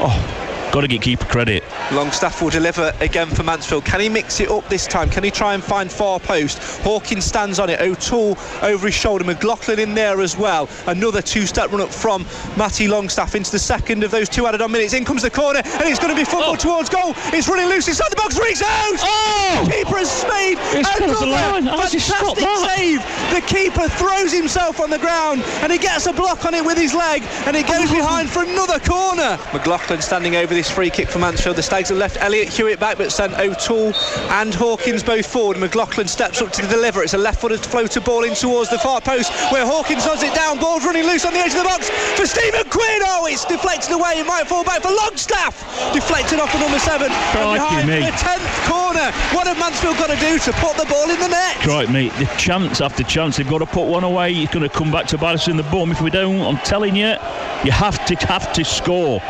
Oh, 0.00 0.70
got 0.72 0.80
to 0.80 0.88
get 0.88 1.02
keeper 1.02 1.26
credit. 1.26 1.62
Longstaff 1.92 2.40
will 2.40 2.50
deliver 2.50 2.92
again 3.00 3.28
for 3.28 3.42
Mansfield. 3.42 3.84
Can 3.84 4.00
he 4.00 4.08
mix 4.08 4.40
it 4.40 4.50
up 4.50 4.66
this 4.68 4.86
time? 4.86 5.10
Can 5.10 5.24
he 5.24 5.30
try 5.30 5.54
and 5.54 5.62
find 5.62 5.90
far 5.92 6.18
post? 6.18 6.58
Hawkins 6.82 7.24
stands 7.24 7.58
on 7.58 7.68
it. 7.68 7.80
O'Toole 7.80 8.38
over 8.62 8.86
his 8.86 8.94
shoulder. 8.94 9.24
McLaughlin 9.24 9.78
in 9.78 9.94
there 9.94 10.20
as 10.20 10.36
well. 10.36 10.68
Another 10.86 11.20
two-step 11.20 11.70
run 11.70 11.82
up 11.82 11.90
from 11.90 12.24
Matty 12.56 12.88
Longstaff 12.88 13.34
into 13.34 13.50
the 13.50 13.58
second 13.58 14.04
of 14.04 14.10
those 14.10 14.28
two 14.28 14.46
added 14.46 14.62
on 14.62 14.72
minutes. 14.72 14.94
In 14.94 15.04
comes 15.04 15.22
the 15.22 15.30
corner, 15.30 15.60
and 15.64 15.82
it's 15.82 15.98
going 15.98 16.14
to 16.14 16.18
be 16.18 16.24
football 16.24 16.52
Oh. 16.52 16.56
towards 16.56 16.88
goal. 16.88 17.14
It's 17.32 17.48
running 17.48 17.66
loose 17.66 17.88
inside 17.88 18.10
the 18.10 18.16
box. 18.16 18.38
Rhys 18.38 18.62
Oates. 18.62 19.02
Oh! 19.04 19.68
Keeper 19.70 19.96
has 19.98 20.10
speed. 20.10 20.58
It's 20.72 20.88
and 20.88 20.96
crossed 20.96 21.20
the 21.20 21.26
line. 21.26 21.62
another 21.62 21.82
How's 21.82 21.92
he 21.92 21.98
stopped 21.98 22.38
fantastic 22.40 23.00
save. 23.00 23.34
The 23.34 23.40
keeper 23.46 23.88
throws 23.88 24.32
himself 24.32 24.80
on 24.80 24.90
the 24.90 24.98
ground 24.98 25.42
and 25.62 25.70
he 25.72 25.78
gets 25.78 26.06
a 26.06 26.12
block 26.12 26.44
on 26.44 26.54
it 26.54 26.64
with 26.64 26.76
his 26.78 26.94
leg 26.94 27.22
and 27.46 27.56
it 27.56 27.66
goes 27.66 27.90
oh, 27.90 27.94
behind 27.94 28.28
for 28.30 28.42
another 28.42 28.78
corner. 28.80 29.38
McLaughlin 29.52 30.00
standing 30.02 30.36
over 30.36 30.54
this 30.54 30.70
free 30.70 30.90
kick 30.90 31.08
for 31.08 31.18
Mansfield. 31.18 31.56
The 31.56 31.62
Stags 31.82 31.88
have 31.88 31.98
left 31.98 32.16
Elliot 32.22 32.48
Hewitt 32.48 32.78
back 32.78 32.96
but 32.96 33.10
sent 33.10 33.34
O'Toole 33.34 33.92
and 34.38 34.54
Hawkins 34.54 35.02
both 35.02 35.26
forward. 35.26 35.58
McLaughlin 35.58 36.06
steps 36.06 36.40
up 36.40 36.52
to 36.52 36.62
deliver. 36.68 37.02
It's 37.02 37.14
a 37.14 37.18
left-footed 37.18 37.58
floater 37.58 38.00
ball 38.00 38.22
in 38.22 38.34
towards 38.34 38.70
the 38.70 38.78
far 38.78 39.00
post 39.00 39.32
where 39.50 39.66
Hawkins 39.66 40.04
does 40.04 40.22
it 40.22 40.32
down. 40.32 40.60
Ball's 40.60 40.84
running 40.84 41.02
loose 41.02 41.24
on 41.24 41.32
the 41.32 41.40
edge 41.40 41.50
of 41.50 41.58
the 41.58 41.64
box 41.64 41.90
for 42.14 42.24
Stephen 42.24 42.62
Quinn. 42.70 43.02
Oh, 43.02 43.26
it's 43.26 43.44
deflected 43.44 43.90
away. 43.90 44.22
It 44.22 44.26
might 44.28 44.46
fall 44.46 44.62
back 44.62 44.82
for 44.82 44.92
Longstaff. 44.92 45.58
Deflected 45.92 46.38
off 46.38 46.52
the 46.52 46.60
number 46.60 46.78
seven. 46.78 47.10
And 47.10 47.34
Crikey 47.34 47.58
behind 47.58 47.88
me. 47.88 47.98
the 48.06 48.14
tenth 48.14 48.46
corner. 48.70 49.10
What 49.34 49.48
have 49.48 49.58
Mansfield 49.58 49.98
got 49.98 50.14
to 50.14 50.20
do 50.22 50.38
to 50.38 50.52
put 50.62 50.76
the 50.76 50.86
ball 50.86 51.10
in 51.10 51.18
the 51.18 51.34
net? 51.34 51.66
Right, 51.66 51.90
mate. 51.90 52.12
The 52.22 52.30
chance 52.38 52.80
after 52.80 53.02
chance, 53.02 53.38
they've 53.38 53.48
got 53.48 53.58
to 53.58 53.66
put 53.66 53.88
one 53.88 54.04
away. 54.04 54.30
It's 54.30 54.54
going 54.54 54.68
to 54.68 54.72
come 54.72 54.92
back 54.92 55.06
to 55.08 55.18
in 55.50 55.56
the 55.56 55.66
bum. 55.66 55.90
If 55.90 56.00
we 56.00 56.10
don't, 56.10 56.42
I'm 56.42 56.62
telling 56.62 56.94
you, 56.94 57.16
you 57.64 57.72
have 57.72 58.04
to 58.06 58.14
have 58.28 58.52
to 58.52 58.64
score. 58.64 59.20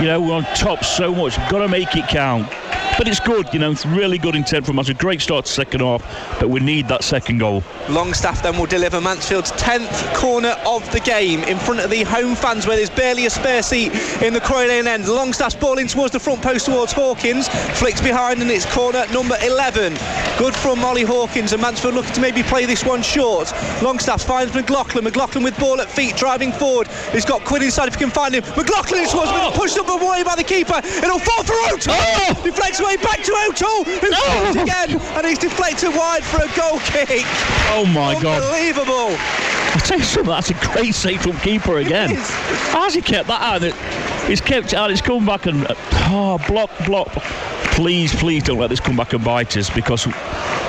You 0.00 0.06
know, 0.06 0.20
we're 0.20 0.34
on 0.34 0.44
top 0.56 0.84
so 0.84 1.14
much. 1.14 1.36
Got 1.48 1.60
to 1.60 1.68
make 1.68 1.94
it 1.94 2.08
count. 2.08 2.48
But 2.98 3.08
it's 3.08 3.18
good, 3.18 3.52
you 3.52 3.58
know. 3.58 3.72
It's 3.72 3.86
really 3.86 4.18
good 4.18 4.36
intent 4.36 4.66
from 4.66 4.78
us. 4.78 4.88
A 4.88 4.94
great 4.94 5.20
start 5.20 5.46
to 5.46 5.52
second 5.52 5.80
half, 5.80 6.02
but 6.38 6.48
we 6.48 6.60
need 6.60 6.86
that 6.88 7.02
second 7.02 7.38
goal. 7.38 7.62
Longstaff 7.88 8.40
then 8.42 8.56
will 8.56 8.66
deliver 8.66 9.00
Mansfield's 9.00 9.50
10th 9.52 10.14
corner 10.14 10.56
of 10.64 10.88
the 10.92 11.00
game 11.00 11.42
in 11.44 11.58
front 11.58 11.80
of 11.80 11.90
the 11.90 12.04
home 12.04 12.36
fans 12.36 12.68
where 12.68 12.76
there's 12.76 12.90
barely 12.90 13.26
a 13.26 13.30
spare 13.30 13.62
seat 13.64 13.92
in 14.22 14.32
the 14.32 14.40
Quarry 14.40 14.68
Lane 14.68 14.86
end. 14.86 15.08
Longstaff's 15.08 15.56
ball 15.56 15.78
in 15.78 15.88
towards 15.88 16.12
the 16.12 16.20
front 16.20 16.40
post 16.40 16.66
towards 16.66 16.92
Hawkins, 16.92 17.48
flicks 17.78 18.00
behind 18.00 18.40
and 18.40 18.50
it's 18.50 18.66
corner 18.72 19.04
number 19.12 19.36
11. 19.42 19.94
Good 20.38 20.54
from 20.54 20.84
Ollie 20.84 21.02
Hawkins 21.02 21.52
and 21.52 21.60
Mansfield 21.60 21.94
looking 21.94 22.12
to 22.12 22.20
maybe 22.20 22.44
play 22.44 22.64
this 22.64 22.84
one 22.84 23.02
short. 23.02 23.52
Longstaff 23.82 24.22
finds 24.22 24.54
McLaughlin, 24.54 25.02
McLaughlin 25.02 25.42
with 25.42 25.58
ball 25.58 25.80
at 25.80 25.90
feet 25.90 26.16
driving 26.16 26.52
forward. 26.52 26.86
He's 27.12 27.24
got 27.24 27.44
Quinn 27.44 27.62
inside 27.62 27.88
if 27.88 27.94
he 27.94 28.00
can 28.00 28.10
find 28.10 28.34
him. 28.34 28.44
McLaughlin 28.56 29.02
in 29.02 29.08
towards 29.08 29.30
Oh. 29.34 29.52
pushed 29.54 29.76
away 29.88 30.22
by 30.22 30.34
the 30.36 30.44
keeper. 30.44 30.80
It'll 30.84 31.18
fall 31.18 31.44
for 31.44 31.54
O'Toole. 31.72 31.94
Oh. 31.96 32.40
Deflects 32.44 32.80
away 32.80 32.96
back 32.96 33.22
to 33.22 33.32
O'Toole 33.48 33.84
who 33.84 34.10
Oh. 34.12 34.62
again 34.62 35.00
and 35.16 35.26
he's 35.26 35.38
deflected 35.38 35.90
wide 35.94 36.24
for 36.24 36.38
a 36.38 36.48
goal 36.56 36.78
kick. 36.80 37.24
Oh 37.72 37.84
my 37.86 38.20
God! 38.20 38.42
Unbelievable. 38.42 39.16
I 39.74 39.80
tell 39.84 39.98
you 39.98 40.04
something, 40.04 40.30
that's 40.30 40.50
a 40.50 40.54
great 40.54 40.94
save 40.94 41.22
from 41.22 41.36
keeper 41.38 41.78
again. 41.78 42.10
How's 42.70 42.94
he 42.94 43.02
kept 43.02 43.26
that 43.26 43.42
out? 43.42 43.62
He's 44.28 44.40
kept 44.40 44.68
it 44.68 44.74
out. 44.74 44.90
He's 44.90 45.02
come 45.02 45.26
back 45.26 45.46
and 45.46 45.66
oh, 45.68 46.38
block, 46.46 46.70
block. 46.86 47.08
Please, 47.74 48.14
please 48.14 48.46
don't 48.46 48.62
let 48.62 48.70
this 48.70 48.78
come 48.78 48.94
back 48.94 49.12
and 49.14 49.24
bite 49.24 49.56
us 49.58 49.68
because 49.68 50.06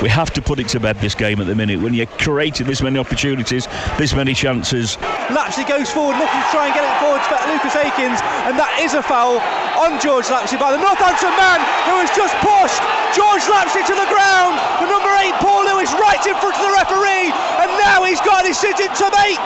we 0.02 0.10
have 0.10 0.34
to 0.34 0.42
put 0.42 0.58
it 0.58 0.68
to 0.74 0.80
bed 0.80 0.98
this 1.06 1.14
game 1.14 1.40
at 1.40 1.46
the 1.46 1.54
minute. 1.54 1.80
When 1.80 1.94
you're 1.94 2.10
creating 2.18 2.66
this 2.66 2.82
many 2.82 2.98
opportunities, 2.98 3.70
this 4.02 4.18
many 4.18 4.34
chances, 4.34 4.98
Lapsley 5.30 5.70
goes 5.70 5.86
forward 5.94 6.18
looking 6.18 6.42
to 6.42 6.50
try 6.50 6.66
and 6.66 6.74
get 6.74 6.82
it 6.82 6.98
forward 6.98 7.22
to 7.22 7.38
Lucas 7.46 7.78
Akins 7.78 8.18
and 8.50 8.58
that 8.58 8.82
is 8.82 8.98
a 8.98 9.06
foul 9.06 9.38
on 9.78 10.02
George 10.02 10.26
Lapsley 10.34 10.58
by 10.58 10.74
the 10.74 10.82
Northampton 10.82 11.30
man 11.38 11.62
who 11.86 12.02
has 12.02 12.10
just 12.18 12.34
pushed 12.42 12.82
George 13.14 13.46
Lapsley 13.54 13.86
to 13.86 13.94
the 13.94 14.10
ground. 14.10 14.58
The 14.82 14.90
number 14.90 15.14
eight 15.22 15.38
Paul 15.38 15.62
Lewis 15.62 15.94
right 16.02 16.18
in 16.26 16.34
front 16.42 16.58
of 16.58 16.64
the 16.66 16.74
referee 16.74 17.30
and 17.62 17.70
now 17.86 18.02
he's 18.02 18.22
got 18.26 18.42
a 18.42 18.50
decision 18.50 18.90
to 18.90 19.06
make. 19.14 19.46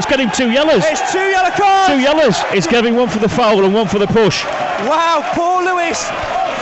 it's 0.00 0.08
getting 0.08 0.32
two 0.32 0.48
yellows. 0.56 0.80
It's 0.88 1.04
two 1.12 1.28
yellow 1.28 1.52
cards. 1.52 1.92
Two 1.92 2.00
yellows. 2.00 2.40
It's 2.56 2.66
giving 2.66 2.96
one 2.96 3.12
for 3.12 3.20
the 3.20 3.28
foul 3.28 3.60
and 3.60 3.76
one 3.76 3.92
for 3.92 4.00
the 4.00 4.08
push. 4.08 4.48
Wow, 4.88 5.20
Paul 5.36 5.68
Lewis 5.68 6.08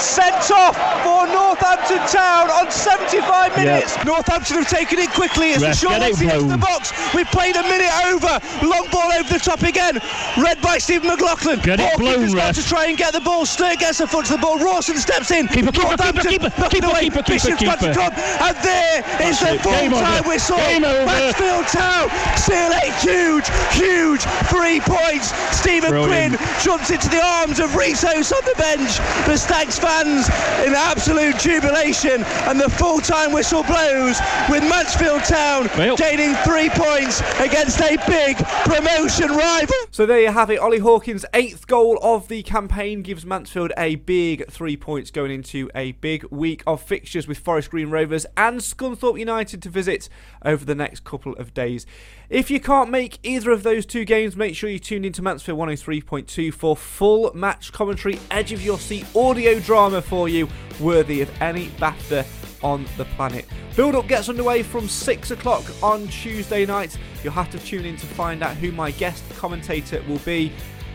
sent 0.01 0.51
off 0.51 0.77
for 1.03 1.16
Northampton 1.33 1.99
Town 2.09 2.51
on 2.51 2.71
75 2.71 3.57
minutes. 3.57 3.97
Northampton 4.05 4.59
have 4.59 4.69
taken 4.69 4.99
it 4.99 5.11
quickly 5.11 5.53
as 5.53 5.61
the 5.61 5.69
Ref, 5.69 5.79
short 5.79 6.03
it 6.03 6.21
into 6.21 6.47
the 6.49 6.59
box. 6.59 6.93
We've 7.15 7.27
played 7.31 7.57
a 7.57 7.63
minute 7.63 7.93
over. 8.07 8.39
Long 8.67 8.87
ball 8.91 9.11
over 9.13 9.29
the 9.33 9.39
top 9.39 9.63
again. 9.63 9.99
Read 10.39 10.61
by 10.63 10.79
Stephen 10.79 11.09
McLaughlin. 11.09 11.61
Get 11.61 11.81
it 11.81 11.99
blown, 11.99 12.33
got 12.33 12.55
to 12.55 12.65
try 12.65 12.87
and 12.87 12.97
get 12.99 13.13
the 13.13 13.21
ball. 13.21 13.47
Stir 13.47 13.77
gets 13.77 13.99
the 13.99 14.07
foot 14.07 14.27
to 14.27 14.33
the 14.33 14.39
ball. 14.39 14.59
Rawson 14.59 14.97
steps 14.97 15.31
in. 15.31 15.49
Keeper, 15.49 15.73
keeper, 15.73 15.89
Northampton 15.89 16.27
keeper, 16.27 16.51
keeper, 16.51 16.69
keeper, 16.69 16.87
away. 16.87 17.01
keeper, 17.09 17.23
keeper, 17.23 17.33
Bishop's 17.33 17.63
got 17.63 17.79
to 17.81 17.87
keeper. 17.87 17.95
come. 17.95 18.13
And 18.15 18.57
there 18.63 18.99
is 19.29 19.41
That's 19.41 19.41
the 19.41 19.55
it. 19.55 19.63
Game 19.63 19.91
full 19.91 20.01
time 20.01 20.25
whistle. 20.25 20.57
Game 20.57 20.85
over. 20.85 21.07
Mansfield 21.07 21.67
Town 21.69 22.09
seal 22.37 22.71
a 22.73 22.87
huge, 23.01 23.47
huge 23.73 24.23
three 24.53 24.81
points. 24.81 25.33
Stephen 25.57 25.91
Brilliant. 25.91 26.37
Quinn 26.37 26.49
jumps 26.63 26.91
into 26.91 27.09
the 27.09 27.23
arms 27.23 27.59
of 27.61 27.71
Resos 27.71 28.33
on 28.33 28.43
the 28.45 28.55
bench. 28.59 28.99
The 29.27 29.37
Stags 29.37 29.79
fans 29.79 30.29
in 30.67 30.75
absolute 30.75 31.16
jubilation, 31.17 32.23
and 32.47 32.61
the 32.61 32.69
full 32.69 33.01
time 33.01 33.33
whistle 33.33 33.63
blows 33.63 34.19
with 34.51 34.63
Mansfield 34.69 35.25
Town 35.25 35.69
Well. 35.77 35.97
gaining 35.97 36.35
three 36.37 36.69
points 36.71 37.21
against 37.41 37.81
a 37.81 37.97
big 38.07 38.37
promotion 38.65 39.29
rival. 39.29 39.75
So 39.91 40.07
there 40.07 40.21
you 40.21 40.31
have 40.31 40.51
it. 40.51 40.59
Ollie 40.59 40.79
Hawkins' 40.79 41.25
eighth 41.33 41.67
goal 41.67 41.99
of 42.03 42.29
the 42.29 42.43
campaign 42.43 43.03
gives 43.03 43.25
Mansfield 43.25 43.73
a 43.79 43.95
big 43.97 44.51
three 44.51 44.77
points 44.77 45.11
going 45.11 45.31
into 45.31 45.71
a 45.75 45.93
big 45.93 46.25
week 46.31 46.63
of 46.67 46.83
fixtures 46.83 47.27
with 47.27 47.39
Forest 47.39 47.71
Green 47.71 47.91
Rovers 47.91 48.27
and 48.37 48.61
Scunthorpe 48.61 49.19
United 49.19 49.63
to 49.63 49.71
visit 49.71 50.09
over 50.45 50.65
the 50.65 50.75
next 50.75 51.05
couple 51.05 51.33
of 51.35 51.55
days. 51.55 51.87
If 52.29 52.51
you 52.51 52.59
can't 52.59 52.91
make 52.91 53.21
either 53.23 53.53
of 53.53 53.63
those 53.63 53.87
two 53.87 54.05
games, 54.05 54.35
make 54.35 54.57
sure 54.57 54.69
you 54.69 54.81
tune 54.81 55.05
into 55.05 55.23
Mansfield 55.23 55.61
103.2 55.61 56.53
for 56.53 56.77
full 56.77 57.31
match 57.35 57.73
commentary, 57.73 58.19
edge 58.33 58.51
of 58.51 58.61
your 58.61 58.81
seat 58.81 59.07
audio 59.15 59.61
drama 59.61 60.03
for 60.03 60.29
you, 60.29 60.49
worthy 60.81 61.21
of 61.21 61.31
any 61.41 61.69
BAFTA 61.79 62.27
on 62.65 62.85
the 62.97 63.05
planet. 63.05 63.47
Build 63.77 63.95
up 63.95 64.09
gets 64.09 64.29
underway 64.29 64.65
from 64.65 64.89
6 64.89 65.31
o'clock 65.31 65.63
on 65.85 66.09
Tuesday 66.09 66.67
night. 66.67 66.99
You'll 67.23 67.33
have 67.33 67.51
to 67.53 67.61
tune 67.61 67.85
in 67.85 67.97
to 67.97 68.07
find 68.07 68.43
out 68.43 68.57
who 68.57 68.73
my 68.73 68.91
guest 68.91 69.23
commentator 69.37 70.03
will 70.09 70.19
be, 70.19 70.53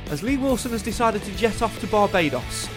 as 0.10 0.24
Lee 0.24 0.36
Wilson 0.36 0.72
has 0.72 0.84
decided 0.84 1.24
to 1.24 1.32
jet 1.38 1.62
off 1.62 1.80
to 1.80 1.88
Barbados. 1.88 2.68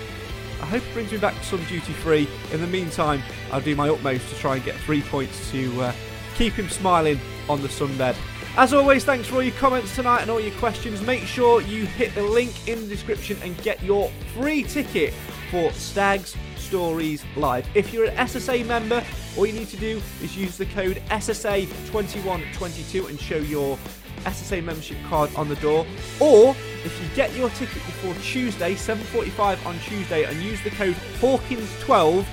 I 0.62 0.66
hope 0.66 0.84
it 0.84 0.94
brings 0.94 1.10
me 1.10 1.18
back 1.18 1.34
some 1.42 1.64
duty 1.64 1.92
free. 1.92 2.28
In 2.52 2.60
the 2.60 2.68
meantime, 2.68 3.20
I'll 3.50 3.60
do 3.60 3.74
my 3.74 3.88
utmost 3.88 4.28
to 4.28 4.36
try 4.36 4.54
and 4.54 4.64
get 4.64 4.76
three 4.76 5.02
points 5.02 5.50
to 5.50 5.82
uh, 5.82 5.92
keep 6.36 6.52
him 6.52 6.68
smiling 6.68 7.18
on 7.48 7.60
the 7.60 7.68
sunbed. 7.68 8.16
As 8.56 8.72
always, 8.72 9.04
thanks 9.04 9.26
for 9.26 9.34
all 9.34 9.42
your 9.42 9.52
comments 9.56 9.96
tonight 9.96 10.22
and 10.22 10.30
all 10.30 10.38
your 10.38 10.54
questions. 10.58 11.02
Make 11.02 11.24
sure 11.24 11.60
you 11.60 11.86
hit 11.86 12.14
the 12.14 12.22
link 12.22 12.68
in 12.68 12.82
the 12.82 12.86
description 12.86 13.36
and 13.42 13.60
get 13.62 13.82
your 13.82 14.12
free 14.32 14.62
ticket 14.62 15.12
for 15.50 15.72
Stags 15.72 16.36
Stories 16.56 17.24
Live. 17.34 17.66
If 17.74 17.92
you're 17.92 18.04
an 18.04 18.16
SSA 18.16 18.64
member, 18.64 19.02
all 19.36 19.44
you 19.44 19.54
need 19.54 19.70
to 19.70 19.76
do 19.76 20.00
is 20.22 20.36
use 20.36 20.56
the 20.56 20.66
code 20.66 21.02
SSA2122 21.10 23.08
and 23.08 23.18
show 23.18 23.38
your 23.38 23.76
SSA 24.24 24.62
membership 24.62 24.98
card 25.08 25.34
on 25.34 25.48
the 25.48 25.56
door. 25.56 25.84
Or 26.20 26.50
if 26.84 26.96
you 27.02 27.08
get 27.16 27.34
your 27.34 27.50
ticket 27.50 27.84
before 27.86 28.14
Tuesday, 28.22 28.76
7:45 28.76 29.66
on 29.66 29.76
Tuesday, 29.80 30.22
and 30.26 30.40
use 30.40 30.62
the 30.62 30.70
code 30.70 30.94
Hawkins12, 31.20 32.24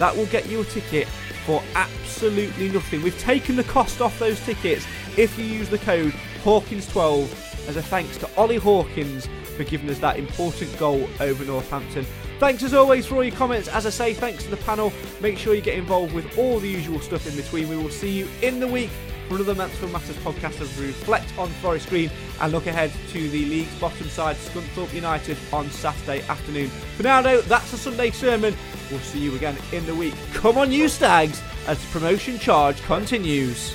that 0.00 0.16
will 0.16 0.26
get 0.26 0.48
you 0.48 0.62
a 0.62 0.64
ticket 0.64 1.06
for 1.46 1.62
absolutely 1.76 2.70
nothing. 2.70 3.02
We've 3.02 3.18
taken 3.20 3.54
the 3.54 3.64
cost 3.64 4.00
off 4.00 4.18
those 4.18 4.40
tickets 4.44 4.84
if 5.20 5.38
you 5.38 5.44
use 5.44 5.68
the 5.68 5.76
code 5.76 6.14
Hawkins12 6.44 7.68
as 7.68 7.76
a 7.76 7.82
thanks 7.82 8.16
to 8.16 8.36
Ollie 8.38 8.56
Hawkins 8.56 9.28
for 9.54 9.64
giving 9.64 9.90
us 9.90 9.98
that 9.98 10.18
important 10.18 10.74
goal 10.78 11.06
over 11.20 11.44
Northampton. 11.44 12.06
Thanks 12.38 12.62
as 12.62 12.72
always 12.72 13.04
for 13.04 13.16
all 13.16 13.24
your 13.24 13.36
comments. 13.36 13.68
As 13.68 13.84
I 13.84 13.90
say, 13.90 14.14
thanks 14.14 14.44
to 14.44 14.50
the 14.50 14.56
panel. 14.56 14.90
Make 15.20 15.36
sure 15.36 15.54
you 15.54 15.60
get 15.60 15.76
involved 15.76 16.14
with 16.14 16.38
all 16.38 16.58
the 16.58 16.70
usual 16.70 17.00
stuff 17.00 17.26
in 17.26 17.36
between. 17.36 17.68
We 17.68 17.76
will 17.76 17.90
see 17.90 18.10
you 18.10 18.28
in 18.40 18.60
the 18.60 18.66
week 18.66 18.88
for 19.28 19.34
another 19.34 19.54
Mansfield 19.54 19.92
Matters 19.92 20.16
podcast 20.16 20.58
as 20.62 20.74
we 20.78 20.86
reflect 20.86 21.36
on 21.36 21.50
Forest 21.50 21.90
Green 21.90 22.10
and 22.40 22.50
look 22.50 22.66
ahead 22.66 22.90
to 23.10 23.28
the 23.28 23.44
league's 23.44 23.78
bottom 23.78 24.08
side, 24.08 24.36
Scunthorpe 24.36 24.94
United, 24.94 25.36
on 25.52 25.70
Saturday 25.70 26.22
afternoon. 26.28 26.70
For 26.96 27.02
now, 27.02 27.20
though, 27.20 27.42
that's 27.42 27.70
the 27.72 27.76
Sunday 27.76 28.10
sermon. 28.10 28.56
We'll 28.90 29.00
see 29.00 29.18
you 29.18 29.36
again 29.36 29.58
in 29.72 29.84
the 29.84 29.94
week. 29.94 30.14
Come 30.32 30.56
on, 30.56 30.72
you 30.72 30.88
stags, 30.88 31.42
as 31.66 31.78
the 31.78 31.92
promotion 31.92 32.38
charge 32.38 32.80
continues. 32.84 33.74